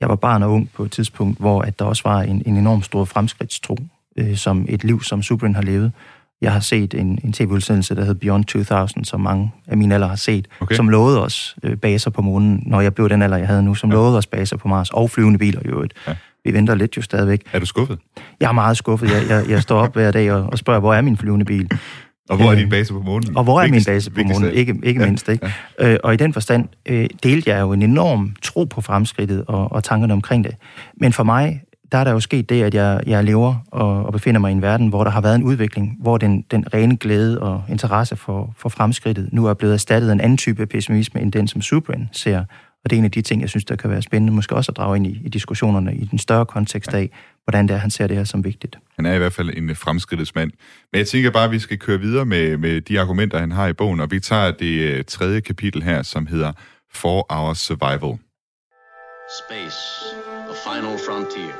jeg 0.00 0.08
var 0.08 0.16
barn 0.16 0.42
og 0.42 0.50
ung 0.52 0.70
på 0.74 0.84
et 0.84 0.90
tidspunkt, 0.90 1.38
hvor 1.38 1.62
at 1.62 1.78
der 1.78 1.84
også 1.84 2.02
var 2.04 2.22
en, 2.22 2.42
en 2.46 2.56
enorm 2.56 2.82
stor 2.82 3.04
fremskridtstro, 3.04 3.78
øh, 4.18 4.36
som 4.36 4.66
et 4.68 4.84
liv, 4.84 5.02
som 5.02 5.22
Subrin 5.22 5.54
har 5.54 5.62
levet. 5.62 5.92
Jeg 6.40 6.52
har 6.52 6.60
set 6.60 6.94
en, 6.94 7.18
en 7.24 7.32
tv-udsendelse, 7.32 7.94
der 7.94 8.04
hed 8.04 8.14
Beyond 8.14 8.44
2000, 8.44 9.04
som 9.04 9.20
mange 9.20 9.52
af 9.66 9.76
mine 9.76 9.94
alder 9.94 10.08
har 10.08 10.16
set, 10.16 10.48
Okay. 10.60 10.74
som 10.74 10.88
lovede 10.88 11.22
os 11.24 11.56
øh, 11.62 11.76
baser 11.76 12.10
på 12.10 12.22
månen, 12.22 12.62
når 12.66 12.80
jeg 12.80 12.94
blev 12.94 13.08
den 13.08 13.22
alder, 13.22 13.36
jeg 13.36 13.46
havde 13.46 13.62
nu, 13.62 13.74
som 13.74 13.90
ja. 13.90 13.94
lovede 13.94 14.18
os 14.18 14.26
baser 14.26 14.56
på 14.56 14.68
Mars, 14.68 14.90
og 14.90 15.10
flyvende 15.10 15.38
biler 15.38 15.60
i 15.64 15.68
øvrigt. 15.68 15.94
Ja. 16.08 16.14
Vi 16.44 16.52
venter 16.52 16.74
lidt 16.74 16.96
jo 16.96 17.02
stadigvæk. 17.02 17.42
Er 17.52 17.58
du 17.58 17.66
skuffet? 17.66 17.98
Jeg 18.40 18.48
er 18.48 18.52
meget 18.52 18.76
skuffet. 18.76 19.10
Jeg, 19.10 19.22
jeg, 19.28 19.48
jeg 19.48 19.62
står 19.62 19.78
op 19.78 19.92
hver 19.94 20.10
dag 20.10 20.32
og, 20.32 20.42
og 20.42 20.58
spørger, 20.58 20.80
hvor 20.80 20.94
er 20.94 21.00
min 21.00 21.16
flyvende 21.16 21.44
bil? 21.44 21.70
Og 22.30 22.36
hvor 22.36 22.46
er 22.46 22.52
Øh, 22.52 22.58
din 22.58 22.70
base 22.70 22.92
på 22.92 23.00
månen? 23.02 23.36
Og 23.36 23.44
hvor 23.44 23.60
er 23.60 23.68
min 23.68 23.84
base 23.86 24.10
på 24.10 24.20
månen? 24.24 24.50
Ikke, 24.50 24.74
ikke 24.82 25.00
Ja, 25.00 25.06
mindst, 25.06 25.28
ikke? 25.28 25.52
Ja. 25.80 25.92
Øh, 25.92 25.98
og 26.04 26.14
i 26.14 26.16
den 26.16 26.32
forstand 26.32 26.68
øh, 26.86 27.06
delte 27.22 27.50
jeg 27.50 27.60
jo 27.60 27.72
en 27.72 27.82
enorm 27.82 28.34
tro 28.42 28.64
på 28.64 28.80
fremskridtet 28.80 29.44
og, 29.48 29.72
og 29.72 29.84
tankerne 29.84 30.12
omkring 30.12 30.44
det. 30.44 30.54
Men 31.00 31.12
for 31.12 31.22
mig, 31.22 31.62
der 31.92 31.98
er 31.98 32.04
der 32.04 32.10
jo 32.10 32.20
sket 32.20 32.48
det, 32.48 32.62
at 32.62 32.74
jeg, 32.74 33.00
jeg 33.06 33.24
lever 33.24 33.54
og, 33.72 34.06
og 34.06 34.12
befinder 34.12 34.40
mig 34.40 34.50
i 34.50 34.52
en 34.52 34.62
verden, 34.62 34.88
hvor 34.88 35.04
der 35.04 35.10
har 35.10 35.20
været 35.20 35.34
en 35.34 35.42
udvikling, 35.42 35.96
hvor 36.00 36.18
den, 36.18 36.44
den 36.50 36.74
rene 36.74 36.96
glæde 36.96 37.40
og 37.40 37.62
interesse 37.68 38.16
for, 38.16 38.54
for 38.58 38.68
fremskridtet 38.68 39.28
nu 39.32 39.46
er 39.46 39.54
blevet 39.54 39.74
erstattet 39.74 40.08
af 40.08 40.12
en 40.12 40.20
anden 40.20 40.38
type 40.38 40.66
pessimisme, 40.66 41.20
end 41.20 41.32
den, 41.32 41.48
som 41.48 41.62
Subrin 41.62 42.08
ser. 42.12 42.44
Og 42.84 42.90
det 42.90 42.96
er 42.96 42.98
en 42.98 43.04
af 43.04 43.10
de 43.10 43.22
ting, 43.22 43.40
jeg 43.40 43.50
synes, 43.50 43.64
der 43.64 43.76
kan 43.76 43.90
være 43.90 44.02
spændende, 44.02 44.32
måske 44.32 44.54
også 44.54 44.72
at 44.72 44.76
drage 44.76 44.96
ind 44.96 45.06
i, 45.06 45.20
i 45.24 45.28
diskussionerne 45.28 45.94
i 45.94 46.04
den 46.04 46.18
større 46.18 46.46
kontekst 46.46 46.94
af, 46.94 47.10
hvordan 47.44 47.68
det 47.68 47.74
er, 47.74 47.78
han 47.78 47.90
ser 47.90 48.06
det 48.06 48.16
her 48.16 48.24
som 48.24 48.44
vigtigt. 48.44 48.76
Han 48.96 49.06
er 49.06 49.14
i 49.14 49.18
hvert 49.18 49.32
fald 49.32 49.50
en 49.56 49.76
fremskridtets 49.76 50.34
mand. 50.34 50.50
Men 50.92 50.98
jeg 50.98 51.06
tænker 51.06 51.30
bare, 51.30 51.44
at 51.44 51.50
vi 51.50 51.58
skal 51.58 51.78
køre 51.78 52.00
videre 52.00 52.24
med, 52.24 52.56
med 52.56 52.80
de 52.80 53.00
argumenter, 53.00 53.38
han 53.38 53.52
har 53.52 53.66
i 53.66 53.72
bogen, 53.72 54.00
og 54.00 54.10
vi 54.10 54.20
tager 54.20 54.50
det 54.50 54.80
øh, 54.80 55.04
tredje 55.04 55.40
kapitel 55.40 55.82
her, 55.82 56.02
som 56.02 56.26
hedder 56.26 56.52
For 56.92 57.26
Our 57.30 57.54
Survival. 57.54 58.18
Space, 59.42 59.80
the 60.48 60.56
final 60.66 60.98
frontier. 61.06 61.54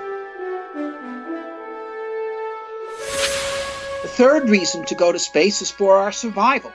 The 4.04 4.12
third 4.22 4.50
reason 4.50 4.84
to 4.86 4.94
go 4.94 5.12
to 5.12 5.18
space 5.18 5.62
is 5.62 5.72
for 5.72 5.92
our 6.02 6.10
survival. 6.10 6.72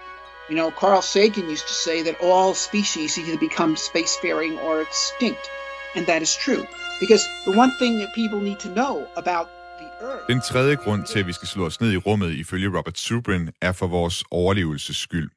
You 0.50 0.56
know, 0.56 0.72
Carl 0.72 1.02
Sagan 1.02 1.50
used 1.50 1.68
to 1.68 1.74
say 1.74 2.04
that 2.04 2.16
all 2.22 2.54
species 2.54 3.18
either 3.18 3.38
become 3.38 3.76
spacefaring 3.76 4.58
or 4.64 4.82
extinct. 4.82 5.46
And 5.96 6.06
that 6.06 6.22
is 6.22 6.36
true. 6.46 6.64
Because 7.02 7.24
the 7.46 7.58
one 7.64 7.72
thing 7.80 8.00
that 8.00 8.10
people 8.16 8.40
need 8.40 8.60
to 8.60 8.70
know 8.70 9.08
about 9.18 9.48
the 9.80 9.88
Earth. 10.02 10.28
Den 10.30 10.42
tredje 10.42 10.76
grund 10.76 11.06
til, 11.06 11.20
at 11.20 11.28
vi 11.28 11.34
skal 11.34 11.48
slå 11.48 11.66
os 11.66 11.82
ned 11.82 11.92
i 11.92 11.98
rummet, 11.98 12.32
ifølge 12.32 12.78
Robert 12.78 12.98
Zubrin, 12.98 13.50
er 13.62 13.72
for 13.72 13.88
vores 13.88 14.24
overlevelses 14.32 14.98
skyld. 14.98 15.30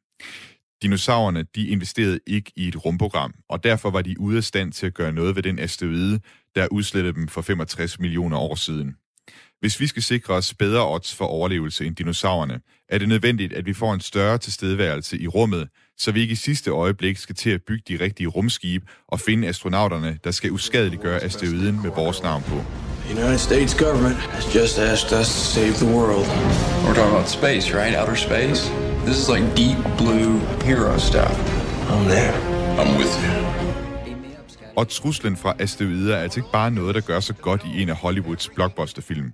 Dinosaurerne, 0.82 1.42
de 1.54 1.66
investerede 1.68 2.20
ikke 2.26 2.52
i 2.56 2.68
et 2.68 2.84
rumprogram, 2.84 3.34
og 3.48 3.64
derfor 3.64 3.90
var 3.90 4.02
de 4.02 4.20
ude 4.20 4.36
af 4.36 4.44
stand 4.44 4.72
til 4.72 4.86
at 4.86 4.94
gøre 4.94 5.12
noget 5.12 5.36
ved 5.36 5.42
den 5.42 5.58
asteroide, 5.58 6.20
der 6.54 6.68
udslettede 6.70 7.14
dem 7.14 7.28
for 7.28 7.42
65 7.42 7.98
millioner 7.98 8.38
år 8.38 8.54
siden. 8.54 8.96
Hvis 9.60 9.80
vi 9.80 9.86
skal 9.86 10.02
sikre 10.02 10.34
os 10.34 10.54
bedre 10.54 10.88
odds 10.88 11.14
for 11.14 11.24
overlevelse 11.24 11.86
end 11.86 11.96
dinosaurerne, 11.96 12.60
er 12.90 12.98
det 12.98 13.08
nødvendigt, 13.08 13.52
at 13.52 13.66
vi 13.66 13.72
får 13.72 13.94
en 13.94 14.00
større 14.00 14.38
tilstedeværelse 14.38 15.18
i 15.18 15.26
rummet, 15.26 15.68
så 15.98 16.12
vi 16.12 16.20
ikke 16.20 16.32
i 16.32 16.36
sidste 16.36 16.70
øjeblik 16.70 17.16
skal 17.16 17.34
til 17.34 17.50
at 17.50 17.60
bygge 17.66 17.84
de 17.88 18.04
rigtige 18.04 18.26
rumskibe 18.26 18.86
og 19.08 19.20
finde 19.20 19.48
astronauterne, 19.48 20.18
der 20.24 20.30
skal 20.30 20.50
uskadeliggøre 20.52 21.20
asteroiden 21.20 21.82
med 21.82 21.90
vores 21.90 22.22
navn 22.22 22.42
på. 22.42 22.64
The 23.04 23.18
United 23.18 23.38
States 23.38 23.74
government 23.74 24.16
has 24.16 24.54
just 24.54 24.78
asked 24.78 25.20
us 25.20 25.26
to 25.26 25.44
save 25.56 25.72
the 25.72 25.96
world. 25.96 26.26
We're 26.84 26.94
talking 26.94 27.14
about 27.14 27.28
space, 27.28 27.74
right? 27.78 27.94
Outer 28.00 28.14
space? 28.14 28.70
This 29.06 29.16
is 29.22 29.28
like 29.28 29.46
deep 29.56 29.78
blue 29.98 30.38
hero 30.68 30.98
stuff. 30.98 31.34
I'm 31.92 32.04
there. 32.14 32.34
I'm 32.80 32.98
with 32.98 33.14
you. 33.24 33.50
Og 34.76 34.88
truslen 34.88 35.36
fra 35.36 35.54
asteroider 35.58 36.16
er 36.16 36.22
altså 36.22 36.40
ikke 36.40 36.52
bare 36.52 36.70
noget, 36.70 36.94
der 36.94 37.00
gør 37.00 37.20
sig 37.20 37.36
godt 37.36 37.62
i 37.74 37.82
en 37.82 37.88
af 37.88 37.96
Hollywoods 37.96 38.48
blockbusterfilm. 38.54 39.32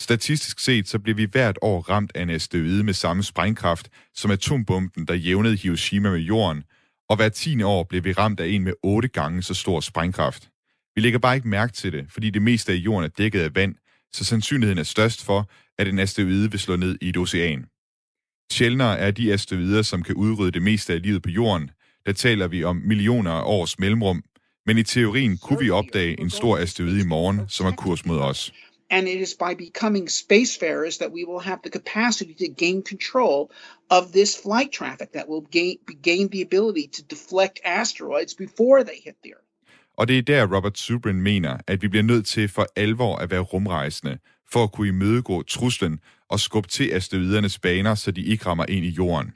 Statistisk 0.00 0.60
set 0.60 0.88
så 0.88 0.98
bliver 0.98 1.16
vi 1.16 1.26
hvert 1.32 1.58
år 1.62 1.80
ramt 1.80 2.12
af 2.14 2.22
en 2.22 2.30
asteroide 2.30 2.84
med 2.84 2.94
samme 2.94 3.22
sprængkraft 3.22 3.88
som 4.14 4.30
atombomben, 4.30 5.06
der 5.06 5.14
jævnede 5.14 5.56
Hiroshima 5.56 6.10
med 6.10 6.18
jorden, 6.18 6.64
og 7.08 7.16
hver 7.16 7.28
tiende 7.28 7.66
år 7.66 7.84
bliver 7.84 8.02
vi 8.02 8.12
ramt 8.12 8.40
af 8.40 8.46
en 8.46 8.64
med 8.64 8.72
otte 8.82 9.08
gange 9.08 9.42
så 9.42 9.54
stor 9.54 9.80
sprængkraft. 9.80 10.48
Vi 10.94 11.00
lægger 11.00 11.18
bare 11.18 11.36
ikke 11.36 11.48
mærke 11.48 11.72
til 11.72 11.92
det, 11.92 12.06
fordi 12.08 12.30
det 12.30 12.42
meste 12.42 12.72
af 12.72 12.76
jorden 12.76 13.04
er 13.04 13.08
dækket 13.08 13.40
af 13.40 13.54
vand, 13.54 13.74
så 14.12 14.24
sandsynligheden 14.24 14.78
er 14.78 14.82
størst 14.82 15.24
for, 15.24 15.50
at 15.78 15.88
en 15.88 15.98
asteroide 15.98 16.50
vil 16.50 16.60
slå 16.60 16.76
ned 16.76 16.98
i 17.00 17.08
et 17.08 17.16
ocean. 17.16 17.66
Sjældnere 18.52 18.98
er 18.98 19.10
de 19.10 19.32
asteroider, 19.32 19.82
som 19.82 20.02
kan 20.02 20.14
udrydde 20.14 20.52
det 20.52 20.62
meste 20.62 20.92
af 20.92 21.02
livet 21.02 21.22
på 21.22 21.30
jorden. 21.30 21.70
Der 22.06 22.12
taler 22.12 22.48
vi 22.48 22.64
om 22.64 22.76
millioner 22.76 23.30
af 23.30 23.42
års 23.44 23.78
mellemrum, 23.78 24.22
men 24.66 24.78
i 24.78 24.82
teorien 24.82 25.38
kunne 25.38 25.58
vi 25.58 25.70
opdage 25.70 26.20
en 26.20 26.30
stor 26.30 26.58
asteroide 26.58 27.00
i 27.00 27.04
morgen, 27.04 27.40
som 27.48 27.66
er 27.66 27.70
kurs 27.70 28.06
mod 28.06 28.18
os. 28.18 28.52
And 28.90 29.08
it 29.08 29.20
is 29.20 29.34
by 29.34 29.54
becoming 29.54 30.06
spacefarers 30.06 30.98
that 30.98 31.10
we 31.12 31.24
will 31.24 31.40
have 31.40 31.60
the 31.64 31.70
capacity 31.70 32.34
to 32.34 32.48
gain 32.64 32.82
control 32.82 33.50
of 33.90 34.12
this 34.12 34.40
flight 34.44 34.70
traffic 34.72 35.12
that 35.12 35.26
will 35.28 35.46
gain, 35.50 35.76
gain 36.02 36.28
the 36.28 36.42
ability 36.42 36.86
to 36.96 37.02
deflect 37.14 37.60
asteroids 37.64 38.34
before 38.34 38.84
they 38.84 38.98
hit 39.04 39.16
the 39.24 39.32
Earth. 39.34 39.46
Og 39.96 40.08
det 40.08 40.18
er 40.18 40.22
der, 40.22 40.56
Robert 40.56 40.78
Zubrin 40.78 41.20
mener, 41.20 41.58
at 41.66 41.82
vi 41.82 41.88
bliver 41.88 42.02
nødt 42.02 42.26
til 42.26 42.48
for 42.48 42.66
alvor 42.76 43.16
at 43.16 43.30
være 43.30 43.40
rumrejsende, 43.40 44.18
for 44.52 44.64
at 44.64 44.72
kunne 44.72 44.88
imødegå 44.88 45.42
truslen 45.42 46.00
og 46.28 46.40
skubbe 46.40 46.68
til 46.68 46.90
asteroidernes 46.92 47.58
baner, 47.58 47.94
så 47.94 48.10
de 48.10 48.24
ikke 48.24 48.46
rammer 48.46 48.64
ind 48.68 48.84
i 48.84 48.88
jorden. 48.88 49.32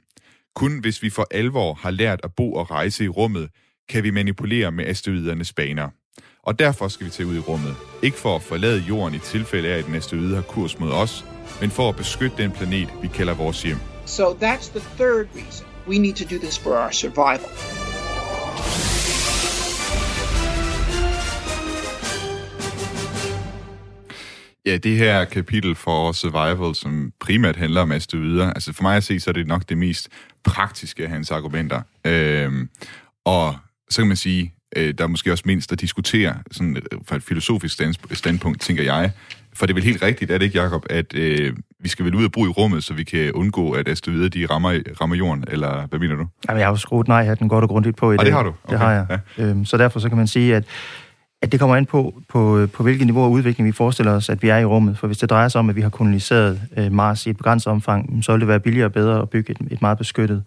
Kun 0.55 0.79
hvis 0.79 1.03
vi 1.03 1.09
for 1.09 1.27
alvor 1.31 1.73
har 1.73 1.91
lært 1.91 2.19
at 2.23 2.35
bo 2.35 2.53
og 2.53 2.71
rejse 2.71 3.03
i 3.03 3.07
rummet, 3.07 3.49
kan 3.89 4.03
vi 4.03 4.11
manipulere 4.11 4.71
med 4.71 4.85
asteroidernes 4.85 5.53
baner. 5.53 5.89
Og 6.43 6.59
derfor 6.59 6.87
skal 6.87 7.05
vi 7.05 7.11
tage 7.11 7.27
ud 7.27 7.35
i 7.35 7.39
rummet. 7.39 7.75
Ikke 8.01 8.17
for 8.17 8.35
at 8.35 8.41
forlade 8.41 8.79
jorden 8.79 9.15
i 9.15 9.19
tilfælde 9.19 9.69
af, 9.69 9.77
at 9.77 9.87
en 9.87 9.95
asteroide 9.95 10.35
har 10.35 10.41
kurs 10.41 10.79
mod 10.79 10.91
os, 10.91 11.25
men 11.61 11.69
for 11.69 11.89
at 11.89 11.95
beskytte 11.95 12.37
den 12.37 12.51
planet, 12.51 12.89
vi 13.01 13.07
kalder 13.07 13.33
vores 13.33 13.63
hjem. 13.63 13.77
So 14.05 14.33
that's 14.33 14.69
the 14.71 14.81
third 14.97 15.27
reason 15.35 15.67
we 15.87 15.97
need 15.97 16.15
to 16.15 16.25
do 16.25 16.37
this 16.37 16.57
for 16.57 16.77
our 16.77 16.91
survival. 16.91 17.49
Ja, 24.65 24.77
det 24.77 24.97
her 24.97 25.25
kapitel 25.25 25.75
for 25.75 26.11
Survival, 26.11 26.75
som 26.75 27.11
primært 27.19 27.55
handler 27.55 27.81
om 27.81 27.91
asteroider, 27.91 28.53
altså 28.53 28.73
for 28.73 28.83
mig 28.83 28.97
at 28.97 29.03
se, 29.03 29.19
så 29.19 29.29
er 29.29 29.33
det 29.33 29.47
nok 29.47 29.69
det 29.69 29.77
mest 29.77 30.09
praktiske 30.43 31.03
af 31.03 31.09
hans 31.09 31.31
argumenter. 31.31 31.81
Øhm, 32.05 32.69
og 33.25 33.55
så 33.89 34.01
kan 34.01 34.07
man 34.07 34.17
sige, 34.17 34.53
øh, 34.77 34.93
der 34.97 35.03
er 35.03 35.07
måske 35.07 35.31
også 35.31 35.43
mindst 35.45 35.71
at 35.71 35.81
diskutere 35.81 36.33
sådan, 36.51 36.77
fra 37.07 37.15
et 37.15 37.23
filosofisk 37.23 37.73
stand, 37.73 37.93
standpunkt, 38.11 38.61
tænker 38.61 38.83
jeg. 38.83 39.11
For 39.53 39.65
det 39.65 39.73
er 39.73 39.75
vel 39.75 39.83
helt 39.83 40.01
rigtigt, 40.01 40.31
er 40.31 40.37
det 40.37 40.45
ikke, 40.45 40.61
Jacob, 40.61 40.85
at 40.89 41.15
øh, 41.15 41.53
vi 41.79 41.89
skal 41.89 42.05
vel 42.05 42.15
ud 42.15 42.25
og 42.25 42.31
bo 42.31 42.45
i 42.45 42.49
rummet, 42.49 42.83
så 42.83 42.93
vi 42.93 43.03
kan 43.03 43.31
undgå, 43.31 43.71
at 43.71 43.87
asteroider 43.87 44.29
de 44.29 44.45
rammer, 44.45 44.79
rammer 45.01 45.15
jorden, 45.15 45.43
eller 45.47 45.87
hvad 45.87 45.99
mener 45.99 46.15
du? 46.15 46.25
Jamen, 46.49 46.59
jeg 46.59 46.67
har 46.67 46.71
jo 46.73 46.77
skruet 46.77 47.07
nej 47.07 47.35
den 47.35 47.49
godt 47.49 47.63
og 47.63 47.69
grundigt 47.69 47.97
på 47.97 48.11
i 48.11 48.15
Ah, 48.15 48.17
dag. 48.19 48.25
det 48.25 48.33
har 48.33 48.43
du? 48.43 48.49
Okay, 48.49 48.71
Det 48.71 48.79
har 48.79 48.91
jeg. 48.91 49.05
ja. 49.37 49.43
Øhm, 49.43 49.65
så 49.65 49.77
derfor 49.77 49.99
så 49.99 50.09
kan 50.09 50.17
man 50.17 50.27
sige, 50.27 50.55
at, 50.55 50.63
at 51.41 51.51
det 51.51 51.59
kommer 51.59 51.75
an 51.75 51.85
på, 51.85 52.21
på, 52.29 52.67
på 52.73 52.83
hvilket 52.83 53.05
niveau 53.07 53.23
af 53.25 53.29
udvikling 53.29 53.67
vi 53.67 53.71
forestiller 53.71 54.11
os, 54.11 54.29
at 54.29 54.43
vi 54.43 54.49
er 54.49 54.57
i 54.57 54.65
rummet. 54.65 54.97
For 54.97 55.07
hvis 55.07 55.17
det 55.17 55.29
drejer 55.29 55.47
sig 55.47 55.59
om, 55.59 55.69
at 55.69 55.75
vi 55.75 55.81
har 55.81 55.89
koloniseret 55.89 56.61
øh, 56.77 56.91
Mars 56.91 57.25
i 57.25 57.29
et 57.29 57.37
begrænset 57.37 57.67
omfang, 57.67 58.23
så 58.23 58.31
vil 58.31 58.39
det 58.39 58.47
være 58.47 58.59
billigere 58.59 58.85
og 58.87 58.93
bedre 58.93 59.21
at 59.21 59.29
bygge 59.29 59.51
et, 59.51 59.57
et 59.71 59.81
meget 59.81 59.97
beskyttet 59.97 60.43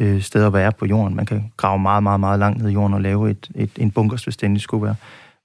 øh, 0.00 0.22
sted 0.22 0.44
at 0.44 0.52
være 0.52 0.72
på 0.72 0.86
jorden. 0.86 1.16
Man 1.16 1.26
kan 1.26 1.52
grave 1.56 1.78
meget, 1.78 2.02
meget, 2.02 2.20
meget 2.20 2.38
langt 2.38 2.62
ned 2.62 2.70
i 2.70 2.72
jorden 2.72 2.94
og 2.94 3.00
lave 3.00 3.30
et, 3.30 3.50
et, 3.54 3.70
en 3.76 3.90
bunkers, 3.90 4.24
hvis 4.24 4.36
det 4.36 4.44
endelig 4.44 4.62
skulle 4.62 4.84
være. 4.84 4.94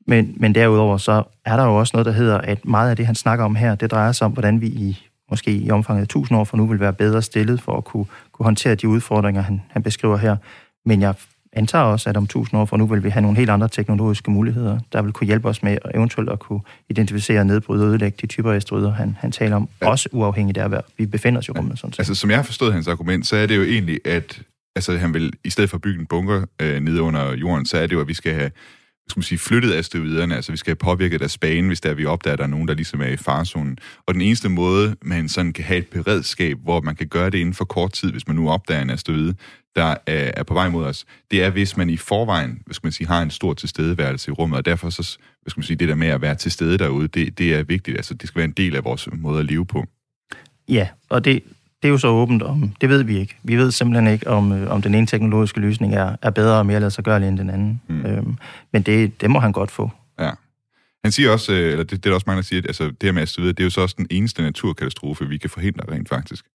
Men, 0.08 0.34
men 0.38 0.56
derudover 0.56 0.98
så 0.98 1.24
er 1.46 1.56
der 1.56 1.66
jo 1.66 1.76
også 1.76 1.92
noget, 1.94 2.06
der 2.06 2.12
hedder, 2.12 2.38
at 2.38 2.66
meget 2.66 2.90
af 2.90 2.96
det, 2.96 3.06
han 3.06 3.16
snakker 3.16 3.46
om 3.46 3.56
her, 3.56 3.76
det 3.76 3.92
drejer 3.92 4.12
sig 4.12 4.26
om, 4.26 4.32
hvordan 4.32 4.62
vi 4.62 4.68
i 4.68 5.08
måske 5.30 5.52
i 5.52 5.72
omfanget 5.72 6.02
af 6.02 6.06
1000 6.06 6.40
år 6.40 6.44
fra 6.44 6.58
nu 6.58 6.66
vil 6.66 6.80
være 6.80 6.94
bedre 6.94 7.22
stillet 7.22 7.62
for 7.62 7.78
at 7.78 7.84
kunne, 7.84 8.06
kunne 8.32 8.44
håndtere 8.44 8.76
de 8.76 8.88
udfordringer, 8.88 9.42
han, 9.42 9.62
han 9.70 9.84
beskriver 9.84 10.18
her. 10.18 10.36
Men 10.86 11.02
jeg 11.02 11.14
antager 11.54 11.84
også, 11.84 12.10
at 12.10 12.18
om 12.18 12.24
1000 12.24 12.60
år 12.60 12.66
fra 12.66 12.78
nu 12.78 12.86
vil 12.86 13.04
vi 13.04 13.10
have 13.10 13.22
nogle 13.22 13.38
helt 13.38 13.50
andre 13.50 13.70
teknologiske 13.70 14.32
muligheder, 14.32 14.80
der 14.94 15.02
vil 15.02 15.12
kunne 15.12 15.28
hjælpe 15.28 15.50
os 15.50 15.64
med 15.64 15.78
at 15.86 15.92
eventuelt 15.96 16.30
at 16.30 16.40
kunne 16.40 16.62
identificere, 16.90 17.46
nedbryde 17.46 17.84
og 17.84 17.90
ødelægge 17.90 18.18
de 18.22 18.28
typer 18.28 18.52
af 18.52 18.56
asteroider, 18.56 18.94
han, 18.94 19.18
han 19.20 19.32
taler 19.32 19.56
om, 19.56 19.70
ja. 19.82 19.90
også 19.90 20.10
uafhængigt 20.12 20.58
af, 20.58 20.70
hvad 20.70 20.80
vi 20.98 21.06
befinder 21.06 21.40
os 21.40 21.48
i 21.48 21.52
rummet. 21.52 21.80
Sådan 21.80 21.94
set. 21.94 22.00
Altså, 22.00 22.16
som 22.16 22.30
jeg 22.30 22.38
har 22.38 22.44
forstået 22.44 22.74
hans 22.74 22.88
argument, 22.88 23.28
så 23.28 23.36
er 23.36 23.46
det 23.46 23.58
jo 23.58 23.64
egentlig, 23.64 24.00
at 24.06 24.42
altså, 24.76 24.98
han 24.98 25.14
vil, 25.14 25.34
i 25.44 25.50
stedet 25.50 25.70
for 25.70 25.78
at 25.78 25.82
bygge 25.82 26.00
en 26.00 26.06
bunker 26.06 26.46
øh, 26.62 26.80
nede 26.80 27.02
under 27.02 27.36
jorden, 27.36 27.66
så 27.66 27.78
er 27.78 27.88
det 27.88 27.94
jo, 27.94 28.02
at 28.02 28.08
vi 28.08 28.14
skal 28.14 28.34
have 28.34 28.52
skal 29.12 29.20
man 29.20 29.24
sige, 29.24 29.40
flyttet 29.40 29.74
asteroiderne, 29.74 30.36
altså 30.36 30.52
vi 30.52 30.58
skal 30.58 30.72
have 30.72 30.76
påvirket 30.76 31.20
deres 31.20 31.38
bane, 31.38 31.68
hvis 31.68 31.82
der 31.82 31.94
vi 31.94 32.06
opdager, 32.06 32.34
at 32.34 32.40
der 32.40 32.46
er 32.46 32.50
nogen, 32.50 32.68
der 32.68 32.74
ligesom 32.74 33.02
er 33.02 33.08
i 33.08 33.18
farzonen. 33.18 33.78
Og 34.06 34.14
den 34.14 34.22
eneste 34.22 34.50
måde, 34.50 34.96
man 35.02 35.30
sådan 35.30 35.54
kan 35.54 35.64
have 35.64 35.78
et 35.78 35.88
beredskab, 35.88 36.58
hvor 36.64 36.82
man 36.82 36.96
kan 36.96 37.08
gøre 37.08 37.30
det 37.30 37.38
inden 37.38 37.54
for 37.54 37.66
kort 37.66 37.94
tid, 37.94 38.12
hvis 38.12 38.28
man 38.28 38.36
nu 38.36 38.50
opdager 38.50 38.82
en 38.82 38.90
asteroide, 38.90 39.36
der 39.76 39.96
er, 40.08 40.32
er 40.38 40.44
på 40.44 40.54
vej 40.54 40.70
mod 40.70 40.86
os, 40.86 41.06
det 41.32 41.44
er, 41.44 41.50
hvis 41.50 41.78
man 41.78 41.90
i 41.90 41.98
forvejen, 41.98 42.62
hvad 42.66 42.74
skal 42.74 42.86
man 42.86 42.92
sige, 42.92 43.08
har 43.08 43.22
en 43.22 43.30
stor 43.30 43.54
tilstedeværelse 43.54 44.32
i 44.32 44.32
rummet, 44.32 44.58
og 44.58 44.66
derfor 44.66 44.90
så, 44.90 45.18
hvad 45.42 45.50
skal 45.50 45.60
man 45.60 45.66
sige, 45.66 45.78
det 45.78 45.88
der 45.88 45.96
med 45.96 46.08
at 46.08 46.22
være 46.22 46.36
til 46.36 46.52
stede 46.52 46.78
derude, 46.78 47.08
det, 47.08 47.38
det 47.38 47.54
er 47.54 47.64
vigtigt. 47.64 47.98
Altså, 47.98 48.14
det 48.14 48.28
skal 48.28 48.40
være 48.40 48.48
en 48.48 48.52
del 48.52 48.76
af 48.76 48.84
vores 48.84 49.10
måde 49.14 49.40
at 49.40 49.46
leve 49.46 49.66
på. 49.66 49.86
Ja, 50.70 50.88
og 51.10 51.26
det, 51.26 51.44
det 51.82 51.88
er 51.88 51.92
jo 51.92 51.98
så 51.98 52.08
åbent 52.08 52.44
om, 52.44 52.74
det 52.82 52.90
ved 52.90 53.04
vi 53.04 53.20
ikke. 53.20 53.38
Vi 53.44 53.56
ved 53.56 53.72
simpelthen 53.72 54.14
ikke, 54.14 54.28
om, 54.28 54.52
øh, 54.52 54.72
om 54.72 54.82
den 54.82 54.96
ene 54.96 55.08
teknologiske 55.08 55.60
løsning 55.60 55.96
er, 55.96 56.16
er 56.22 56.30
bedre 56.30 56.58
og 56.58 56.66
mere 56.66 56.80
lade 56.80 56.92
sig 56.92 57.04
gøre 57.04 57.28
end 57.28 57.38
den 57.38 57.50
anden. 57.50 57.82
Mm. 57.88 58.06
Øhm, 58.06 58.38
men 58.74 58.82
det, 58.82 59.22
det 59.22 59.30
må 59.30 59.40
han 59.40 59.52
godt 59.52 59.72
få. 59.72 59.92
Ja. 60.20 60.32
Han 61.04 61.12
siger 61.12 61.32
også, 61.32 61.54
øh, 61.54 61.72
eller 61.72 61.84
det, 61.84 61.92
det 61.92 62.06
er 62.06 62.10
der 62.10 62.14
også 62.14 62.26
mange, 62.28 62.38
der 62.38 62.46
siger, 62.46 62.62
at 62.62 62.66
altså, 62.66 62.84
det 62.84 63.04
her 63.04 63.12
med 63.12 63.22
asteroider, 63.22 63.54
det 63.54 63.60
er 63.60 63.66
jo 63.66 63.70
så 63.70 63.82
også 63.82 63.96
den 63.98 64.08
eneste 64.10 64.42
naturkatastrofe, 64.42 65.28
vi 65.28 65.38
kan 65.38 65.50
forhindre 65.50 65.94
rent 65.96 66.10
faktisk. 66.10 66.46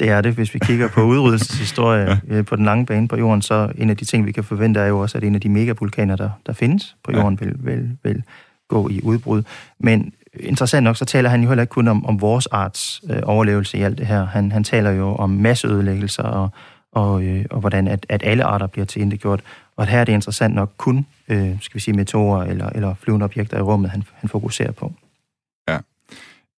Det 0.00 0.08
er 0.08 0.20
det, 0.20 0.34
hvis 0.34 0.54
vi 0.54 0.58
kigger 0.58 0.88
på 0.88 1.02
udryddelseshistorie 1.12 2.20
ja. 2.28 2.42
på 2.42 2.56
den 2.56 2.64
lange 2.64 2.86
bane 2.86 3.08
på 3.08 3.16
jorden, 3.16 3.42
så 3.42 3.72
en 3.78 3.90
af 3.90 3.96
de 3.96 4.04
ting, 4.04 4.26
vi 4.26 4.32
kan 4.32 4.44
forvente, 4.44 4.80
er 4.80 4.86
jo 4.86 4.98
også, 4.98 5.18
at 5.18 5.24
en 5.24 5.34
af 5.34 5.40
de 5.40 5.48
megavulkaner, 5.48 6.16
der, 6.16 6.30
der 6.46 6.52
findes 6.52 6.96
på 7.04 7.12
jorden, 7.12 7.38
ja. 7.40 7.46
vil, 7.46 7.56
vil, 7.58 7.96
vil 8.02 8.22
gå 8.68 8.88
i 8.88 9.00
udbrud. 9.02 9.42
Men 9.78 10.12
interessant 10.40 10.84
nok, 10.84 10.96
så 10.96 11.04
taler 11.04 11.30
han 11.30 11.42
jo 11.42 11.48
heller 11.48 11.62
ikke 11.62 11.70
kun 11.70 11.88
om, 11.88 12.06
om 12.06 12.20
vores 12.20 12.46
arts 12.46 13.02
øh, 13.10 13.20
overlevelse 13.22 13.78
i 13.78 13.82
alt 13.82 13.98
det 13.98 14.06
her. 14.06 14.26
Han, 14.26 14.52
han 14.52 14.64
taler 14.64 14.90
jo 14.90 15.14
om 15.14 15.30
masseødelæggelser 15.30 16.22
og, 16.22 16.50
og, 16.92 17.24
øh, 17.24 17.44
og 17.50 17.60
hvordan 17.60 17.88
at, 17.88 18.06
at 18.08 18.22
alle 18.24 18.44
arter 18.44 18.66
bliver 18.66 18.86
tilindegjort. 18.86 19.40
Og 19.76 19.86
her 19.86 20.00
er 20.00 20.04
det 20.04 20.12
interessant 20.12 20.54
nok 20.54 20.72
kun, 20.76 21.06
øh, 21.28 21.56
skal 21.60 21.74
vi 21.74 21.80
sige, 21.80 21.96
meteorer 21.96 22.44
eller, 22.44 22.68
eller 22.68 22.94
flyvende 22.94 23.24
objekter 23.24 23.58
i 23.58 23.60
rummet, 23.60 23.90
han, 23.90 24.02
han 24.14 24.28
fokuserer 24.28 24.72
på. 24.72 24.92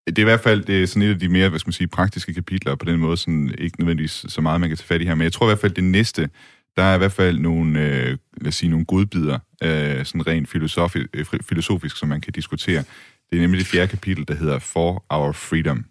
Det 0.07 0.17
er 0.17 0.21
i 0.21 0.23
hvert 0.23 0.39
fald 0.39 0.63
det 0.63 0.83
er 0.83 0.87
sådan 0.87 1.01
et 1.01 1.13
af 1.13 1.19
de 1.19 1.29
mere, 1.29 1.49
hvad 1.49 1.59
skal 1.59 1.67
man 1.67 1.73
sige, 1.73 1.87
praktiske 1.87 2.33
kapitler, 2.33 2.75
på 2.75 2.85
den 2.85 2.99
måde 2.99 3.17
sådan, 3.17 3.55
ikke 3.57 3.79
nødvendigvis 3.79 4.25
så 4.27 4.41
meget, 4.41 4.61
man 4.61 4.69
kan 4.69 4.77
tage 4.77 4.87
fat 4.87 5.01
i 5.01 5.05
her. 5.05 5.15
Men 5.15 5.23
jeg 5.23 5.33
tror 5.33 5.45
i 5.45 5.49
hvert 5.49 5.59
fald, 5.59 5.71
det 5.71 5.83
næste, 5.83 6.29
der 6.77 6.83
er 6.83 6.95
i 6.95 6.97
hvert 6.97 7.11
fald 7.11 7.39
nogle, 7.39 7.79
øh, 7.79 8.17
lad 8.41 8.47
os 8.47 8.55
sige, 8.55 8.69
nogle 8.69 8.85
godbider, 8.85 9.39
øh, 9.63 10.05
sådan 10.05 10.27
rent 10.27 10.49
filosofi, 10.49 10.99
øh, 11.13 11.25
filosofisk, 11.25 11.97
som 11.97 12.09
man 12.09 12.21
kan 12.21 12.33
diskutere. 12.33 12.83
Det 13.29 13.37
er 13.37 13.41
nemlig 13.41 13.59
det 13.59 13.67
fjerde 13.67 13.87
kapitel, 13.87 14.27
der 14.27 14.35
hedder 14.35 14.59
For 14.59 15.05
Our 15.09 15.31
Freedom. 15.31 15.85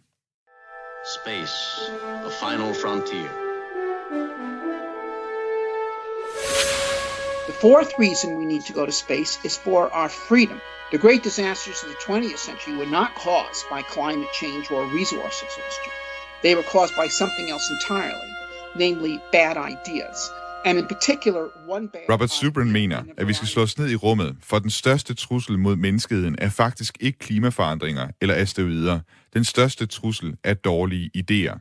Space, 1.17 1.57
the 2.25 2.33
final 2.41 2.75
frontier. 2.83 3.44
The 7.47 7.53
fourth 7.53 7.93
reason 7.99 8.39
we 8.39 8.47
need 8.47 8.65
to 8.65 8.73
go 8.73 8.87
to 8.87 8.93
space 8.93 9.39
is 9.45 9.55
for 9.55 9.93
our 9.93 10.09
freedom. 10.09 10.59
The 10.93 10.97
great 10.97 11.23
disasters 11.23 11.83
of 11.83 11.91
the 11.91 11.97
20th 11.97 12.39
century 12.39 12.75
were 12.75 12.91
not 12.91 13.15
caused 13.17 13.69
by 13.69 13.83
climate 13.83 14.33
change 14.33 14.71
or 14.71 14.87
resource 14.87 15.43
exhaustion. 15.43 15.93
They 16.43 16.55
were 16.55 16.63
caused 16.63 16.95
by 16.97 17.09
something 17.09 17.51
else 17.51 17.71
entirely, 17.71 18.31
namely 18.77 19.21
bad 19.31 19.59
ideas. 19.59 20.31
And 20.65 20.79
in 20.79 20.87
particular, 20.87 21.51
one 21.67 21.89
bad 21.89 22.09
Robert 22.09 22.31
Zubrin 22.31 22.73
mener, 22.73 23.03
at 23.19 23.29
vi 23.29 23.33
skal 23.33 23.49
slå 23.49 23.63
os 23.63 23.79
ned 23.79 23.91
i 23.91 23.97
rummet, 23.97 24.37
for 24.43 24.59
den 24.59 24.71
største 24.71 25.15
trussel 25.15 25.59
mod 25.59 25.77
menneskeheden 25.77 26.37
er 26.39 26.49
faktisk 26.49 26.97
ikke 27.01 27.19
klimaforandringer 27.19 28.09
eller 28.21 28.35
asteroider. 28.35 29.01
Den 29.35 29.45
største 29.45 29.87
trussel 29.87 30.37
er 30.45 30.55
dårlige 30.55 31.11
idéer. 31.17 31.59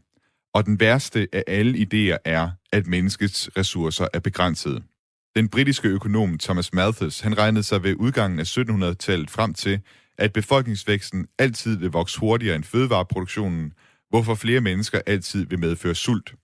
Og 0.54 0.66
den 0.66 0.80
værste 0.80 1.28
af 1.34 1.44
alle 1.48 1.74
idéer 1.78 2.18
er, 2.26 2.50
at 2.72 2.88
menneskets 2.88 3.50
ressourcer 3.58 4.08
er 4.14 4.20
begrænsede. 4.20 4.84
Den 5.36 5.50
britiske 5.50 5.88
økonom 5.88 6.38
Thomas 6.38 6.74
Malthus, 6.74 7.20
han 7.20 7.38
regnede 7.38 7.64
sig 7.64 7.84
ved 7.84 7.96
udgangen 8.00 8.40
af 8.40 8.58
1700-tallet 8.58 9.30
frem 9.30 9.54
til, 9.54 9.82
at 10.18 10.34
befolkningsvæksten 10.34 11.28
altid 11.40 11.78
vil 11.78 11.90
vokse 11.90 12.20
hurtigere 12.20 12.56
end 12.56 12.64
fødevareproduktionen, 12.64 13.74
hvorfor 14.10 14.36
flere 14.36 14.62
mennesker 14.62 15.02
altid 15.06 15.46
vil 15.46 15.60
medføre 15.60 15.96
sult. 15.96 16.36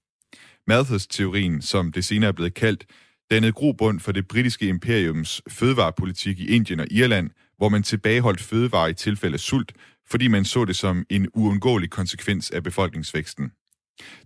Malthus-teorien, 0.68 1.62
som 1.62 1.92
det 1.92 2.06
senere 2.06 2.28
er 2.28 2.32
blevet 2.32 2.54
kaldt, 2.54 2.86
dannede 3.32 3.52
grobund 3.52 4.00
for 4.00 4.12
det 4.12 4.28
britiske 4.28 4.68
imperiums 4.68 5.42
fødevarepolitik 5.50 6.40
i 6.40 6.48
Indien 6.48 6.80
og 6.80 6.88
Irland, 6.92 7.30
hvor 7.58 7.70
man 7.70 7.84
tilbageholdt 7.84 8.42
fødevarer 8.42 8.88
i 8.88 8.94
tilfælde 8.94 9.34
af 9.34 9.40
sult, 9.40 9.74
fordi 10.08 10.28
man 10.28 10.46
så 10.46 10.66
det 10.66 10.76
som 10.76 11.06
en 11.10 11.28
uundgåelig 11.34 11.90
konsekvens 11.90 12.52
af 12.52 12.64
befolkningsvæksten. 12.64 13.52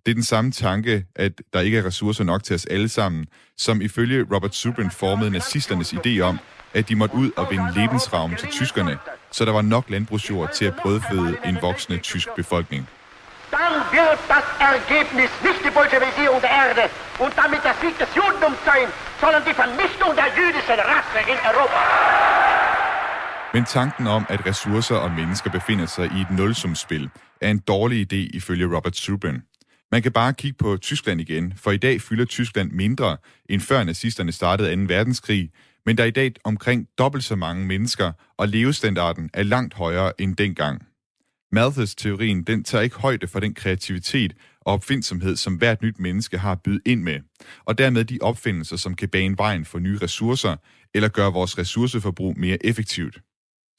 Det 0.05 0.11
er 0.11 0.15
den 0.15 0.23
samme 0.23 0.51
tanke, 0.51 1.05
at 1.15 1.31
der 1.53 1.59
ikke 1.59 1.77
er 1.77 1.85
ressourcer 1.85 2.23
nok 2.23 2.43
til 2.43 2.55
os 2.55 2.65
alle 2.65 2.89
sammen, 2.89 3.25
som 3.57 3.81
ifølge 3.81 4.25
Robert 4.33 4.55
Zubrin 4.55 4.91
formede 4.91 5.31
nazisternes 5.31 5.93
idé 5.93 6.19
om, 6.19 6.39
at 6.73 6.89
de 6.89 6.95
måtte 6.95 7.15
ud 7.15 7.31
og 7.37 7.47
vinde 7.51 7.73
lebensraum 7.75 8.35
til 8.35 8.49
tyskerne, 8.49 8.97
så 9.31 9.45
der 9.45 9.51
var 9.51 9.61
nok 9.61 9.89
landbrugsjord 9.89 10.53
til 10.53 10.65
at 10.65 10.75
brødføde 10.75 11.37
en 11.45 11.57
voksende 11.61 11.99
tysk 11.99 12.27
befolkning. 12.35 12.87
dann 13.57 13.75
wird 13.97 14.19
das 14.35 14.47
Ergebnis 14.71 15.31
nicht 15.47 15.61
die 15.65 15.73
Bolschewisierung 15.77 16.39
der 16.45 16.53
Erde 16.63 16.83
und 17.23 17.31
damit 17.41 17.61
der 17.67 17.75
Sieg 17.81 17.95
des 18.03 18.09
Judentums 18.19 18.59
sein, 18.69 18.87
sondern 19.21 19.43
die 19.49 19.55
Vernichtung 19.61 20.11
der 20.19 20.29
jüdischen 20.39 20.79
Rasse 20.91 21.19
in 21.33 21.39
Europa. 21.49 21.79
Men 23.55 23.65
tanken 23.65 24.07
om, 24.07 24.25
at 24.29 24.45
ressourcer 24.45 24.95
og 24.95 25.11
mennesker 25.11 25.49
befinder 25.49 25.85
sig 25.85 26.05
i 26.15 26.21
et 26.21 26.31
nulsumspil, 26.31 27.09
er 27.41 27.49
en 27.49 27.59
dårlig 27.59 27.97
idé 28.07 28.21
ifølge 28.37 28.65
Robert 28.75 28.95
Zubrin. 28.95 29.41
Man 29.93 30.01
kan 30.01 30.11
bare 30.11 30.33
kigge 30.33 30.57
på 30.57 30.77
Tyskland 30.77 31.21
igen, 31.21 31.53
for 31.57 31.71
i 31.71 31.77
dag 31.77 32.01
fylder 32.01 32.25
Tyskland 32.25 32.71
mindre, 32.71 33.17
end 33.49 33.61
før 33.61 33.83
nazisterne 33.83 34.31
startede 34.31 34.75
2. 34.75 34.81
verdenskrig, 34.93 35.51
men 35.85 35.97
der 35.97 36.03
er 36.03 36.07
i 36.07 36.11
dag 36.11 36.33
omkring 36.43 36.87
dobbelt 36.97 37.23
så 37.23 37.35
mange 37.35 37.65
mennesker, 37.65 38.11
og 38.37 38.47
levestandarden 38.47 39.29
er 39.33 39.43
langt 39.43 39.73
højere 39.73 40.21
end 40.21 40.35
dengang. 40.35 40.81
Malthus-teorien 41.51 42.43
den 42.43 42.63
tager 42.63 42.81
ikke 42.81 42.95
højde 42.95 43.27
for 43.27 43.39
den 43.39 43.53
kreativitet 43.53 44.33
og 44.61 44.73
opfindsomhed, 44.73 45.35
som 45.35 45.55
hvert 45.55 45.81
nyt 45.81 45.99
menneske 45.99 46.37
har 46.37 46.55
bydet 46.55 46.81
ind 46.85 47.03
med, 47.03 47.19
og 47.65 47.77
dermed 47.77 48.05
de 48.05 48.17
opfindelser, 48.21 48.77
som 48.77 48.95
kan 48.95 49.09
bane 49.09 49.37
vejen 49.37 49.65
for 49.65 49.79
nye 49.79 49.99
ressourcer, 50.01 50.55
eller 50.93 51.09
gøre 51.09 51.33
vores 51.33 51.57
ressourceforbrug 51.57 52.39
mere 52.39 52.65
effektivt. 52.65 53.21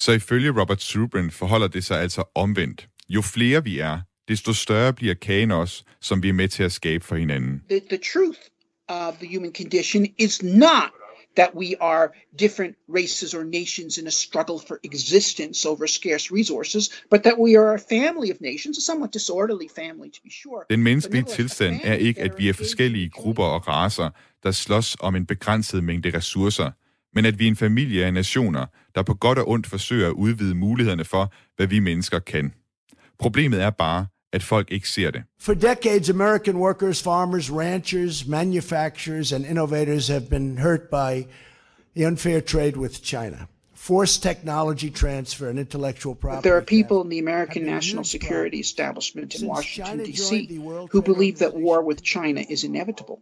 Så 0.00 0.12
ifølge 0.12 0.60
Robert 0.60 0.82
Zubrin 0.82 1.30
forholder 1.30 1.68
det 1.68 1.84
sig 1.84 2.00
altså 2.00 2.32
omvendt. 2.34 2.88
Jo 3.08 3.22
flere 3.22 3.64
vi 3.64 3.78
er, 3.78 4.00
desto 4.28 4.52
større 4.52 4.92
bliver 4.92 5.14
kagen 5.14 5.50
også, 5.50 5.84
som 6.00 6.22
vi 6.22 6.28
er 6.28 6.32
med 6.32 6.48
til 6.48 6.62
at 6.62 6.72
skabe 6.72 7.04
for 7.04 7.16
hinanden. 7.16 7.62
The, 7.70 7.80
the 7.80 8.00
truth 8.12 8.40
of 8.88 9.14
the 9.18 9.36
human 9.36 9.52
condition 9.52 10.06
is 10.18 10.42
not 10.42 10.90
that 11.36 11.50
we 11.54 11.74
are 11.80 12.08
different 12.38 12.76
races 12.88 13.34
or 13.34 13.44
nations 13.44 13.98
in 13.98 14.06
a 14.06 14.10
struggle 14.10 14.58
for 14.68 14.78
existence 14.84 15.68
over 15.68 15.86
scarce 15.86 16.34
resources, 16.34 16.90
but 17.10 17.22
that 17.22 17.38
we 17.38 17.58
are 17.58 17.74
a 17.74 17.78
family 17.78 18.30
of 18.30 18.40
nations, 18.40 18.78
a 18.78 18.80
somewhat 18.80 19.12
disorderly 19.12 19.68
family 19.76 20.10
to 20.10 20.20
be 20.24 20.30
sure. 20.30 20.64
Den 20.70 20.82
menneskelige 20.82 21.24
tilstand 21.24 21.80
er 21.84 21.94
ikke, 21.94 22.20
at 22.20 22.32
vi 22.38 22.48
er 22.48 22.52
forskellige 22.52 23.08
grupper 23.08 23.44
og 23.44 23.68
raser, 23.68 24.10
der 24.42 24.50
slås 24.50 24.96
om 25.00 25.16
en 25.16 25.26
begrænset 25.26 25.84
mængde 25.84 26.16
ressourcer, 26.16 26.70
men 27.14 27.24
at 27.24 27.38
vi 27.38 27.44
er 27.44 27.48
en 27.48 27.56
familie 27.56 28.04
af 28.04 28.12
nationer, 28.14 28.66
der 28.94 29.02
på 29.02 29.14
godt 29.14 29.38
og 29.38 29.48
ondt 29.48 29.66
forsøger 29.66 30.06
at 30.06 30.12
udvide 30.12 30.54
mulighederne 30.54 31.04
for, 31.04 31.32
hvad 31.56 31.66
vi 31.66 31.78
mennesker 31.78 32.18
kan. 32.18 32.52
Problemet 33.18 33.62
er 33.62 33.70
bare, 33.70 34.06
at 34.34 34.42
folk 34.42 34.72
ikke 34.72 34.88
ser 34.88 35.10
det. 35.10 35.22
For 35.40 35.54
decades, 35.54 36.08
American 36.10 36.56
workers, 36.56 37.02
farmers, 37.02 37.50
ranchers, 37.50 38.26
manufacturers, 38.26 39.32
and 39.32 39.46
innovators 39.46 40.08
have 40.08 40.26
been 40.30 40.58
hurt 40.58 40.80
by 40.90 41.26
the 41.96 42.06
unfair 42.06 42.40
trade 42.40 42.76
with 42.76 43.02
China. 43.02 43.38
Forced 43.74 44.22
technology 44.22 44.90
transfer 44.90 45.48
and 45.50 45.58
intellectual 45.58 46.14
property. 46.14 46.48
There 46.48 46.56
are 46.56 46.66
people 46.78 46.96
in 47.04 47.08
the 47.08 47.18
American 47.18 47.62
national 47.66 48.04
security 48.04 48.58
establishment 48.58 49.34
in 49.34 49.46
Washington, 49.46 49.98
D.C., 50.04 50.46
who 50.92 51.02
believe 51.02 51.36
that 51.38 51.52
war 51.54 51.78
with 51.88 52.02
China 52.02 52.40
is 52.50 52.64
inevitable. 52.64 53.18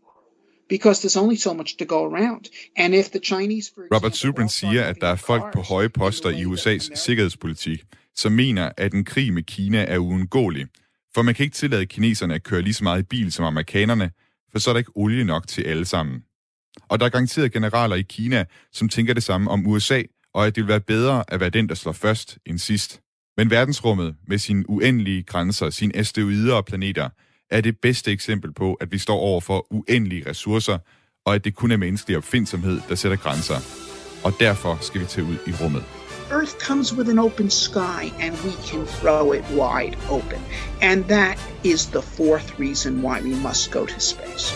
Because 0.68 1.00
there's 1.02 1.22
only 1.24 1.36
so 1.36 1.52
much 1.54 1.76
to 1.76 1.84
go 1.84 2.00
around. 2.10 2.42
And 2.76 2.94
if 2.94 3.06
the 3.10 3.18
Chinese, 3.18 3.66
for 3.74 3.82
Robert 3.94 4.14
Subrin 4.16 4.48
siger, 4.48 4.82
at 4.84 4.96
der 5.00 5.06
er 5.06 5.16
folk 5.16 5.52
på 5.52 5.60
høje 5.60 5.88
poster 5.88 6.30
i 6.30 6.44
USA's 6.44 6.94
sikkerhedspolitik, 6.94 7.80
som 8.14 8.32
mener, 8.32 8.70
at 8.76 8.92
en 8.92 9.04
krig 9.04 9.32
med 9.32 9.42
Kina 9.42 9.84
er 9.88 9.98
uundgåelig. 9.98 10.66
For 11.14 11.22
man 11.22 11.34
kan 11.34 11.44
ikke 11.44 11.54
tillade 11.54 11.86
kineserne 11.86 12.34
at 12.34 12.42
køre 12.42 12.62
lige 12.62 12.74
så 12.74 12.84
meget 12.84 13.00
i 13.00 13.02
bil 13.02 13.32
som 13.32 13.44
amerikanerne, 13.44 14.10
for 14.52 14.58
så 14.58 14.70
er 14.70 14.74
der 14.74 14.78
ikke 14.78 14.92
olie 14.94 15.24
nok 15.24 15.46
til 15.46 15.62
alle 15.62 15.84
sammen. 15.84 16.22
Og 16.88 17.00
der 17.00 17.06
er 17.06 17.10
garanteret 17.10 17.52
generaler 17.52 17.96
i 17.96 18.02
Kina, 18.02 18.44
som 18.72 18.88
tænker 18.88 19.14
det 19.14 19.22
samme 19.22 19.50
om 19.50 19.66
USA, 19.66 20.02
og 20.34 20.46
at 20.46 20.56
det 20.56 20.62
vil 20.62 20.68
være 20.68 20.80
bedre 20.80 21.24
at 21.28 21.40
være 21.40 21.50
den, 21.50 21.68
der 21.68 21.74
slår 21.74 21.92
først 21.92 22.38
end 22.46 22.58
sidst. 22.58 23.00
Men 23.36 23.50
verdensrummet 23.50 24.16
med 24.26 24.38
sine 24.38 24.70
uendelige 24.70 25.22
grænser, 25.22 25.70
sine 25.70 25.96
asteroider 25.96 26.54
og 26.54 26.64
planeter, 26.64 27.08
er 27.50 27.60
det 27.60 27.80
bedste 27.82 28.12
eksempel 28.12 28.52
på, 28.52 28.74
at 28.74 28.92
vi 28.92 28.98
står 28.98 29.18
over 29.18 29.40
for 29.40 29.66
uendelige 29.70 30.30
ressourcer, 30.30 30.78
og 31.26 31.34
at 31.34 31.44
det 31.44 31.54
kun 31.54 31.70
er 31.70 31.76
menneskelig 31.76 32.16
opfindsomhed, 32.16 32.80
der 32.88 32.94
sætter 32.94 33.16
grænser. 33.16 33.56
Og 34.24 34.32
derfor 34.40 34.78
skal 34.80 35.00
vi 35.00 35.06
tage 35.06 35.26
ud 35.26 35.36
i 35.46 35.52
rummet. 35.62 36.01
Earth 36.32 36.58
comes 36.58 36.94
with 36.94 37.10
an 37.10 37.18
open 37.18 37.50
sky 37.50 38.10
and 38.20 38.32
we 38.44 38.52
can 38.70 38.86
throw 38.86 39.32
it 39.32 39.44
wide 39.50 39.96
open. 40.10 40.40
And 40.80 41.04
that 41.04 41.36
is 41.62 41.86
the 41.86 42.02
fourth 42.02 42.58
reason 42.58 43.02
why 43.02 43.20
we 43.20 43.34
must 43.48 43.70
go 43.70 43.86
to 43.86 44.00
space. 44.00 44.54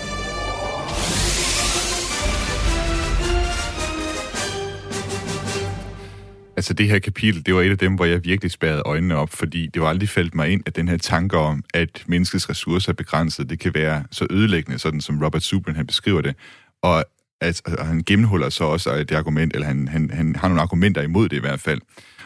Altså 6.57 6.75
det 6.75 6.89
her 6.89 6.99
kapitel, 6.99 7.47
det 7.47 7.55
var 7.55 7.63
et 7.63 7.71
af 7.71 7.79
dem, 7.79 7.95
hvor 7.95 8.05
jeg 8.05 8.25
virkelig 8.25 8.51
spærrede 8.51 8.83
øjnene 8.87 9.17
op, 9.17 9.31
fordi 9.31 9.67
det 9.75 9.83
var 9.83 9.89
aldrig 9.89 10.09
faldt 10.09 10.35
mig 10.35 10.51
ind, 10.51 10.63
at 10.67 10.77
den 10.77 10.89
her 10.89 10.97
tanke 10.97 11.39
om, 11.39 11.65
at 11.75 12.05
menneskets 12.07 12.51
ressourcer 12.51 12.93
er 12.93 12.95
begrænset, 12.95 13.51
det 13.51 13.59
kan 13.59 13.75
være 13.75 14.05
så 14.11 14.27
ødelæggende, 14.31 14.79
sådan 14.79 15.01
som 15.01 15.23
Robert 15.23 15.43
Subrin 15.43 15.77
han 15.77 15.87
beskriver 15.87 16.21
det. 16.21 16.35
Og 16.83 17.05
at, 17.41 17.63
at 17.65 17.87
han 17.87 18.03
gennemholder 18.07 18.49
så 18.49 18.65
også 18.65 18.95
et 18.95 19.13
argument, 19.13 19.55
eller 19.55 19.67
han, 19.67 19.89
han, 19.89 20.11
han 20.11 20.37
har 20.37 20.49
nogle 20.49 20.63
argumenter 20.63 21.03
imod 21.03 21.29
det 21.29 21.37
i 21.37 21.41
hvert 21.41 21.61
fald. 21.61 21.81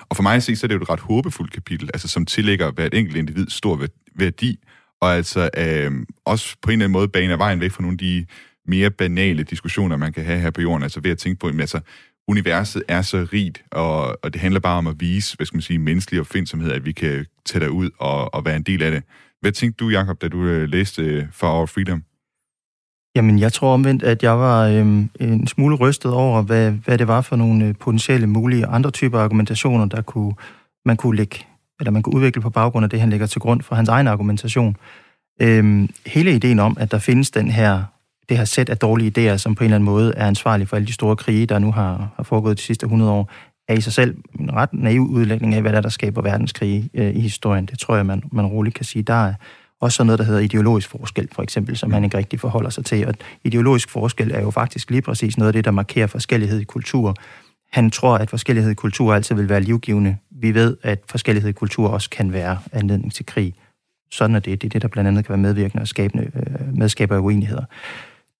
Og 0.08 0.16
for 0.16 0.22
mig 0.22 0.36
at 0.36 0.42
se, 0.42 0.56
så 0.56 0.66
er 0.66 0.68
det 0.68 0.74
jo 0.74 0.82
et 0.82 0.90
ret 0.90 1.00
håbefuldt 1.00 1.52
kapitel, 1.52 1.90
altså 1.94 2.08
som 2.08 2.26
tillægger 2.26 2.70
hvert 2.70 2.94
enkelt 2.94 3.16
individ 3.16 3.48
stor 3.48 3.86
værdi, 4.14 4.58
og 5.00 5.16
altså 5.16 5.50
øh, 5.56 5.92
også 6.24 6.56
på 6.62 6.70
en 6.70 6.72
eller 6.72 6.84
anden 6.84 6.92
måde 6.92 7.08
baner 7.08 7.36
vejen 7.36 7.60
væk 7.60 7.70
fra 7.70 7.82
nogle 7.82 7.94
af 7.94 7.98
de 7.98 8.26
mere 8.66 8.90
banale 8.90 9.42
diskussioner, 9.42 9.96
man 9.96 10.12
kan 10.12 10.24
have 10.24 10.40
her 10.40 10.50
på 10.50 10.60
jorden, 10.60 10.82
altså 10.82 11.00
ved 11.00 11.10
at 11.10 11.18
tænke 11.18 11.38
på, 11.38 11.46
at 11.46 11.60
altså, 11.60 11.80
universet 12.28 12.82
er 12.88 13.02
så 13.02 13.26
rigt, 13.32 13.64
og, 13.70 14.24
og 14.24 14.32
det 14.32 14.40
handler 14.40 14.60
bare 14.60 14.78
om 14.78 14.86
at 14.86 15.00
vise, 15.00 15.36
hvad 15.36 15.46
skal 15.46 15.56
man 15.56 15.62
sige, 15.62 15.78
menneskelig 15.78 16.20
opfindsomhed, 16.20 16.72
at 16.72 16.84
vi 16.84 16.92
kan 16.92 17.26
tage 17.46 17.64
derud 17.64 17.90
og, 17.98 18.34
og 18.34 18.44
være 18.44 18.56
en 18.56 18.62
del 18.62 18.82
af 18.82 18.90
det. 18.90 19.02
Hvad 19.40 19.52
tænkte 19.52 19.84
du, 19.84 19.90
Jacob, 19.90 20.22
da 20.22 20.28
du 20.28 20.44
øh, 20.44 20.68
læste 20.68 21.02
øh, 21.02 21.24
For 21.32 21.58
Our 21.58 21.66
Freedom? 21.66 22.02
Jamen, 23.16 23.38
jeg 23.38 23.52
tror 23.52 23.74
omvendt, 23.74 24.02
at 24.02 24.22
jeg 24.22 24.38
var 24.38 24.66
øhm, 24.66 25.10
en 25.20 25.46
smule 25.46 25.76
rystet 25.76 26.12
over, 26.12 26.42
hvad, 26.42 26.70
hvad 26.70 26.98
det 26.98 27.08
var 27.08 27.20
for 27.20 27.36
nogle 27.36 27.64
øh, 27.64 27.74
potentielle 27.80 28.26
mulige 28.26 28.66
andre 28.66 28.90
typer 28.90 29.18
argumentationer, 29.18 29.86
der 29.86 30.02
kunne, 30.02 30.34
man 30.84 30.96
kunne 30.96 31.16
lægge, 31.16 31.46
eller 31.80 31.90
man 31.90 32.02
kunne 32.02 32.14
udvikle 32.14 32.42
på 32.42 32.50
baggrund 32.50 32.84
af 32.84 32.90
det, 32.90 33.00
han 33.00 33.10
lægger 33.10 33.26
til 33.26 33.40
grund 33.40 33.62
for 33.62 33.74
hans 33.74 33.88
egen 33.88 34.06
argumentation. 34.06 34.76
Øhm, 35.42 35.88
hele 36.06 36.34
ideen 36.34 36.58
om, 36.58 36.76
at 36.80 36.90
der 36.90 36.98
findes 36.98 37.30
den 37.30 37.50
her, 37.50 37.82
det 38.28 38.36
her 38.36 38.44
sæt 38.44 38.68
af 38.68 38.78
dårlige 38.78 39.32
idéer, 39.32 39.36
som 39.36 39.54
på 39.54 39.64
en 39.64 39.66
eller 39.66 39.74
anden 39.74 39.84
måde 39.84 40.14
er 40.16 40.26
ansvarlig 40.26 40.68
for 40.68 40.76
alle 40.76 40.86
de 40.86 40.92
store 40.92 41.16
krige, 41.16 41.46
der 41.46 41.58
nu 41.58 41.72
har, 41.72 42.08
har 42.16 42.22
foregået 42.22 42.56
de 42.56 42.62
sidste 42.62 42.84
100 42.84 43.10
år, 43.10 43.30
er 43.68 43.74
i 43.74 43.80
sig 43.80 43.92
selv 43.92 44.16
en 44.40 44.54
ret 44.54 44.72
naiv 44.72 45.00
udlægning 45.00 45.54
af, 45.54 45.60
hvad 45.60 45.72
der, 45.72 45.78
er, 45.78 45.82
der 45.82 45.88
skaber 45.88 46.22
verdenskrige 46.22 46.90
øh, 46.94 47.16
i 47.16 47.20
historien. 47.20 47.66
Det 47.66 47.78
tror 47.78 47.96
jeg, 47.96 48.06
man, 48.06 48.22
man 48.32 48.46
roligt 48.46 48.74
kan 48.74 48.84
sige. 48.84 49.02
Der 49.02 49.14
er, 49.14 49.34
og 49.80 49.92
så 49.92 50.04
noget, 50.04 50.18
der 50.18 50.24
hedder 50.24 50.40
ideologisk 50.40 50.88
forskel, 50.88 51.28
for 51.32 51.42
eksempel, 51.42 51.76
som 51.76 51.92
han 51.92 52.04
ikke 52.04 52.16
rigtig 52.16 52.40
forholder 52.40 52.70
sig 52.70 52.84
til. 52.84 53.06
Og 53.06 53.14
ideologisk 53.44 53.90
forskel 53.90 54.30
er 54.30 54.40
jo 54.40 54.50
faktisk 54.50 54.90
lige 54.90 55.02
præcis 55.02 55.38
noget 55.38 55.48
af 55.48 55.52
det, 55.52 55.64
der 55.64 55.70
markerer 55.70 56.06
forskellighed 56.06 56.60
i 56.60 56.64
kultur. 56.64 57.16
Han 57.72 57.90
tror, 57.90 58.18
at 58.18 58.30
forskellighed 58.30 58.70
i 58.70 58.74
kultur 58.74 59.14
altid 59.14 59.34
vil 59.34 59.48
være 59.48 59.60
livgivende. 59.60 60.16
Vi 60.30 60.54
ved, 60.54 60.76
at 60.82 60.98
forskellighed 61.08 61.50
i 61.50 61.52
kultur 61.52 61.88
også 61.88 62.10
kan 62.10 62.32
være 62.32 62.58
anledning 62.72 63.12
til 63.14 63.26
krig. 63.26 63.54
Sådan 64.10 64.36
er 64.36 64.40
det. 64.40 64.62
Det 64.62 64.68
er 64.68 64.70
det, 64.70 64.82
der 64.82 64.88
blandt 64.88 65.08
andet 65.08 65.24
kan 65.24 65.32
være 65.32 65.42
medvirkende 65.42 65.82
og 65.82 65.88
skabende, 65.88 66.30
øh, 66.34 66.76
medskaber 66.76 67.16
af 67.16 67.20
uenigheder. 67.20 67.64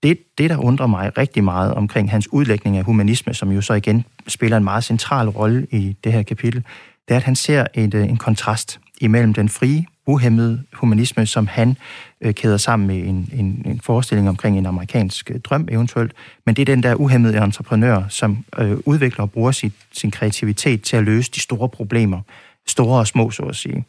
Det, 0.03 0.19
det, 0.39 0.51
der 0.51 0.57
undrer 0.57 0.87
mig 0.87 1.19
rigtig 1.19 1.45
meget 1.45 1.75
omkring 1.75 2.11
hans 2.11 2.33
udlægning 2.33 2.77
af 2.77 2.85
humanisme, 2.85 3.35
som 3.35 3.53
jo 3.53 3.61
så 3.61 3.75
igen 3.75 4.05
spiller 4.27 4.57
en 4.57 4.65
meget 4.65 4.85
central 4.85 5.29
rolle 5.29 5.67
i 5.71 5.97
det 6.05 6.13
her 6.13 6.23
kapitel, 6.23 6.65
det 7.09 7.15
er, 7.15 7.17
at 7.17 7.23
han 7.23 7.37
ser 7.37 7.67
et, 7.75 7.95
øh, 7.95 8.09
en 8.09 8.17
kontrast 8.17 8.81
imellem 9.01 9.35
den 9.35 9.49
frie 9.49 9.87
uhemmet 10.11 10.65
humanisme, 10.73 11.27
som 11.27 11.47
han 11.47 11.77
øh, 12.21 12.35
kæder 12.35 12.57
sammen 12.57 12.87
med 12.87 12.97
en, 12.97 13.29
en, 13.33 13.63
en 13.67 13.81
forestilling 13.81 14.29
omkring 14.29 14.59
en 14.59 14.67
amerikansk 14.67 15.31
øh, 15.31 15.41
drøm 15.41 15.69
eventuelt. 15.71 16.13
Men 16.47 16.57
det 16.57 16.63
er 16.63 16.67
den 16.75 16.83
der 16.83 16.95
uhemmede 16.95 17.39
entreprenør, 17.39 18.03
som 18.09 18.45
øh, 18.59 18.77
udvikler 18.87 19.23
og 19.23 19.31
bruger 19.31 19.53
sit, 19.53 19.73
sin 19.93 20.11
kreativitet 20.11 20.83
til 20.83 20.97
at 20.97 21.05
løse 21.05 21.31
de 21.31 21.41
store 21.41 21.69
problemer, 21.69 22.21
store 22.69 22.99
og 22.99 23.07
små, 23.07 23.31
så 23.31 23.43
at 23.43 23.57
sige. 23.57 23.85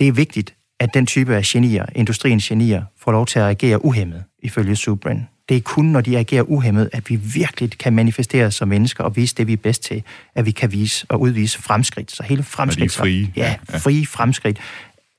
Det 0.00 0.08
er 0.08 0.12
vigtigt, 0.12 0.54
at 0.80 0.94
den 0.94 1.06
type 1.06 1.36
af 1.36 1.42
genier, 1.44 1.86
industriens 1.94 2.48
genier, 2.48 2.82
får 2.98 3.12
lov 3.12 3.26
til 3.26 3.38
at 3.38 3.44
agere 3.44 3.84
uhemmet, 3.84 4.24
ifølge 4.42 4.76
Subrin. 4.76 5.26
Det 5.48 5.56
er 5.56 5.60
kun, 5.60 5.84
når 5.84 6.00
de 6.00 6.18
agerer 6.18 6.42
uhemmet, 6.42 6.90
at 6.92 7.10
vi 7.10 7.16
virkelig 7.16 7.70
kan 7.78 7.92
manifestere 7.92 8.50
som 8.50 8.68
mennesker 8.68 9.04
og 9.04 9.16
vise 9.16 9.34
det, 9.34 9.46
vi 9.46 9.52
er 9.52 9.56
bedst 9.56 9.82
til, 9.82 10.02
at 10.34 10.46
vi 10.46 10.50
kan 10.50 10.72
vise 10.72 11.06
og 11.08 11.20
udvise 11.20 11.62
fremskridt. 11.62 12.10
Så 12.10 12.22
hele 12.22 12.42
fremskridt... 12.42 12.92
Er 12.92 12.96
de 12.96 13.00
frie? 13.00 13.32
Ja, 13.36 13.56
frie 13.78 14.06
fremskridt 14.06 14.58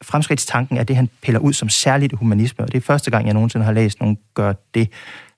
fremskridtstanken 0.03 0.77
er 0.77 0.83
det, 0.83 0.95
han 0.95 1.09
piller 1.21 1.39
ud 1.39 1.53
som 1.53 1.69
særligt 1.69 2.13
humanisme, 2.13 2.65
og 2.65 2.71
det 2.71 2.77
er 2.77 2.81
første 2.81 3.11
gang, 3.11 3.25
jeg 3.25 3.33
nogensinde 3.33 3.65
har 3.65 3.73
læst 3.73 3.99
nogen 3.99 4.17
gøre 4.33 4.55
det. 4.73 4.89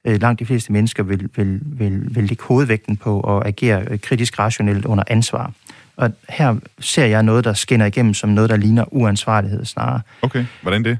Øh, 0.08 0.22
langt 0.22 0.40
de 0.40 0.46
fleste 0.46 0.72
mennesker 0.72 1.04
vil, 1.04 1.30
vil, 1.36 1.62
vil, 1.66 2.16
vil 2.16 2.24
lægge 2.24 2.44
hovedvægten 2.44 2.98
på 2.98 3.20
at 3.20 3.48
agere 3.48 3.84
øh, 3.88 4.00
kritisk 4.00 4.40
rationelt 4.40 4.86
under 4.86 5.04
ansvar. 5.08 5.52
Og 5.98 6.12
her 6.30 6.56
ser 6.80 7.06
jeg 7.06 7.24
noget, 7.24 7.44
der 7.44 7.54
skinner 7.54 7.86
igennem 7.86 8.14
som 8.14 8.30
noget, 8.30 8.50
der 8.50 8.58
ligner 8.58 8.86
uansvarlighed 8.94 9.66
snarere. 9.66 10.02
Okay, 10.22 10.46
hvordan 10.62 10.84
det? 10.84 10.98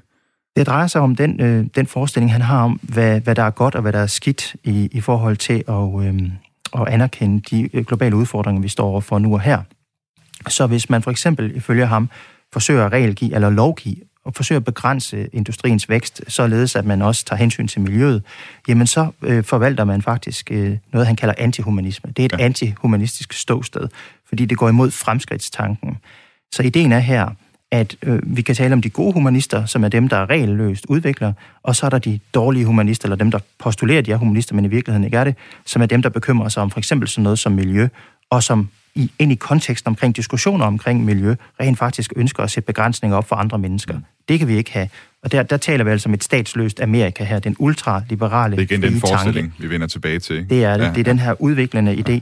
Det 0.56 0.68
drejer 0.68 0.88
sig 0.88 1.02
om 1.02 1.16
den, 1.16 1.42
øh, 1.42 1.66
den 1.76 1.88
forestilling, 1.88 2.32
han 2.32 2.42
har 2.42 2.64
om, 2.64 2.80
hvad, 2.84 3.22
hvad 3.22 3.36
der 3.36 3.44
er 3.44 3.50
godt 3.50 3.76
og 3.76 3.82
hvad 3.82 3.94
der 3.94 4.00
er 4.00 4.08
skidt 4.08 4.56
i, 4.64 4.90
i 4.92 5.02
forhold 5.02 5.38
til 5.38 5.64
at, 5.68 6.08
øh, 6.08 6.22
at 6.82 6.94
anerkende 6.94 7.42
de 7.52 7.84
globale 7.84 8.16
udfordringer, 8.16 8.62
vi 8.62 8.68
står 8.68 8.86
overfor 8.88 9.20
nu 9.20 9.34
og 9.34 9.42
her. 9.42 9.62
Så 10.48 10.68
hvis 10.68 10.90
man 10.90 11.02
for 11.02 11.12
eksempel, 11.12 11.56
ifølge 11.56 11.86
ham, 11.86 12.10
forsøger 12.56 12.86
at 12.86 12.92
regelgive 12.92 13.36
eller 13.36 13.50
lovgive 13.50 13.96
og 14.26 14.34
forsøger 14.34 14.60
at 14.60 14.66
begrænse 14.66 15.28
industriens 15.34 15.90
vækst, 15.90 16.22
således 16.28 16.76
at 16.76 16.86
man 16.86 17.02
også 17.02 17.26
tager 17.26 17.38
hensyn 17.38 17.68
til 17.68 17.82
miljøet, 17.82 18.24
jamen 18.68 18.88
så 18.88 19.12
øh, 19.22 19.44
forvalter 19.44 19.84
man 19.84 20.02
faktisk 20.02 20.52
øh, 20.52 20.78
noget, 20.94 21.08
han 21.08 21.16
kalder 21.16 21.36
antihumanisme. 21.38 22.12
Det 22.18 22.24
er 22.24 22.26
et 22.26 22.40
ja. 22.40 22.46
antihumanistisk 22.46 23.34
ståsted, 23.34 23.88
fordi 24.28 24.46
det 24.46 24.58
går 24.58 24.70
imod 24.70 24.92
fremskridtstanken. 24.92 25.98
Så 26.52 26.64
ideen 26.64 26.92
er 26.92 27.00
her, 27.00 27.30
at 27.72 27.96
øh, 28.04 28.20
vi 28.38 28.42
kan 28.42 28.56
tale 28.56 28.74
om 28.74 28.82
de 28.82 28.90
gode 28.90 29.14
humanister, 29.14 29.66
som 29.66 29.84
er 29.84 29.90
dem, 29.90 30.08
der 30.08 30.18
er 30.18 30.30
regelløst 30.30 30.86
udvikler, 30.90 31.34
og 31.64 31.76
så 31.76 31.86
er 31.86 31.90
der 31.90 32.00
de 32.00 32.20
dårlige 32.34 32.66
humanister, 32.66 33.06
eller 33.06 33.16
dem, 33.16 33.32
der 33.32 33.40
postulerer, 33.60 34.00
at 34.00 34.06
de 34.06 34.12
er 34.12 34.18
humanister, 34.18 34.56
men 34.56 34.66
i 34.66 34.68
virkeligheden 34.68 35.04
ikke 35.04 35.18
er 35.18 35.24
det, 35.24 35.36
som 35.66 35.82
er 35.82 35.86
dem, 35.86 36.02
der 36.02 36.10
bekymrer 36.10 36.50
sig 36.50 36.64
om 36.64 36.72
for 36.72 36.80
eksempel 36.80 37.08
sådan 37.08 37.24
noget 37.24 37.40
som 37.40 37.52
miljø, 37.52 37.88
og 38.30 38.44
som 38.44 38.70
i, 38.96 39.12
ind 39.20 39.32
i 39.32 39.36
konteksten 39.36 39.90
omkring 39.90 40.16
diskussioner 40.16 40.66
omkring 40.66 41.06
miljø, 41.06 41.36
rent 41.60 41.78
faktisk 41.78 42.14
ønsker 42.16 42.44
at 42.44 42.52
sætte 42.52 42.68
begrænsninger 42.68 43.18
op 43.18 43.28
for 43.28 43.36
andre 43.36 43.58
mennesker. 43.58 43.94
Mm. 43.94 44.04
Det 44.30 44.40
kan 44.40 44.48
vi 44.48 44.58
ikke 44.58 44.72
have. 44.74 44.90
Og 45.24 45.32
der, 45.32 45.44
der 45.44 45.58
taler 45.58 45.84
vi 45.84 45.90
altså 45.90 46.10
om 46.10 46.14
et 46.14 46.24
statsløst 46.24 46.80
Amerika 46.82 47.24
her, 47.24 47.40
den 47.40 47.56
ultraliberale 47.60 48.56
Det 48.58 48.72
er 48.72 48.76
igen 48.76 48.82
den 48.82 49.00
forestilling, 49.00 49.48
tanke. 49.48 49.62
vi 49.64 49.70
vender 49.70 49.88
tilbage 49.88 50.20
til. 50.20 50.50
Det 50.50 50.64
er 50.64 50.78
det. 50.78 50.84
Ja. 50.84 50.90
Det 50.90 51.00
er 51.00 51.04
den 51.04 51.20
her 51.20 51.42
udviklende 51.42 51.94
idé. 51.94 52.20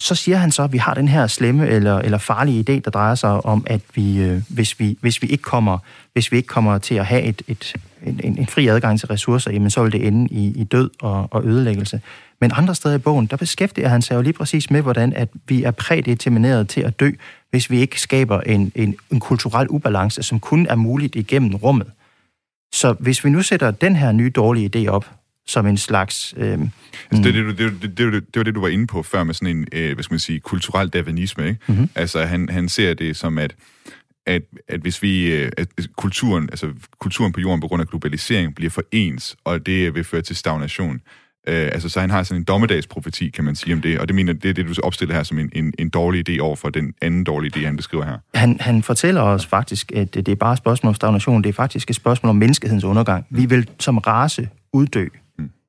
Så 0.00 0.14
siger 0.14 0.36
han 0.36 0.50
så, 0.50 0.62
at 0.62 0.72
vi 0.72 0.78
har 0.78 0.94
den 0.94 1.08
her 1.08 1.26
slemme 1.26 1.68
eller, 1.68 1.98
eller 1.98 2.18
farlige 2.18 2.60
idé, 2.60 2.80
der 2.80 2.90
drejer 2.90 3.14
sig 3.14 3.46
om, 3.46 3.64
at 3.66 3.80
vi, 3.94 4.18
øh, 4.18 4.42
hvis, 4.48 4.80
vi, 4.80 4.98
hvis, 5.00 5.22
vi 5.22 5.26
ikke 5.26 5.42
kommer, 5.42 5.78
hvis 6.12 6.32
vi 6.32 6.36
ikke 6.36 6.46
kommer 6.46 6.78
til 6.78 6.94
at 6.94 7.06
have 7.06 7.22
et, 7.22 7.42
et, 7.48 7.74
en, 8.02 8.38
en 8.38 8.46
fri 8.46 8.68
adgang 8.68 9.00
til 9.00 9.08
ressourcer, 9.08 9.50
jamen 9.50 9.70
så 9.70 9.82
vil 9.82 9.92
det 9.92 10.06
ende 10.06 10.34
i, 10.34 10.60
i 10.60 10.64
død 10.64 10.90
og, 11.00 11.28
og 11.30 11.44
ødelæggelse. 11.46 12.00
Men 12.40 12.50
andre 12.54 12.74
steder 12.74 12.94
i 12.94 12.98
bogen, 12.98 13.26
der 13.26 13.36
beskæftiger 13.36 13.88
han 13.88 14.02
sig 14.02 14.14
jo 14.14 14.20
lige 14.20 14.32
præcis 14.32 14.70
med, 14.70 14.82
hvordan 14.82 15.12
at 15.12 15.28
vi 15.48 15.62
er 15.62 15.70
prædetermineret 15.70 16.68
til 16.68 16.80
at 16.80 17.00
dø, 17.00 17.10
hvis 17.50 17.70
vi 17.70 17.80
ikke 17.80 18.00
skaber 18.00 18.40
en, 18.40 18.72
en, 18.74 18.96
en 19.10 19.20
kulturel 19.20 19.66
ubalance, 19.70 20.22
som 20.22 20.40
kun 20.40 20.66
er 20.66 20.74
muligt 20.74 21.16
igennem 21.16 21.54
rummet. 21.54 21.86
Så 22.74 22.92
hvis 22.92 23.24
vi 23.24 23.30
nu 23.30 23.42
sætter 23.42 23.70
den 23.70 23.96
her 23.96 24.12
nye 24.12 24.30
dårlige 24.30 24.70
idé 24.76 24.88
op, 24.88 25.10
som 25.46 25.66
en 25.66 25.76
slags... 25.76 26.34
Øh, 26.36 26.58
Altså, 27.10 27.30
det, 27.32 27.38
er 27.38 27.42
det, 27.42 27.58
det, 27.58 27.82
det, 27.82 27.98
det, 27.98 28.12
det, 28.12 28.12
det 28.12 28.36
var 28.36 28.42
det, 28.42 28.54
du 28.54 28.60
var 28.60 28.68
inde 28.68 28.86
på 28.86 29.02
før 29.02 29.24
med 29.24 29.34
sådan 29.34 29.56
en, 29.56 29.66
øh, 29.72 29.94
hvad 29.94 30.04
skal 30.04 30.14
man 30.14 30.18
sige, 30.18 30.40
kulturel 30.40 30.88
darwinisme, 30.88 31.48
ikke? 31.48 31.60
Mhm. 31.66 31.88
Altså, 31.94 32.24
han, 32.24 32.48
han 32.48 32.68
ser 32.68 32.94
det 32.94 33.16
som, 33.16 33.38
at, 33.38 33.54
at, 34.26 34.42
at 34.68 34.80
hvis 34.80 35.02
vi, 35.02 35.34
øh, 35.34 35.52
at 35.56 35.68
kulturen, 35.96 36.48
altså 36.52 36.68
kulturen 36.98 37.32
på 37.32 37.40
jorden 37.40 37.60
på 37.60 37.68
grund 37.68 37.82
af 37.82 37.88
globalisering 37.88 38.54
bliver 38.54 38.70
for 38.70 38.82
ens, 38.92 39.36
og 39.44 39.66
det 39.66 39.94
vil 39.94 40.04
føre 40.04 40.22
til 40.22 40.36
stagnation. 40.36 41.00
Øh, 41.48 41.68
altså, 41.72 41.88
så 41.88 42.00
han 42.00 42.10
har 42.10 42.22
sådan 42.22 42.40
en 42.40 42.44
dommedagsprofeti, 42.44 43.28
kan 43.28 43.44
man 43.44 43.56
sige 43.56 43.74
om 43.74 43.80
det, 43.80 43.98
og 43.98 44.08
det 44.08 44.14
mener, 44.14 44.32
det 44.32 44.48
er 44.48 44.54
det, 44.54 44.66
du 44.66 44.74
opstiller 44.82 45.14
her 45.14 45.22
som 45.22 45.38
en, 45.38 45.50
en, 45.52 45.72
en 45.78 45.88
dårlig 45.88 46.28
idé 46.28 46.38
over 46.40 46.56
for 46.56 46.70
den 46.70 46.94
anden 47.02 47.24
dårlige 47.24 47.52
idé, 47.56 47.64
han 47.64 47.76
beskriver 47.76 48.04
her. 48.04 48.18
Han, 48.34 48.56
han 48.60 48.82
fortæller 48.82 49.20
os 49.20 49.46
faktisk, 49.46 49.92
at 49.92 50.14
det 50.14 50.28
er 50.28 50.34
bare 50.34 50.52
et 50.52 50.58
spørgsmål 50.58 50.88
om 50.88 50.94
stagnation, 50.94 51.42
det 51.42 51.48
er 51.48 51.52
faktisk 51.52 51.90
et 51.90 51.96
spørgsmål 51.96 52.30
om 52.30 52.36
menneskehedens 52.36 52.84
undergang. 52.84 53.26
Vi 53.30 53.46
vil 53.46 53.70
som 53.80 53.98
race 53.98 54.48
uddø, 54.72 55.08
Mm. 55.08 55.23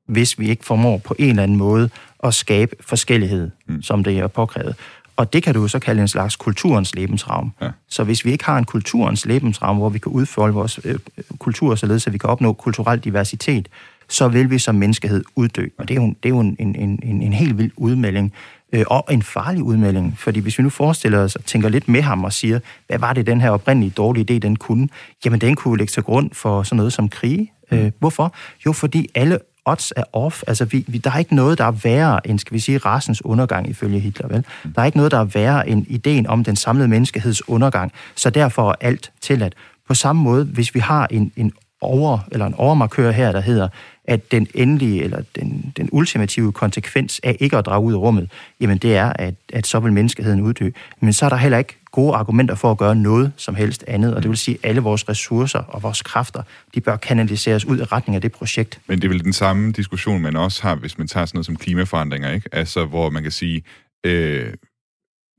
Hvis 0.06 0.40
vi 0.40 0.50
ikke 0.50 0.66
formår 0.66 0.98
på 0.98 1.16
en 1.20 1.30
eller 1.30 1.44
anden 1.44 1.58
måde 1.58 1.90
at 2.24 2.34
skabe 2.34 2.76
forskellighed, 2.82 3.52
mm. 3.68 3.82
som 3.82 4.04
det 4.04 4.18
er 4.18 4.28
påkrævet. 4.28 4.76
Og 5.18 5.34
det 5.34 5.44
kan 5.44 5.54
du 5.54 5.62
jo 5.62 5.68
så 5.68 5.80
kalde 5.80 6.02
en 6.02 6.08
slags 6.08 6.36
kulturens 6.36 6.96
lebensraum. 6.96 7.52
Ja. 7.62 7.70
Så 7.90 8.04
hvis 8.04 8.26
vi 8.26 8.32
ikke 8.32 8.46
har 8.46 8.58
en 8.58 8.66
kulturens 8.66 9.26
lebensraum, 9.26 9.78
hvor 9.78 9.90
vi 9.90 10.00
kan 10.00 10.12
udfolde 10.12 10.54
vores 10.54 10.80
øh, 10.84 11.00
kultur, 11.40 11.76
således 11.76 12.08
at 12.08 12.14
vi 12.14 12.18
kan 12.18 12.30
opnå 12.30 12.54
kulturel 12.54 13.00
diversitet, 13.00 13.70
så 14.10 14.28
vil 14.28 14.50
vi 14.50 14.60
som 14.60 14.76
menneskehed 14.76 15.24
uddø. 15.36 15.68
Og 15.78 15.88
det 15.88 15.98
er 15.98 16.02
jo, 16.02 16.08
det 16.08 16.26
er 16.26 16.30
jo 16.30 16.40
en, 16.40 16.56
en, 16.60 16.76
en, 16.76 17.22
en 17.22 17.34
helt 17.34 17.58
vild 17.58 17.72
udmelding, 17.78 18.34
øh, 18.74 18.84
og 18.88 19.06
en 19.12 19.22
farlig 19.22 19.64
udmelding. 19.64 20.18
Fordi 20.18 20.40
hvis 20.40 20.58
vi 20.58 20.64
nu 20.64 20.70
forestiller 20.70 21.20
os 21.20 21.36
og 21.36 21.46
tænker 21.46 21.70
lidt 21.70 21.88
med 21.88 22.02
ham 22.02 22.24
og 22.24 22.34
siger, 22.34 22.60
hvad 22.88 23.00
var 23.00 23.14
det, 23.14 23.28
den 23.28 23.42
her 23.42 23.50
oprindelige 23.50 23.94
dårlige 23.98 24.36
idé, 24.36 24.40
den 24.40 24.56
kunne? 24.56 24.90
Jamen, 25.26 25.42
den 25.42 25.56
kunne 25.56 25.78
lægge 25.78 25.92
til 25.92 26.04
grund 26.04 26.30
for 26.34 26.64
sådan 26.64 26.78
noget 26.78 26.94
som 26.94 27.10
krige. 27.10 27.52
Øh, 27.72 27.92
hvorfor? 28.00 28.34
Jo, 28.66 28.74
fordi 28.74 29.10
alle 29.16 29.40
odds 29.66 29.94
er 29.96 30.04
off. 30.14 30.44
Altså, 30.48 30.66
vi, 30.66 30.86
vi, 30.88 30.98
der 30.98 31.12
er 31.12 31.18
ikke 31.18 31.36
noget, 31.36 31.58
der 31.58 31.66
er 31.66 31.72
værre 31.72 32.28
end, 32.28 32.40
skal 32.40 32.54
vi 32.54 32.60
sige, 32.60 32.78
rasens 32.78 33.26
undergang 33.26 33.70
ifølge 33.70 34.00
Hitler, 34.00 34.28
vel? 34.28 34.46
Der 34.76 34.82
er 34.82 34.86
ikke 34.86 34.98
noget, 34.98 35.12
der 35.12 35.20
er 35.20 35.24
værre 35.24 35.70
end 35.70 35.86
ideen 35.90 36.28
om 36.28 36.44
den 36.44 36.56
samlede 36.56 36.88
menneskeheds 36.88 37.50
undergang. 37.50 37.92
Så 38.16 38.30
derfor 38.30 38.70
er 38.70 38.76
alt 38.82 39.12
tilladt. 39.22 39.56
På 39.88 39.94
samme 39.94 40.22
måde, 40.22 40.46
hvis 40.46 40.76
vi 40.76 40.80
har 40.80 41.08
en, 41.12 41.32
en 41.36 41.54
over, 41.82 42.20
eller 42.32 42.46
en 42.46 42.54
overmarkør 42.54 43.12
her, 43.12 43.32
der 43.32 43.40
hedder, 43.40 43.68
at 44.04 44.32
den 44.32 44.48
endelige, 44.54 45.04
eller 45.04 45.22
den, 45.36 45.74
den 45.78 45.90
ultimative 45.92 46.52
konsekvens 46.52 47.22
af 47.24 47.38
ikke 47.40 47.58
at 47.58 47.66
drage 47.66 47.82
ud 47.82 47.94
af 47.94 47.98
rummet, 47.98 48.32
jamen 48.60 48.78
det 48.78 48.96
er, 48.96 49.14
at, 49.16 49.34
at 49.54 49.68
så 49.68 49.80
vil 49.80 49.94
menneskeheden 49.94 50.42
uddø. 50.42 50.70
Men 51.00 51.14
så 51.14 51.26
er 51.26 51.30
der 51.30 51.36
heller 51.36 51.58
ikke 51.58 51.78
gode 51.96 52.16
argumenter 52.16 52.56
for 52.56 52.72
at 52.72 52.78
gøre 52.78 52.96
noget 52.96 53.32
som 53.38 53.56
helst 53.56 53.84
andet, 53.88 54.16
og 54.16 54.24
det 54.24 54.30
vil 54.30 54.38
sige, 54.38 54.58
at 54.64 54.70
alle 54.70 54.82
vores 54.82 55.10
ressourcer 55.10 55.60
og 55.60 55.84
vores 55.84 56.02
kræfter, 56.02 56.44
de 56.76 56.82
bør 56.82 56.96
kanaliseres 56.96 57.66
ud 57.66 57.80
i 57.80 57.84
retning 57.84 58.16
af 58.16 58.22
det 58.22 58.32
projekt. 58.32 58.80
Men 58.88 59.02
det 59.02 59.06
er 59.06 59.10
vel 59.10 59.24
den 59.24 59.34
samme 59.34 59.72
diskussion, 59.72 60.22
man 60.22 60.36
også 60.36 60.62
har, 60.62 60.76
hvis 60.76 60.98
man 60.98 61.08
tager 61.08 61.26
sådan 61.26 61.38
noget 61.38 61.46
som 61.46 61.56
klimaforandringer, 61.56 62.32
ikke? 62.32 62.50
Altså, 62.52 62.86
hvor 62.86 63.10
man 63.10 63.24
kan 63.24 63.32
sige, 63.32 63.64
øh, 64.06 64.54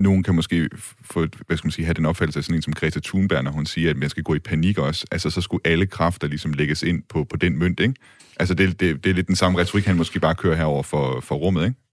nogen 0.01 0.23
kan 0.23 0.35
måske 0.35 0.69
få, 1.05 1.27
hvad 1.47 1.57
skal 1.57 1.67
man 1.67 1.73
sige, 1.73 1.85
have 1.85 1.95
den 1.95 2.07
opfattelse 2.07 2.39
af 2.39 2.45
sådan 2.45 2.57
en 2.57 2.63
som 2.63 2.73
Greta 2.73 3.01
Thunberg, 3.05 3.45
når 3.45 3.51
hun 3.51 3.67
siger, 3.67 3.91
at 3.91 3.97
man 3.97 4.09
skal 4.09 4.23
gå 4.23 4.35
i 4.35 4.39
panik 4.39 4.79
også. 4.79 5.07
Altså, 5.11 5.31
så 5.31 5.41
skulle 5.41 5.61
alle 5.65 5.87
kræfter 5.87 6.29
ligesom 6.29 6.53
lægges 6.53 6.83
ind 6.83 7.03
på, 7.09 7.25
på 7.25 7.37
den 7.37 7.59
mønt, 7.59 7.81
ikke? 7.81 7.95
Altså, 8.41 8.55
det, 8.55 8.81
det, 8.81 9.05
det 9.05 9.11
er 9.11 9.15
lidt 9.15 9.27
den 9.27 9.37
samme 9.37 9.59
retorik, 9.59 9.87
han 9.87 9.97
måske 9.97 10.21
bare 10.21 10.35
kører 10.35 10.57
herover 10.57 10.83
for, 10.83 11.21
for 11.21 11.35
rummet, 11.35 11.65
ikke? 11.65 11.86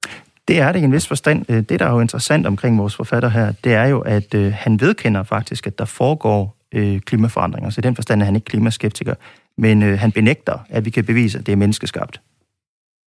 Det 0.54 0.62
er 0.62 0.72
det 0.72 0.80
i 0.80 0.84
en 0.84 0.92
vis 0.92 1.08
forstand. 1.08 1.46
Øh, 1.50 1.58
Det, 1.58 1.80
der 1.80 1.86
er 1.86 1.92
jo 1.92 2.00
interessant 2.00 2.48
omkring 2.48 2.78
vores 2.78 2.96
forfatter 2.96 3.30
her, 3.30 3.52
det 3.64 3.74
er 3.74 3.86
jo, 3.86 4.00
at 4.00 4.34
øh, 4.34 4.54
han 4.56 4.82
vedkender 4.82 5.24
faktisk, 5.24 5.68
at 5.68 5.80
der 5.80 5.86
foregår 5.86 6.58
øh, 6.74 7.00
klimaforandringer. 7.00 7.70
Så 7.70 7.82
i 7.82 7.82
den 7.82 7.96
forstand 7.96 8.22
er 8.22 8.26
han 8.26 8.36
ikke 8.36 8.46
klimaskeptiker. 8.46 9.14
Men 9.58 9.84
øh, 9.84 10.00
han 10.00 10.12
benægter, 10.12 10.58
at 10.70 10.86
vi 10.86 10.90
kan 10.90 11.06
bevise, 11.06 11.40
at 11.40 11.46
det 11.46 11.52
er 11.52 11.56
menneskeskabt. 11.56 12.22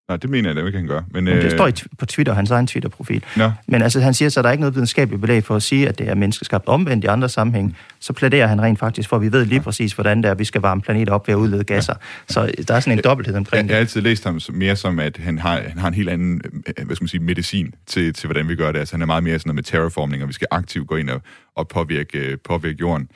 Nej, 0.08 0.16
det 0.16 0.30
mener 0.30 0.48
jeg 0.48 0.56
da 0.56 0.66
ikke, 0.66 0.78
han 0.78 0.86
gør. 0.88 1.00
Men, 1.10 1.24
Men 1.24 1.36
det 1.36 1.44
øh, 1.44 1.50
står 1.50 1.70
på 1.98 2.06
Twitter, 2.06 2.34
hans 2.34 2.50
egen 2.50 2.66
Twitter-profil. 2.66 3.24
Nå. 3.36 3.50
Men 3.66 3.82
altså, 3.82 4.00
han 4.00 4.14
siger 4.14 4.28
så, 4.28 4.40
at 4.40 4.44
der 4.44 4.48
er 4.48 4.52
ikke 4.52 4.60
noget 4.60 4.74
videnskabeligt 4.74 5.20
belæg 5.20 5.44
for 5.44 5.56
at 5.56 5.62
sige, 5.62 5.88
at 5.88 5.98
det 5.98 6.08
er 6.08 6.14
menneskeskabt 6.14 6.68
omvendt 6.68 7.04
i 7.04 7.06
andre 7.06 7.28
sammenhæng. 7.28 7.76
Så 8.06 8.12
plæderer 8.12 8.46
han 8.46 8.62
rent 8.62 8.78
faktisk 8.78 9.08
for, 9.08 9.16
at 9.16 9.22
vi 9.22 9.32
ved 9.32 9.44
lige 9.44 9.60
præcis, 9.60 9.92
hvordan 9.92 10.18
det 10.18 10.24
er, 10.24 10.30
at 10.30 10.38
vi 10.38 10.44
skal 10.44 10.60
varme 10.60 10.80
planeter 10.80 11.12
op 11.12 11.28
ved 11.28 11.34
at 11.34 11.38
udlede 11.38 11.64
gasser. 11.64 11.94
Så 12.28 12.52
der 12.68 12.74
er 12.74 12.80
sådan 12.80 12.98
en 12.98 13.04
dobbelthed 13.04 13.36
omkring 13.36 13.62
Jeg, 13.62 13.68
jeg 13.68 13.76
har 13.76 13.80
altid 13.80 14.00
læst 14.00 14.24
ham 14.24 14.40
mere 14.52 14.76
som, 14.76 14.98
at 14.98 15.16
han 15.16 15.38
har, 15.38 15.60
han 15.60 15.78
har 15.78 15.88
en 15.88 15.94
helt 15.94 16.08
anden 16.08 16.40
øh, 16.66 16.86
hvad 16.86 16.96
skal 16.96 17.04
man 17.04 17.08
sige, 17.08 17.22
medicin 17.22 17.74
til, 17.86 18.14
til, 18.14 18.26
hvordan 18.26 18.48
vi 18.48 18.56
gør 18.56 18.72
det. 18.72 18.78
Altså, 18.78 18.94
han 18.94 19.02
er 19.02 19.06
meget 19.06 19.24
mere 19.24 19.38
sådan 19.38 19.48
noget 19.48 19.54
med 19.54 19.62
terraforming, 19.62 20.22
og 20.22 20.28
vi 20.28 20.32
skal 20.32 20.46
aktivt 20.50 20.88
gå 20.88 20.96
ind 20.96 21.10
og, 21.10 21.22
og 21.56 21.68
påvirke, 21.68 22.18
øh, 22.18 22.38
påvirke 22.44 22.76
jorden. 22.80 23.08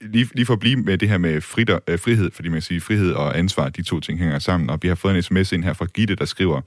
Lige, 0.00 0.28
lige 0.34 0.46
for 0.46 0.52
at 0.52 0.60
blive 0.60 0.76
med 0.76 0.98
det 0.98 1.08
her 1.08 1.18
med 1.18 1.40
fritter, 1.40 1.78
øh, 1.88 1.98
frihed, 1.98 2.30
fordi 2.34 2.48
man 2.48 2.56
kan 2.56 2.62
sige, 2.62 2.80
frihed 2.80 3.12
og 3.12 3.38
ansvar, 3.38 3.68
de 3.68 3.82
to 3.82 4.00
ting 4.00 4.18
hænger 4.18 4.38
sammen. 4.38 4.70
Og 4.70 4.78
vi 4.82 4.88
har 4.88 4.94
fået 4.94 5.16
en 5.16 5.22
sms 5.22 5.52
ind 5.52 5.64
her 5.64 5.72
fra 5.72 5.84
Gitte, 5.84 6.14
der 6.14 6.24
skriver, 6.24 6.60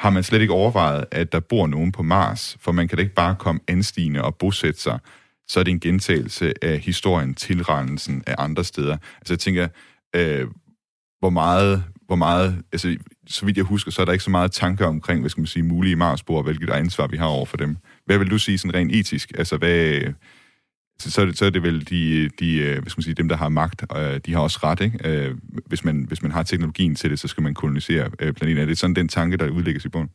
har 0.00 0.10
man 0.10 0.22
slet 0.22 0.40
ikke 0.40 0.52
overvejet, 0.52 1.04
at 1.10 1.32
der 1.32 1.40
bor 1.40 1.66
nogen 1.66 1.92
på 1.92 2.02
Mars? 2.02 2.56
For 2.60 2.72
man 2.72 2.88
kan 2.88 2.96
da 2.96 3.02
ikke 3.02 3.14
bare 3.14 3.36
komme 3.38 3.60
anstigende 3.68 4.22
og 4.22 4.34
bosætte 4.34 4.80
sig. 4.80 4.98
Så 5.48 5.60
er 5.60 5.64
det 5.64 5.70
en 5.70 5.80
gentagelse 5.80 6.64
af 6.64 6.78
historien, 6.78 7.34
tilrendelsen 7.34 8.22
af 8.26 8.34
andre 8.38 8.64
steder. 8.64 8.96
Altså 9.18 9.34
jeg 9.34 9.38
tænker, 9.38 9.68
øh, 10.16 10.46
hvor 11.20 11.30
meget, 11.30 11.84
hvor 12.06 12.16
meget, 12.16 12.62
altså 12.72 12.96
så 13.26 13.46
vidt 13.46 13.56
jeg 13.56 13.64
husker, 13.64 13.90
så 13.90 14.00
er 14.00 14.04
der 14.04 14.12
ikke 14.12 14.24
så 14.24 14.30
meget 14.30 14.52
tanker 14.52 14.86
omkring, 14.86 15.20
hvad 15.20 15.30
skal 15.30 15.40
man 15.40 15.46
sige, 15.46 15.62
mulige 15.62 15.96
Marsboer, 15.96 16.38
og 16.38 16.44
hvilket 16.44 16.70
ansvar 16.70 17.06
vi 17.06 17.16
har 17.16 17.26
over 17.26 17.46
for 17.46 17.56
dem. 17.56 17.76
Hvad 18.06 18.18
vil 18.18 18.30
du 18.30 18.38
sige 18.38 18.58
sådan 18.58 18.74
rent 18.74 18.92
etisk? 18.92 19.32
Altså 19.38 19.56
hvad, 19.56 20.00
så, 20.98 21.10
så, 21.10 21.20
er 21.20 21.24
det, 21.24 21.38
så 21.38 21.44
er 21.44 21.50
det 21.50 21.62
vel 21.62 21.90
de, 21.90 22.28
de, 22.28 22.56
øh, 22.56 22.72
hvad 22.72 22.90
skal 22.90 22.98
man 22.98 23.02
sige, 23.02 23.14
dem, 23.14 23.28
der 23.28 23.36
har 23.36 23.48
magt, 23.48 23.84
og 23.88 24.14
øh, 24.14 24.20
de 24.26 24.32
har 24.32 24.40
også 24.40 24.58
ret, 24.62 24.80
ikke? 24.80 25.08
Øh, 25.08 25.34
hvis 25.66 25.84
man, 25.84 26.04
hvis 26.08 26.22
man 26.22 26.32
har 26.32 26.42
teknologien 26.42 26.94
til 26.94 27.10
det, 27.10 27.18
så 27.18 27.28
skal 27.28 27.42
man 27.42 27.54
kolonisere 27.54 28.10
planeten. 28.10 28.58
Er 28.58 28.66
det 28.66 28.78
sådan 28.78 28.96
den 28.96 29.08
tanke, 29.08 29.36
der 29.36 29.48
udlægges 29.48 29.84
i 29.84 29.88
bunden? 29.88 30.10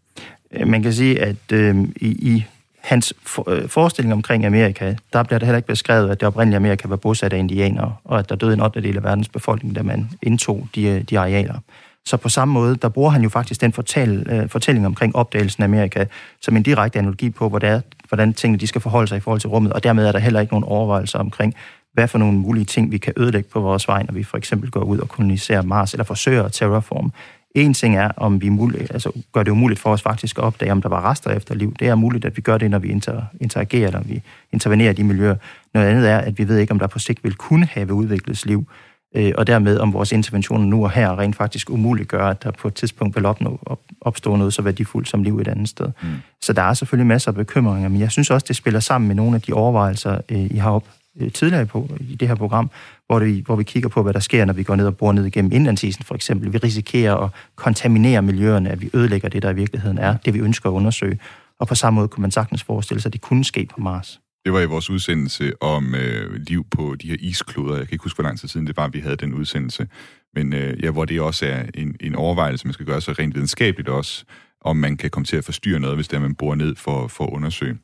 Man 0.65 0.83
kan 0.83 0.93
sige, 0.93 1.19
at 1.19 1.51
øh, 1.53 1.75
i, 1.95 2.07
i 2.35 2.45
hans 2.87 3.13
for, 3.23 3.49
øh, 3.49 3.69
forestilling 3.69 4.13
omkring 4.13 4.45
Amerika, 4.45 4.95
der 5.13 5.23
bliver 5.23 5.39
det 5.39 5.45
heller 5.45 5.57
ikke 5.57 5.67
beskrevet, 5.67 6.09
at 6.09 6.19
det 6.19 6.27
oprindelige 6.27 6.55
Amerika 6.55 6.87
var 6.87 6.95
bosat 6.95 7.33
af 7.33 7.37
indianere, 7.37 7.95
og 8.03 8.19
at 8.19 8.29
der 8.29 8.35
døde 8.35 8.53
en 8.53 8.61
8. 8.61 8.81
del 8.81 8.97
af 8.97 9.03
verdens 9.03 9.29
befolkning, 9.29 9.75
da 9.75 9.83
man 9.83 10.09
indtog 10.21 10.67
de, 10.75 10.83
øh, 10.83 11.01
de 11.01 11.19
arealer. 11.19 11.59
Så 12.05 12.17
på 12.17 12.29
samme 12.29 12.53
måde, 12.53 12.75
der 12.75 12.89
bruger 12.89 13.09
han 13.09 13.23
jo 13.23 13.29
faktisk 13.29 13.61
den 13.61 13.73
fortæl, 13.73 14.27
øh, 14.29 14.49
fortælling 14.49 14.85
omkring 14.85 15.15
opdagelsen 15.15 15.63
af 15.63 15.67
Amerika 15.67 16.05
som 16.41 16.57
en 16.57 16.63
direkte 16.63 16.99
analogi 16.99 17.29
på, 17.29 17.49
hvordan, 17.49 17.81
hvordan 18.07 18.33
tingene 18.33 18.59
de 18.59 18.67
skal 18.67 18.81
forholde 18.81 19.07
sig 19.07 19.17
i 19.17 19.19
forhold 19.19 19.41
til 19.41 19.49
rummet, 19.49 19.73
og 19.73 19.83
dermed 19.83 20.05
er 20.07 20.11
der 20.11 20.19
heller 20.19 20.39
ikke 20.39 20.53
nogen 20.53 20.63
overvejelser 20.63 21.19
omkring, 21.19 21.55
hvad 21.93 22.07
for 22.07 22.17
nogle 22.17 22.37
mulige 22.37 22.65
ting, 22.65 22.91
vi 22.91 22.97
kan 22.97 23.13
ødelægge 23.17 23.49
på 23.49 23.59
vores 23.59 23.87
vej, 23.87 24.03
når 24.03 24.13
vi 24.13 24.23
for 24.23 24.37
eksempel 24.37 24.71
går 24.71 24.81
ud 24.81 24.99
og 24.99 25.09
koloniserer 25.09 25.61
Mars, 25.61 25.93
eller 25.93 26.03
forsøger 26.03 26.43
at 26.43 26.53
terraforme. 26.53 27.11
En 27.57 27.73
ting 27.73 27.95
er, 27.95 28.11
om 28.17 28.41
vi 28.41 28.49
muligt, 28.49 28.91
altså 28.91 29.11
gør 29.33 29.43
det 29.43 29.51
umuligt 29.51 29.79
for 29.79 29.89
os 29.89 30.01
faktisk 30.01 30.37
at 30.37 30.43
opdage, 30.43 30.71
om 30.71 30.81
der 30.81 30.89
var 30.89 31.11
rester 31.11 31.31
efter 31.31 31.55
liv. 31.55 31.75
Det 31.79 31.87
er 31.87 31.95
muligt, 31.95 32.25
at 32.25 32.37
vi 32.37 32.41
gør 32.41 32.57
det, 32.57 32.71
når 32.71 32.79
vi 32.79 32.87
inter, 32.87 33.21
interagerer, 33.41 33.91
når 33.91 34.01
vi 34.05 34.21
intervenerer 34.53 34.89
i 34.89 34.93
de 34.93 35.03
miljøer. 35.03 35.35
Noget 35.73 35.87
andet 35.87 36.09
er, 36.09 36.17
at 36.17 36.37
vi 36.37 36.47
ved 36.47 36.57
ikke, 36.57 36.71
om 36.71 36.79
der 36.79 36.87
på 36.87 36.99
sigt 36.99 37.23
vil 37.23 37.33
kunne 37.35 37.65
have 37.65 37.93
udviklet 37.93 38.45
liv, 38.45 38.67
øh, 39.15 39.33
og 39.37 39.47
dermed 39.47 39.77
om 39.77 39.93
vores 39.93 40.11
interventioner 40.11 40.65
nu 40.65 40.83
og 40.83 40.91
her 40.91 41.19
rent 41.19 41.35
faktisk 41.35 41.69
umuligt 41.69 42.09
gør, 42.09 42.27
at 42.27 42.43
der 42.43 42.51
på 42.51 42.67
et 42.67 42.73
tidspunkt 42.73 43.15
vil 43.15 43.25
opnå, 43.25 43.59
op, 43.65 43.79
opstå 44.01 44.35
noget 44.35 44.53
så 44.53 44.61
værdifuldt 44.61 45.09
som 45.09 45.23
liv 45.23 45.39
et 45.39 45.47
andet 45.47 45.69
sted. 45.69 45.85
Mm. 46.01 46.07
Så 46.41 46.53
der 46.53 46.61
er 46.61 46.73
selvfølgelig 46.73 47.07
masser 47.07 47.31
af 47.31 47.35
bekymringer, 47.35 47.89
men 47.89 47.99
jeg 47.99 48.11
synes 48.11 48.31
også, 48.31 48.45
det 48.47 48.55
spiller 48.55 48.79
sammen 48.79 49.07
med 49.07 49.15
nogle 49.15 49.35
af 49.35 49.41
de 49.41 49.53
overvejelser, 49.53 50.17
øh, 50.29 50.39
I 50.39 50.57
har 50.57 50.71
op 50.71 50.87
øh, 51.19 51.31
tidligere 51.31 51.65
på 51.65 51.89
i 51.99 52.15
det 52.15 52.27
her 52.27 52.35
program, 52.35 52.69
hvor, 53.07 53.19
vi, 53.19 53.43
hvor 53.45 53.55
vi 53.55 53.63
kigger 53.63 53.89
på, 53.89 54.03
hvad 54.03 54.13
der 54.13 54.19
sker, 54.19 54.45
når 54.45 54.53
vi 54.53 54.63
går 54.63 54.75
ned 54.75 54.85
og 54.85 54.97
borer 54.97 55.13
ned 55.13 55.25
igennem 55.25 55.51
indlandsisen 55.51 56.03
for 56.03 56.15
eksempel. 56.15 56.53
Vi 56.53 56.57
risikerer 56.57 57.15
at 57.15 57.29
kontaminere 57.55 58.21
miljøerne, 58.21 58.69
at 58.69 58.81
vi 58.81 58.89
ødelægger 58.93 59.29
det, 59.29 59.43
der 59.43 59.49
i 59.49 59.55
virkeligheden 59.55 59.97
er, 59.97 60.17
det 60.17 60.33
vi 60.33 60.39
ønsker 60.39 60.69
at 60.69 60.73
undersøge. 60.73 61.19
Og 61.59 61.67
på 61.67 61.75
samme 61.75 61.95
måde 61.95 62.07
kunne 62.07 62.21
man 62.21 62.31
sagtens 62.31 62.63
forestille 62.63 63.01
sig, 63.01 63.09
at 63.09 63.13
det 63.13 63.21
kunne 63.21 63.45
ske 63.45 63.67
på 63.69 63.81
Mars. 63.81 64.19
Det 64.45 64.53
var 64.53 64.61
i 64.61 64.65
vores 64.65 64.89
udsendelse 64.89 65.61
om 65.61 65.95
øh, 65.95 66.33
liv 66.33 66.65
på 66.71 66.95
de 67.01 67.07
her 67.07 67.15
iskloder. 67.19 67.77
Jeg 67.77 67.87
kan 67.87 67.95
ikke 67.95 68.03
huske, 68.03 68.17
hvor 68.17 68.23
lang 68.23 68.39
tid 68.39 68.47
siden 68.47 68.67
det 68.67 68.77
var, 68.77 68.87
vi 68.87 68.99
havde 68.99 69.15
den 69.15 69.33
udsendelse. 69.33 69.87
Men 70.35 70.53
øh, 70.53 70.83
ja, 70.83 70.91
hvor 70.91 71.05
det 71.05 71.21
også 71.21 71.45
er 71.45 71.63
en, 71.73 71.95
en 71.99 72.15
overvejelse, 72.15 72.67
man 72.67 72.73
skal 72.73 72.85
gøre 72.85 73.01
sig 73.01 73.19
rent 73.19 73.35
videnskabeligt 73.35 73.89
også, 73.89 74.25
om 74.61 74.77
man 74.77 74.97
kan 74.97 75.09
komme 75.09 75.25
til 75.25 75.37
at 75.37 75.45
forstyrre 75.45 75.79
noget, 75.79 75.97
hvis 75.97 76.07
det 76.07 76.17
er, 76.17 76.21
man 76.21 76.35
borer 76.35 76.55
ned 76.55 76.75
for, 76.75 77.07
for 77.07 77.23
at 77.23 77.33
undersøge. 77.33 77.77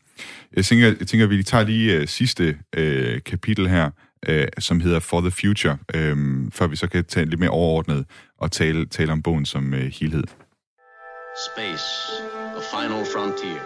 Jeg 0.55 0.65
tænker, 0.65 0.87
jeg 0.87 1.07
tænker 1.07 1.25
at 1.25 1.29
vi 1.29 1.43
tager 1.43 1.63
lige 1.63 1.97
øh, 1.97 2.07
sidste 2.07 2.57
øh, 2.75 3.21
kapitel 3.25 3.69
her, 3.69 3.89
øh, 4.27 4.47
som 4.59 4.79
hedder 4.79 4.99
For 4.99 5.21
the 5.21 5.31
Future, 5.31 5.77
øh, 5.95 6.17
før 6.53 6.67
vi 6.67 6.75
så 6.75 6.87
kan 6.87 7.05
tage 7.05 7.25
lidt 7.25 7.39
mere 7.39 7.49
overordnet 7.49 8.05
og 8.37 8.51
tale, 8.51 8.85
tale 8.85 9.11
om 9.11 9.21
bogen 9.21 9.45
som 9.45 9.73
øh, 9.73 9.91
helhed. 9.99 10.23
Space, 11.53 11.85
the 12.55 12.63
final 12.73 13.05
frontier. 13.13 13.61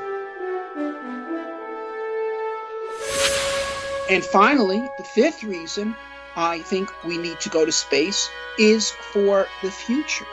And 4.09 4.23
finally, 4.23 4.81
the 4.99 5.07
fifth 5.15 5.43
reason 5.43 5.95
I 6.37 6.61
think 6.71 6.87
we 7.03 7.17
need 7.17 7.37
to 7.41 7.49
go 7.49 7.65
to 7.65 7.71
space 7.71 8.29
is 8.57 8.93
for 9.13 9.45
the 9.63 9.71
future. 9.71 10.27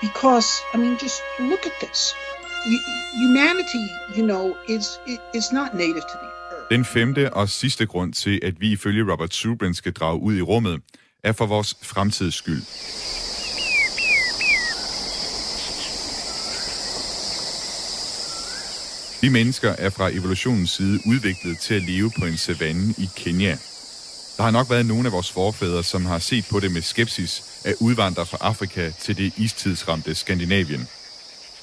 Because, 0.00 0.48
I 0.74 0.76
mean, 0.76 0.96
just 0.98 1.20
look 1.40 1.66
at 1.66 1.72
this. 1.80 2.14
Hu- 2.64 2.86
Humanity, 3.22 3.86
you 4.16 4.24
know, 4.26 4.56
is, 4.68 4.98
is 5.34 5.52
not 5.52 5.74
native 5.74 6.06
to 6.12 6.16
the 6.22 6.31
Den 6.72 6.84
femte 6.84 7.34
og 7.34 7.48
sidste 7.48 7.86
grund 7.86 8.12
til, 8.12 8.40
at 8.42 8.60
vi 8.60 8.72
ifølge 8.72 9.12
Robert 9.12 9.34
Zubrin 9.34 9.74
skal 9.74 9.92
drage 9.92 10.20
ud 10.20 10.36
i 10.36 10.42
rummet, 10.42 10.80
er 11.24 11.32
for 11.32 11.46
vores 11.46 11.76
fremtids 11.82 12.34
skyld. 12.34 12.62
Vi 19.20 19.28
mennesker 19.28 19.70
er 19.70 19.90
fra 19.90 20.08
evolutionens 20.08 20.70
side 20.70 21.00
udviklet 21.06 21.58
til 21.58 21.74
at 21.74 21.82
leve 21.82 22.10
på 22.18 22.26
en 22.26 22.36
savanne 22.36 22.94
i 22.98 23.08
Kenya. 23.16 23.56
Der 24.36 24.42
har 24.42 24.50
nok 24.50 24.70
været 24.70 24.86
nogle 24.86 25.06
af 25.06 25.12
vores 25.12 25.32
forfædre, 25.32 25.82
som 25.82 26.04
har 26.06 26.18
set 26.18 26.44
på 26.50 26.60
det 26.60 26.72
med 26.72 26.82
skepsis 26.82 27.42
at 27.64 27.74
udvandre 27.80 28.26
fra 28.26 28.38
Afrika 28.40 28.92
til 29.00 29.16
det 29.16 29.32
istidsramte 29.36 30.14
Skandinavien. 30.14 30.88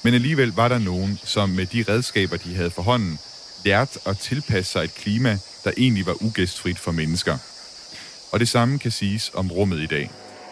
Men 0.04 0.14
alligevel 0.14 0.52
var 0.52 0.68
der 0.68 0.78
nogen, 0.78 1.18
som 1.24 1.48
med 1.48 1.66
de 1.66 1.84
redskaber, 1.88 2.36
de 2.36 2.54
havde 2.54 2.70
for 2.70 2.82
hånden, 2.82 3.18
lærte 3.64 4.00
at 4.06 4.18
tilpasse 4.18 4.72
sig 4.72 4.84
et 4.84 4.94
klima, 4.94 5.38
der 5.64 5.70
egentlig 5.76 6.06
var 6.06 6.22
ugæstfrit 6.22 6.78
for 6.78 6.92
mennesker. 6.92 7.38
Og 8.32 8.40
det 8.40 8.48
samme 8.48 8.78
kan 8.78 8.90
siges 8.90 9.30
om 9.34 9.50
rummet 9.52 9.80
i 9.80 9.86
dag. 9.86 10.10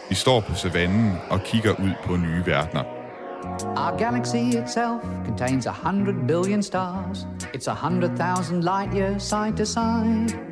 Vi 0.08 0.14
står 0.14 0.40
på 0.40 0.54
savannen 0.54 1.16
og 1.30 1.40
kigger 1.44 1.70
ud 1.70 1.92
på 2.04 2.16
nye 2.16 2.42
verdener. 2.46 2.84
Our 3.76 3.98
galaxy 3.98 4.56
itself 4.56 5.02
contains 5.26 5.66
a 5.66 5.72
hundred 5.72 6.26
billion 6.26 6.62
stars. 6.62 7.26
It's 7.54 7.68
a 7.68 7.74
hundred 7.74 8.16
thousand 8.16 8.62
light 8.62 8.94
years 8.94 9.22
side 9.22 9.56
to 9.56 9.64
side. 9.64 10.47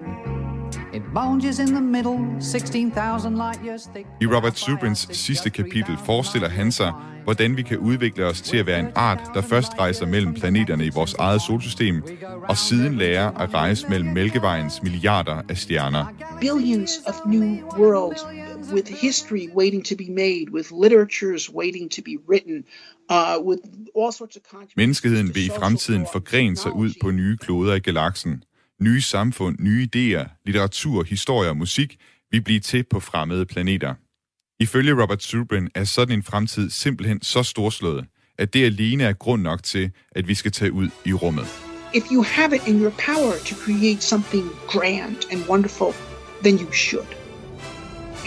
It 0.96 1.02
bulges 1.14 1.58
in 1.58 1.66
the 1.66 1.80
middle, 1.80 2.40
16,000 2.40 3.36
light 3.36 3.60
years 3.64 3.88
thick. 3.94 4.06
I 4.20 4.26
Robert 4.26 4.58
Zubrins 4.58 5.08
sidste 5.10 5.50
kapitel 5.50 5.98
forestiller 6.04 6.48
han 6.48 6.72
sig, 6.72 6.92
hvordan 7.24 7.56
vi 7.56 7.62
kan 7.62 7.78
udvikle 7.78 8.26
os 8.26 8.40
til 8.40 8.56
at 8.56 8.66
være 8.66 8.80
en 8.80 8.88
art, 8.94 9.20
der 9.34 9.40
først 9.42 9.72
rejser 9.78 10.06
mellem 10.06 10.34
planeterne 10.34 10.86
i 10.86 10.88
vores 10.88 11.14
eget 11.14 11.42
solsystem, 11.42 12.02
og 12.48 12.56
siden 12.56 12.94
lærer 12.94 13.30
at 13.30 13.54
rejse 13.54 13.88
mellem 13.88 14.08
Mælkevejens 14.08 14.82
milliarder 14.82 15.42
af 15.48 15.56
stjerner. 15.56 16.06
Billions 16.40 16.90
of 17.06 17.14
new 17.26 17.56
worlds 17.78 18.26
with 18.72 18.92
history 19.02 19.48
waiting 19.54 19.86
to 19.86 19.96
be 19.96 20.08
made, 20.10 20.46
with 20.52 20.68
literatures 20.82 21.54
waiting 21.54 21.90
to 21.90 22.02
be 22.02 22.16
written, 22.28 22.64
uh, 23.10 23.46
with 23.46 23.62
all 23.98 24.12
sorts 24.12 24.36
of. 24.36 24.42
Menneskeheden 24.76 25.34
vil 25.34 25.46
i 25.46 25.50
fremtiden 25.58 26.06
forgrene 26.12 26.56
sig 26.56 26.72
ud 26.72 26.92
på 27.02 27.10
nye 27.10 27.36
kloder 27.36 27.74
i 27.74 27.78
galaksen. 27.78 28.42
Nye 28.80 29.00
samfund, 29.00 29.56
nye 29.58 29.82
idéer, 29.82 30.28
litteratur, 30.44 31.04
historie 31.04 31.50
og 31.50 31.56
musik 31.56 31.96
vil 32.30 32.42
blive 32.42 32.60
til 32.60 32.84
på 32.90 33.00
fremmede 33.00 33.46
planeter. 33.46 33.94
Ifølge 34.60 35.02
Robert 35.02 35.22
Zubrin 35.22 35.68
er 35.74 35.84
sådan 35.84 36.14
en 36.14 36.22
fremtid 36.22 36.70
simpelthen 36.70 37.22
så 37.22 37.42
storslået, 37.42 38.06
at 38.38 38.54
det 38.54 38.64
alene 38.64 39.04
er 39.04 39.12
grund 39.12 39.42
nok 39.42 39.62
til, 39.62 39.90
at 40.10 40.28
vi 40.28 40.34
skal 40.34 40.52
tage 40.52 40.72
ud 40.72 40.88
i 41.04 41.12
rummet. 41.12 41.46
If 41.94 42.04
you 42.12 42.22
have 42.22 42.56
it 42.56 42.66
in 42.66 42.80
your 42.80 42.90
power 42.90 43.32
to 43.46 43.54
create 43.54 44.02
something 44.02 44.44
grand 44.68 45.16
and 45.30 45.48
wonderful, 45.48 45.92
then 46.42 46.58
you 46.58 46.72
should. 46.72 47.16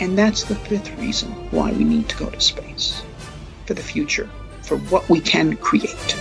And 0.02 0.20
that's 0.20 0.44
the 0.46 0.56
fifth 0.56 0.92
reason 1.00 1.30
why 1.52 1.72
we 1.72 1.84
need 1.84 2.04
to 2.04 2.26
go 2.26 2.32
to 2.32 2.40
space 2.40 3.06
for 3.68 3.74
the 3.74 3.84
future, 3.84 4.30
for 4.64 4.78
what 4.78 5.10
we 5.10 5.20
can 5.20 5.58
create. 5.58 6.19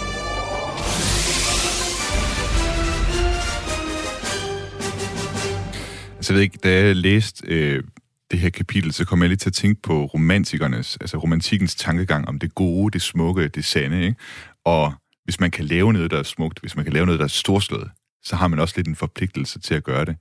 Altså, 6.29 6.35
jeg 6.35 6.37
ved 6.37 6.43
ikke, 6.43 6.59
da 6.59 6.87
jeg 6.87 6.97
læste 6.97 7.47
øh, 7.47 7.85
det 8.31 8.39
her 8.39 8.51
kapitel, 8.51 8.93
så 8.93 9.05
kom 9.05 9.21
jeg 9.21 9.29
lige 9.29 9.37
til 9.37 9.51
at 9.51 9.55
tænke 9.55 9.83
på 9.83 10.05
romantikernes, 10.05 10.97
altså 11.01 11.17
romantikkens 11.17 11.75
tankegang 11.75 12.29
om 12.29 12.39
det 12.39 12.55
gode, 12.55 12.93
det 12.93 13.03
smukke, 13.03 13.49
det 13.49 13.65
sande, 13.65 14.03
ikke? 14.03 14.17
Og 14.65 14.93
hvis 15.25 15.41
man 15.41 15.51
kan 15.51 15.65
lave 15.65 15.93
noget, 15.93 16.11
der 16.11 16.19
er 16.19 16.23
smukt, 16.23 16.61
hvis 16.61 16.77
man 16.77 16.85
kan 16.85 16.93
lave 16.93 17.07
noget, 17.07 17.19
der 17.19 17.25
er 17.25 17.29
storslået, 17.29 17.91
så 18.23 18.37
har 18.37 18.49
man 18.49 18.59
også 18.59 18.75
lidt 18.77 18.89
en 18.89 18.97
forpligtelse 18.97 19.59
til 19.59 19.75
at 19.75 19.85
gøre 19.85 20.05
det. 20.05 20.17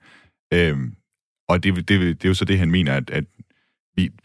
Øhm, 0.54 0.96
og 1.50 1.64
det, 1.64 1.76
det, 1.76 1.88
det 1.88 2.26
er 2.26 2.30
jo 2.30 2.34
så 2.34 2.46
det, 2.46 2.60
han 2.60 2.72
mener, 2.72 2.94
at, 2.94 3.10
at 3.10 3.24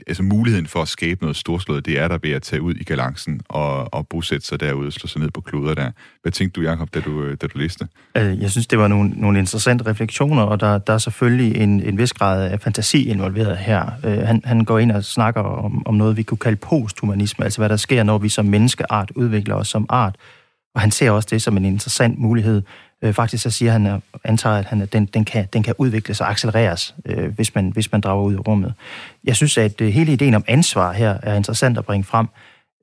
altså 0.06 0.22
muligheden 0.22 0.66
for 0.66 0.82
at 0.82 0.88
skabe 0.88 1.22
noget 1.22 1.36
storslået, 1.36 1.86
det 1.86 1.98
er 1.98 2.08
der 2.08 2.18
ved 2.22 2.30
at 2.30 2.42
tage 2.42 2.62
ud 2.62 2.74
i 2.74 2.84
galaksen 2.84 3.40
og, 3.48 3.94
og 3.94 4.08
bosætte 4.08 4.46
sig 4.46 4.60
derude 4.60 4.86
og 4.86 4.92
slå 4.92 5.08
sig 5.08 5.20
ned 5.20 5.30
på 5.30 5.40
kloder 5.40 5.74
der. 5.74 5.90
Hvad 6.22 6.32
tænkte 6.32 6.60
du, 6.60 6.66
Jacob, 6.66 6.94
da 6.94 7.00
du, 7.00 7.22
øh, 7.22 7.36
da 7.42 7.46
du 7.46 7.58
læste? 7.58 7.88
Øh, 8.16 8.42
jeg 8.42 8.50
synes, 8.50 8.66
det 8.66 8.78
var 8.78 8.88
nogle, 8.88 9.10
nogle 9.10 9.38
interessante 9.38 9.86
refleksioner, 9.86 10.42
og 10.42 10.60
der, 10.60 10.78
der 10.78 10.92
er 10.92 10.98
selvfølgelig 10.98 11.56
en, 11.56 11.80
en 11.80 11.98
vis 11.98 12.12
grad 12.12 12.50
af 12.50 12.60
fantasi 12.60 13.04
involveret 13.04 13.56
her. 13.58 13.90
Øh, 14.04 14.18
han, 14.18 14.42
han 14.44 14.64
går 14.64 14.78
ind 14.78 14.92
og 14.92 15.04
snakker 15.04 15.40
om, 15.40 15.86
om 15.86 15.94
noget, 15.94 16.16
vi 16.16 16.22
kunne 16.22 16.38
kalde 16.38 16.56
posthumanisme, 16.56 17.44
altså 17.44 17.58
hvad 17.60 17.68
der 17.68 17.76
sker, 17.76 18.02
når 18.02 18.18
vi 18.18 18.28
som 18.28 18.46
menneskeart 18.46 19.10
udvikler 19.10 19.54
os 19.54 19.68
som 19.68 19.86
art. 19.88 20.16
Og 20.74 20.80
han 20.80 20.90
ser 20.90 21.10
også 21.10 21.28
det 21.30 21.42
som 21.42 21.56
en 21.56 21.64
interessant 21.64 22.18
mulighed. 22.18 22.62
Øh, 23.02 23.12
faktisk 23.12 23.42
så 23.42 23.50
siger 23.50 23.72
han, 23.72 23.86
at 23.86 24.00
antager, 24.24 24.56
at 24.56 24.64
han, 24.64 24.82
at 24.82 24.92
den, 24.92 25.06
den, 25.06 25.24
kan, 25.24 25.46
den 25.52 25.62
kan 25.62 25.74
udvikles 25.78 26.20
og 26.20 26.30
accelereres, 26.30 26.94
øh, 27.06 27.34
hvis, 27.34 27.54
man, 27.54 27.68
hvis 27.68 27.92
man 27.92 28.00
drager 28.00 28.22
ud 28.22 28.34
i 28.34 28.36
rummet. 28.36 28.74
Jeg 29.24 29.36
synes, 29.36 29.58
at 29.58 29.80
øh, 29.80 29.88
hele 29.88 30.12
ideen 30.12 30.34
om 30.34 30.44
ansvar 30.48 30.92
her 30.92 31.18
er 31.22 31.34
interessant 31.34 31.78
at 31.78 31.84
bringe 31.84 32.04
frem. 32.04 32.26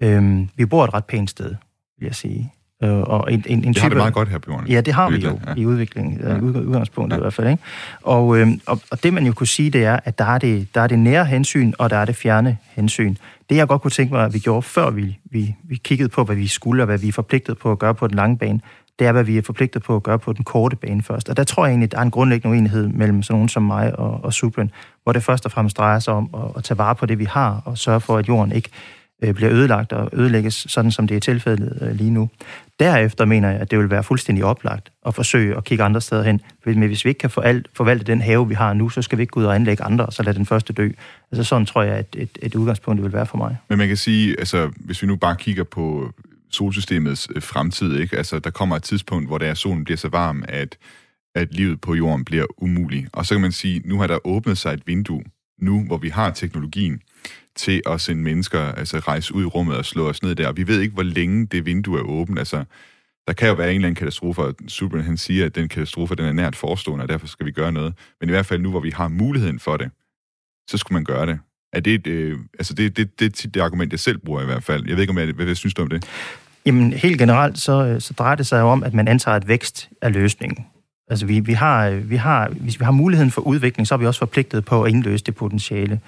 Øh, 0.02 0.48
vi 0.56 0.66
bor 0.66 0.84
et 0.84 0.94
ret 0.94 1.06
pænt 1.06 1.30
sted, 1.30 1.56
vil 2.00 2.06
jeg 2.06 2.16
sige. 2.16 2.54
Øh, 2.84 2.90
og 2.92 3.34
en, 3.34 3.44
en, 3.48 3.64
en 3.64 3.74
Det 3.74 3.82
har 3.82 3.90
det 3.90 3.98
meget 3.98 4.14
godt 4.14 4.30
her 4.30 4.38
på 4.38 4.52
jorden. 4.52 4.68
Ja, 4.68 4.82
det 4.82 4.94
har 4.94 5.10
vi 5.10 5.18
jo 5.18 5.40
ja. 5.48 5.54
i 5.58 5.66
udviklingen, 5.66 6.20
ja. 6.20 6.40
udgangspunktet 6.40 7.18
ja. 7.18 7.20
i 7.20 7.22
hvert 7.22 7.34
fald. 7.34 7.48
Ikke? 7.48 7.64
Og, 8.02 8.38
øh, 8.38 8.48
og, 8.66 8.82
og 8.92 9.04
det 9.04 9.14
man 9.14 9.26
jo 9.26 9.34
kunne 9.34 9.48
sige, 9.48 9.70
det 9.70 9.84
er, 9.84 10.00
at 10.06 10.20
der 10.20 10.26
er 10.26 10.38
det, 10.38 10.76
der 10.76 10.82
er 10.82 10.88
det 10.88 11.00
nære 11.00 11.26
hensyn, 11.26 11.74
og 11.80 11.90
der 11.90 11.98
er 11.98 12.06
det 12.06 12.16
fjerne 12.16 12.58
hensyn. 12.72 13.16
Det 13.50 13.56
jeg 13.56 13.68
godt 13.68 13.82
kunne 13.82 13.92
tænke 13.92 14.14
mig, 14.14 14.26
at 14.26 14.34
vi 14.34 14.40
gjorde, 14.40 14.62
før 14.62 14.90
vi, 14.90 15.18
vi, 15.32 15.56
vi 15.64 15.76
kiggede 15.76 16.10
på, 16.10 16.24
hvad 16.24 16.36
vi 16.36 16.48
skulle, 16.48 16.84
og 16.84 16.86
hvad 16.86 16.98
vi 16.98 17.08
er 17.08 17.12
forpligtet 17.12 17.58
på 17.58 17.72
at 17.72 17.80
gøre 17.80 17.96
på 17.96 18.08
den 18.08 18.16
lange 18.16 18.38
bane, 18.38 18.60
det 19.00 19.08
er, 19.08 19.12
hvad 19.12 19.24
vi 19.24 19.38
er 19.38 19.42
forpligtet 19.42 19.84
på 19.84 19.96
at 19.96 20.04
gøre 20.04 20.20
på 20.20 20.34
den 20.34 20.44
korte 20.44 20.76
bane 20.76 21.04
først. 21.04 21.30
Og 21.30 21.38
der 21.38 21.44
tror 21.44 21.66
jeg 21.66 21.72
egentlig, 21.72 21.92
der 21.92 21.98
er 21.98 22.02
en 22.02 22.12
grundlæggende 22.12 22.54
uenighed 22.54 22.88
mellem 22.88 23.24
sådan 23.24 23.34
nogen 23.36 23.50
som 23.50 23.64
mig 23.64 24.00
og, 24.00 24.24
og 24.24 24.34
Supren, 24.34 24.72
hvor 25.04 25.14
det 25.14 25.24
først 25.24 25.46
og 25.46 25.52
fremmest 25.52 25.78
drejer 25.78 26.00
sig 26.00 26.14
om 26.14 26.30
at, 26.34 26.42
at 26.58 26.64
tage 26.64 26.78
vare 26.78 26.96
på 26.96 27.06
det, 27.06 27.20
vi 27.20 27.26
har, 27.26 27.62
og 27.66 27.78
sørge 27.78 28.02
for, 28.02 28.18
at 28.18 28.28
jorden 28.28 28.52
ikke 28.52 28.70
øh, 29.24 29.34
bliver 29.34 29.52
ødelagt 29.52 29.94
og 29.94 30.10
ødelægges, 30.14 30.66
sådan 30.70 30.92
som 30.92 31.08
det 31.08 31.18
er 31.18 31.20
tilfældet 31.20 31.78
øh, 31.82 31.92
lige 31.92 32.12
nu. 32.12 32.30
Derefter 32.80 33.26
mener 33.26 33.50
jeg, 33.50 33.60
at 33.60 33.72
det 33.72 33.80
vil 33.80 33.90
være 33.90 34.04
fuldstændig 34.04 34.46
oplagt 34.46 34.92
at 35.06 35.16
forsøge 35.16 35.58
at 35.58 35.64
kigge 35.64 35.84
andre 35.84 36.02
steder 36.02 36.24
hen. 36.24 36.42
Men 36.66 36.78
hvis 36.78 37.06
vi 37.06 37.10
ikke 37.10 37.20
kan 37.20 37.30
forvalte 37.74 38.06
den 38.06 38.22
have, 38.22 38.48
vi 38.48 38.54
har 38.54 38.74
nu, 38.74 38.90
så 38.90 39.02
skal 39.02 39.18
vi 39.18 39.24
ikke 39.24 39.32
gå 39.32 39.40
ud 39.40 39.46
og 39.46 39.56
anlægge 39.56 39.84
andre, 39.84 40.06
og 40.06 40.14
så 40.14 40.24
lade 40.24 40.38
den 40.38 40.46
første 40.46 40.74
dø. 40.74 40.90
Altså 41.32 41.44
sådan 41.44 41.66
tror 41.66 41.84
jeg, 41.84 41.96
at 41.96 42.16
et, 42.18 42.38
et 42.42 42.56
udgangspunkt 42.56 43.04
vil 43.04 43.14
være 43.14 43.26
for 43.26 43.38
mig. 43.38 43.58
Men 43.70 43.78
man 43.78 43.88
kan 43.88 43.98
sige, 43.98 44.40
altså, 44.40 44.70
hvis 44.76 45.02
vi 45.02 45.08
nu 45.08 45.16
bare 45.16 45.36
kigger 45.36 45.64
på 45.64 46.14
solsystemets 46.50 47.28
øh, 47.36 47.42
fremtid, 47.42 48.00
ikke? 48.00 48.18
Altså, 48.18 48.40
der 48.40 48.50
kommer 48.50 48.76
et 48.76 48.84
tidspunkt, 48.84 49.28
hvor 49.28 49.38
der 49.38 49.54
solen 49.54 49.84
bliver 49.84 49.98
så 49.98 50.08
varm, 50.10 50.44
at, 50.48 50.78
at 51.36 51.54
livet 51.54 51.82
på 51.82 51.96
jorden 51.96 52.26
bliver 52.26 52.46
umuligt. 52.58 53.10
Og 53.14 53.26
så 53.26 53.34
kan 53.34 53.42
man 53.42 53.52
sige, 53.52 53.82
nu 53.86 54.00
har 54.00 54.08
der 54.08 54.28
åbnet 54.28 54.58
sig 54.58 54.74
et 54.74 54.88
vindue, 54.88 55.24
nu 55.62 55.86
hvor 55.86 55.98
vi 55.98 56.10
har 56.10 56.32
teknologien, 56.32 57.02
til 57.56 57.82
at 57.86 58.02
sende 58.02 58.24
mennesker, 58.24 58.60
altså 58.60 59.00
rejse 59.00 59.36
ud 59.36 59.44
i 59.44 59.46
rummet 59.46 59.78
og 59.78 59.86
slå 59.86 60.10
os 60.10 60.24
ned 60.24 60.36
der. 60.36 60.48
Og 60.48 60.58
vi 60.58 60.68
ved 60.68 60.82
ikke, 60.82 60.94
hvor 60.94 61.04
længe 61.04 61.46
det 61.46 61.66
vindue 61.66 62.00
er 62.00 62.04
åbent. 62.04 62.40
Altså, 62.40 62.64
der 63.28 63.34
kan 63.34 63.48
jo 63.48 63.54
være 63.54 63.70
en 63.70 63.76
eller 63.76 63.88
anden 63.88 63.96
katastrofe, 63.96 64.42
og 64.42 64.56
Superman 64.68 65.06
han 65.06 65.18
siger, 65.18 65.46
at 65.46 65.56
den 65.56 65.70
katastrofe 65.70 66.16
den 66.16 66.26
er 66.26 66.32
nært 66.32 66.56
forestående, 66.56 67.04
og 67.04 67.10
derfor 67.10 67.28
skal 67.28 67.46
vi 67.46 67.52
gøre 67.52 67.72
noget. 67.72 67.94
Men 68.20 68.30
i 68.30 68.32
hvert 68.32 68.46
fald 68.46 68.62
nu, 68.62 68.70
hvor 68.70 68.80
vi 68.80 68.90
har 68.90 69.08
muligheden 69.08 69.60
for 69.60 69.78
det, 69.78 69.92
så 70.70 70.78
skulle 70.78 70.96
man 70.96 71.04
gøre 71.04 71.26
det. 71.26 71.40
Er 71.74 71.80
det, 71.80 71.94
et, 71.94 72.08
øh, 72.08 72.38
altså 72.60 72.74
det, 72.74 72.98
det, 72.98 73.20
det 73.20 73.26
er 73.26 73.30
tit 73.30 73.54
det 73.54 73.62
argument, 73.62 73.92
jeg 73.92 74.00
selv 74.00 74.18
bruger 74.18 74.42
i 74.42 74.46
hvert 74.46 74.64
fald. 74.64 74.88
Jeg 74.88 74.96
ved 74.96 75.04
ikke, 75.04 75.12
om 75.12 75.18
jeg, 75.18 75.26
hvad, 75.26 75.46
hvad 75.46 75.56
synes 75.56 75.74
du 75.74 75.82
om 75.82 75.90
det? 75.90 76.06
Jamen, 76.66 76.94
helt 76.94 77.20
generelt, 77.20 77.60
så, 77.60 77.86
øh, 77.86 78.02
så 78.02 78.14
drejer 78.14 78.36
det 78.36 78.48
sig 78.48 78.60
jo 78.60 78.68
om, 78.68 78.84
at 78.84 78.94
man 78.94 79.08
antager, 79.08 79.36
at 79.36 79.48
vækst 79.48 79.90
er 80.02 80.10
løsningen. 80.10 80.66
Altså, 81.10 81.26
vi, 81.26 81.40
vi 81.40 81.54
har, 81.54 81.88
øh, 81.88 82.10
vi 82.10 82.16
har, 82.16 82.50
hvis 82.50 82.80
vi 82.80 82.86
har 82.86 82.92
muligheden 82.92 83.32
for 83.32 83.42
udvikling, 83.42 83.88
så 83.88 83.94
er 83.94 83.98
vi 83.98 84.06
også 84.06 84.20
forpligtet 84.20 84.66
på 84.66 84.84
at 84.84 84.92
indløse 84.92 85.24
det 85.24 85.36
potentiale. 85.36 86.00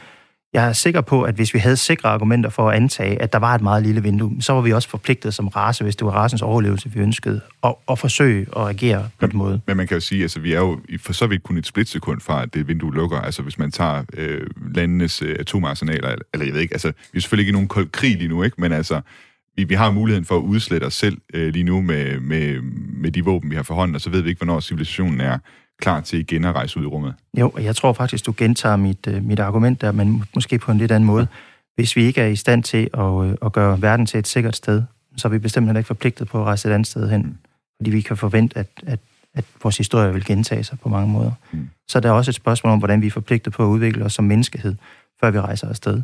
Jeg 0.53 0.67
er 0.67 0.73
sikker 0.73 1.01
på, 1.01 1.23
at 1.23 1.35
hvis 1.35 1.53
vi 1.53 1.59
havde 1.59 1.77
sikre 1.77 2.09
argumenter 2.09 2.49
for 2.49 2.69
at 2.69 2.75
antage, 2.75 3.21
at 3.21 3.33
der 3.33 3.39
var 3.39 3.55
et 3.55 3.61
meget 3.61 3.83
lille 3.83 4.03
vindue, 4.03 4.41
så 4.41 4.53
var 4.53 4.61
vi 4.61 4.73
også 4.73 4.89
forpligtet 4.89 5.33
som 5.33 5.47
race, 5.47 5.83
hvis 5.83 5.95
det 5.95 6.05
var 6.05 6.11
rasens 6.11 6.41
overlevelse, 6.41 6.91
vi 6.91 6.99
ønskede, 6.99 7.41
at, 7.63 7.75
at 7.91 7.99
forsøge 7.99 8.47
at 8.57 8.69
agere 8.69 9.09
på 9.19 9.27
den 9.27 9.37
måde. 9.37 9.61
Men 9.67 9.77
man 9.77 9.87
kan 9.87 9.95
jo 9.95 10.01
sige, 10.01 10.21
altså 10.21 10.39
vi 10.39 10.53
er 10.53 10.59
jo 10.59 10.79
for 10.99 11.13
så 11.13 11.27
vidt 11.27 11.43
kun 11.43 11.57
et 11.57 11.67
splitsekund 11.67 12.21
fra, 12.21 12.41
at 12.41 12.53
det 12.53 12.67
vindue 12.67 12.93
lukker. 12.93 13.17
Altså 13.17 13.41
hvis 13.41 13.59
man 13.59 13.71
tager 13.71 14.03
øh, 14.13 14.47
landenes 14.75 15.21
øh, 15.21 15.35
atomarsenaler, 15.39 16.15
eller 16.33 16.45
jeg 16.45 16.53
ved 16.53 16.61
ikke, 16.61 16.73
altså 16.73 16.87
vi 16.87 17.17
er 17.17 17.19
selvfølgelig 17.19 17.43
ikke 17.43 17.49
i 17.49 17.53
nogen 17.53 17.67
kold 17.67 17.89
krig 17.89 18.17
lige 18.17 18.27
nu, 18.27 18.43
ikke? 18.43 18.61
men 18.61 18.71
altså 18.71 19.01
vi, 19.57 19.63
vi 19.63 19.73
har 19.73 19.91
muligheden 19.91 20.25
for 20.25 20.37
at 20.37 20.41
udslette 20.41 20.85
os 20.85 20.93
selv 20.93 21.17
øh, 21.33 21.53
lige 21.53 21.63
nu 21.63 21.81
med, 21.81 22.19
med, 22.19 22.61
med 23.01 23.11
de 23.11 23.25
våben, 23.25 23.51
vi 23.51 23.55
har 23.55 23.63
for 23.63 23.75
hånden, 23.75 23.95
og 23.95 24.01
så 24.01 24.09
ved 24.09 24.21
vi 24.21 24.29
ikke, 24.29 24.39
hvornår 24.39 24.59
civilisationen 24.59 25.21
er 25.21 25.37
klar 25.81 26.01
til 26.01 26.19
igen 26.19 26.45
at 26.45 26.55
rejse 26.55 26.79
ud 26.79 26.83
i 26.83 26.87
rummet. 26.87 27.13
Jo, 27.37 27.49
og 27.49 27.63
jeg 27.63 27.75
tror 27.75 27.93
faktisk, 27.93 28.25
du 28.25 28.33
gentager 28.37 28.75
mit, 28.75 29.07
øh, 29.07 29.23
mit 29.23 29.39
argument 29.39 29.81
der, 29.81 29.91
men 29.91 30.23
måske 30.35 30.59
på 30.59 30.71
en 30.71 30.77
lidt 30.77 30.91
anden 30.91 31.07
måde. 31.07 31.27
Hvis 31.75 31.95
vi 31.95 32.03
ikke 32.03 32.21
er 32.21 32.27
i 32.27 32.35
stand 32.35 32.63
til 32.63 32.89
at, 32.93 33.25
øh, 33.25 33.35
at 33.45 33.51
gøre 33.51 33.81
verden 33.81 34.05
til 34.05 34.17
et 34.17 34.27
sikkert 34.27 34.55
sted, 34.55 34.83
så 35.17 35.27
er 35.27 35.29
vi 35.29 35.39
bestemt 35.39 35.67
heller 35.67 35.79
ikke 35.79 35.87
forpligtet 35.87 36.27
på 36.27 36.39
at 36.39 36.45
rejse 36.45 36.69
et 36.69 36.73
andet 36.73 36.87
sted 36.87 37.09
hen. 37.09 37.39
Fordi 37.79 37.91
vi 37.91 38.01
kan 38.01 38.17
forvente, 38.17 38.59
at, 38.59 38.67
at, 38.85 38.99
at 39.33 39.45
vores 39.63 39.77
historie 39.77 40.13
vil 40.13 40.25
gentage 40.25 40.63
sig 40.63 40.79
på 40.79 40.89
mange 40.89 41.09
måder. 41.09 41.31
Mm. 41.51 41.69
Så 41.87 41.97
er 41.97 42.01
der 42.01 42.11
også 42.11 42.31
et 42.31 42.35
spørgsmål 42.35 42.73
om, 42.73 42.79
hvordan 42.79 43.01
vi 43.01 43.07
er 43.07 43.11
forpligtet 43.11 43.53
på 43.53 43.63
at 43.63 43.67
udvikle 43.67 44.05
os 44.05 44.13
som 44.13 44.25
menneskehed, 44.25 44.75
før 45.19 45.31
vi 45.31 45.39
rejser 45.39 45.69
afsted. 45.69 46.01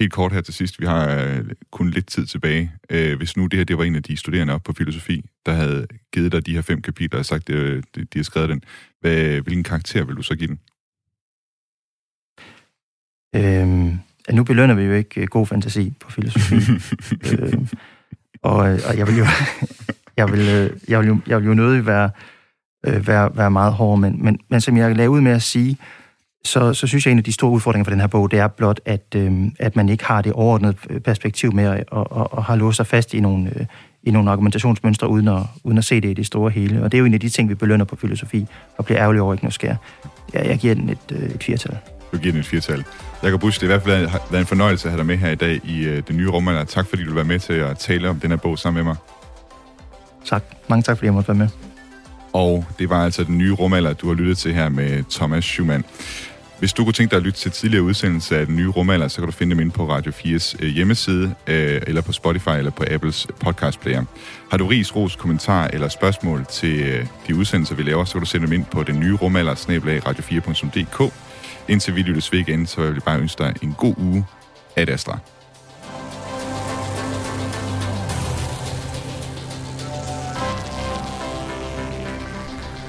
Helt 0.00 0.12
kort 0.12 0.32
her 0.32 0.40
til 0.40 0.54
sidst, 0.54 0.80
vi 0.80 0.86
har 0.86 1.10
øh, 1.10 1.44
kun 1.70 1.90
lidt 1.90 2.06
tid 2.06 2.26
tilbage. 2.26 2.72
Øh, 2.90 3.16
hvis 3.16 3.36
nu 3.36 3.46
det 3.46 3.58
her 3.58 3.64
det 3.64 3.78
var 3.78 3.84
en 3.84 3.96
af 3.96 4.02
de 4.02 4.16
studerende 4.16 4.54
op 4.54 4.62
på 4.62 4.72
filosofi, 4.72 5.24
der 5.46 5.52
havde 5.52 5.86
givet 6.12 6.32
dig 6.32 6.46
de 6.46 6.54
her 6.54 6.62
fem 6.62 6.82
kapitler 6.82 7.18
og 7.18 7.26
sagt, 7.26 7.50
øh, 7.50 7.82
de, 7.94 8.04
de 8.04 8.18
har 8.18 8.22
skrevet 8.22 8.48
den, 8.48 8.62
hvad, 9.00 9.40
hvilken 9.40 9.64
karakter 9.64 10.04
vil 10.04 10.16
du 10.16 10.22
så 10.22 10.34
give 10.34 10.48
den? 10.48 10.58
Øhm, 13.36 13.98
nu 14.32 14.44
belønner 14.44 14.74
vi 14.74 14.82
jo 14.82 14.92
ikke 14.92 15.26
god 15.26 15.46
fantasi 15.46 15.92
på 16.00 16.10
filosofi. 16.10 16.54
øhm, 17.32 17.68
og, 18.42 18.56
og 18.56 18.98
jeg 18.98 19.06
vil 19.06 19.18
jo... 19.18 19.26
jeg 20.16 20.32
vil, 20.32 20.70
jeg 20.88 21.00
vil, 21.00 21.08
jo, 21.08 21.18
jeg 21.26 21.40
vil 21.40 21.46
jo 21.46 21.54
nødig 21.54 21.86
være, 21.86 22.10
være, 22.82 23.36
være 23.36 23.50
meget 23.50 23.72
hård, 23.72 23.98
men, 23.98 24.24
men, 24.24 24.40
men 24.50 24.60
som 24.60 24.76
jeg 24.76 24.96
lavede 24.96 25.10
ud 25.10 25.20
med 25.20 25.32
at 25.32 25.42
sige, 25.42 25.78
så, 26.44 26.74
så 26.74 26.86
synes 26.86 27.06
jeg, 27.06 27.10
at 27.10 27.12
en 27.12 27.18
af 27.18 27.24
de 27.24 27.32
store 27.32 27.50
udfordringer 27.50 27.84
for 27.84 27.90
den 27.90 28.00
her 28.00 28.06
bog, 28.06 28.30
det 28.30 28.38
er 28.38 28.48
blot, 28.48 28.80
at, 28.84 29.04
øh, 29.16 29.32
at 29.58 29.76
man 29.76 29.88
ikke 29.88 30.04
har 30.04 30.22
det 30.22 30.32
overordnede 30.32 30.74
perspektiv 31.04 31.52
med 31.52 31.64
at, 31.64 31.84
og, 31.90 32.12
og, 32.12 32.32
og 32.32 32.44
har 32.44 32.56
låst 32.56 32.76
sig 32.76 32.86
fast 32.86 33.14
i 33.14 33.20
nogle, 33.20 33.52
øh, 33.56 33.66
i 34.02 34.10
nogle 34.10 34.30
argumentationsmønstre, 34.30 35.08
uden 35.08 35.28
at, 35.28 35.42
uden 35.64 35.78
at 35.78 35.84
se 35.84 36.00
det 36.00 36.08
i 36.08 36.14
det 36.14 36.26
store 36.26 36.50
hele. 36.50 36.82
Og 36.82 36.92
det 36.92 36.98
er 36.98 37.00
jo 37.00 37.04
en 37.04 37.14
af 37.14 37.20
de 37.20 37.28
ting, 37.28 37.48
vi 37.48 37.54
belønner 37.54 37.84
på 37.84 37.96
filosofi, 37.96 38.46
og 38.76 38.84
bliver 38.84 39.00
ærgerlig 39.00 39.22
over 39.22 39.34
ikke 39.34 39.44
noget 39.44 39.54
sker. 39.54 39.76
Jeg, 40.32 40.46
jeg 40.46 40.58
giver 40.58 40.74
den 40.74 40.88
et, 40.88 40.98
øh, 41.12 41.30
et 41.30 41.44
firtal. 41.44 41.76
Du 42.12 42.18
giver 42.18 42.32
den 42.32 42.40
et 42.40 42.46
firtal. 42.46 42.84
Jakob 43.22 43.40
Busch, 43.40 43.60
det 43.60 43.70
er 43.70 43.74
i 43.74 43.78
hvert 43.78 43.82
fald 43.82 44.10
været 44.30 44.40
en 44.40 44.46
fornøjelse 44.46 44.88
at 44.88 44.92
have 44.92 44.98
dig 44.98 45.06
med 45.06 45.16
her 45.16 45.30
i 45.30 45.34
dag 45.34 45.60
i 45.64 45.84
øh, 45.84 46.02
det 46.08 46.16
nye 46.16 46.28
rumalder. 46.28 46.64
Tak 46.64 46.86
fordi 46.86 47.02
du 47.02 47.08
vil 47.08 47.16
være 47.16 47.24
med 47.24 47.38
til 47.38 47.52
at 47.52 47.78
tale 47.78 48.08
om 48.08 48.20
den 48.20 48.30
her 48.30 48.36
bog 48.36 48.58
sammen 48.58 48.84
med 48.84 48.90
mig. 48.92 48.96
Tak. 50.24 50.44
Mange 50.68 50.82
tak, 50.82 50.96
fordi 50.96 51.06
jeg 51.06 51.14
måtte 51.14 51.28
være 51.28 51.38
med. 51.38 51.48
Og 52.32 52.64
det 52.78 52.90
var 52.90 53.04
altså 53.04 53.24
den 53.24 53.38
nye 53.38 53.52
rumalder, 53.52 53.92
du 53.92 54.08
har 54.08 54.14
lyttet 54.14 54.38
til 54.38 54.54
her 54.54 54.68
med 54.68 55.04
Thomas 55.10 55.44
Schumann. 55.44 55.84
Hvis 56.60 56.72
du 56.72 56.84
kunne 56.84 56.92
tænke 56.92 57.10
dig 57.10 57.16
at 57.16 57.22
lytte 57.22 57.38
til 57.38 57.50
tidligere 57.50 57.84
udsendelser 57.84 58.36
af 58.36 58.46
den 58.46 58.56
nye 58.56 58.68
rumalder, 58.68 59.08
så 59.08 59.16
kan 59.16 59.26
du 59.26 59.32
finde 59.32 59.50
dem 59.54 59.60
inde 59.60 59.70
på 59.72 59.88
Radio 59.88 60.12
4's 60.12 60.56
øh, 60.60 60.68
hjemmeside, 60.68 61.34
øh, 61.46 61.82
eller 61.86 62.02
på 62.02 62.12
Spotify, 62.12 62.48
eller 62.48 62.70
på 62.70 62.84
Apples 62.90 63.26
podcast 63.40 63.80
player. 63.80 64.04
Har 64.50 64.56
du 64.56 64.66
ris, 64.66 64.96
ros, 64.96 65.16
kommentar 65.16 65.66
eller 65.66 65.88
spørgsmål 65.88 66.46
til 66.50 66.80
øh, 66.80 67.06
de 67.26 67.36
udsendelser, 67.36 67.74
vi 67.74 67.82
laver, 67.82 68.04
så 68.04 68.12
kan 68.12 68.20
du 68.20 68.26
sende 68.26 68.46
dem 68.46 68.52
ind 68.52 68.64
på 68.64 68.82
den 68.82 69.00
nye 69.00 69.14
rumalder, 69.14 69.54
radio4.dk. 69.54 71.12
Indtil 71.68 71.96
vi 71.96 72.02
lyttes 72.02 72.32
ved 72.32 72.38
igen, 72.38 72.66
så 72.66 72.80
vil 72.80 72.92
jeg 72.92 73.02
bare 73.02 73.20
ønske 73.20 73.44
dig 73.44 73.54
en 73.62 73.74
god 73.78 73.94
uge. 73.98 74.24
Ad 74.76 74.88
Astra. 74.88 75.18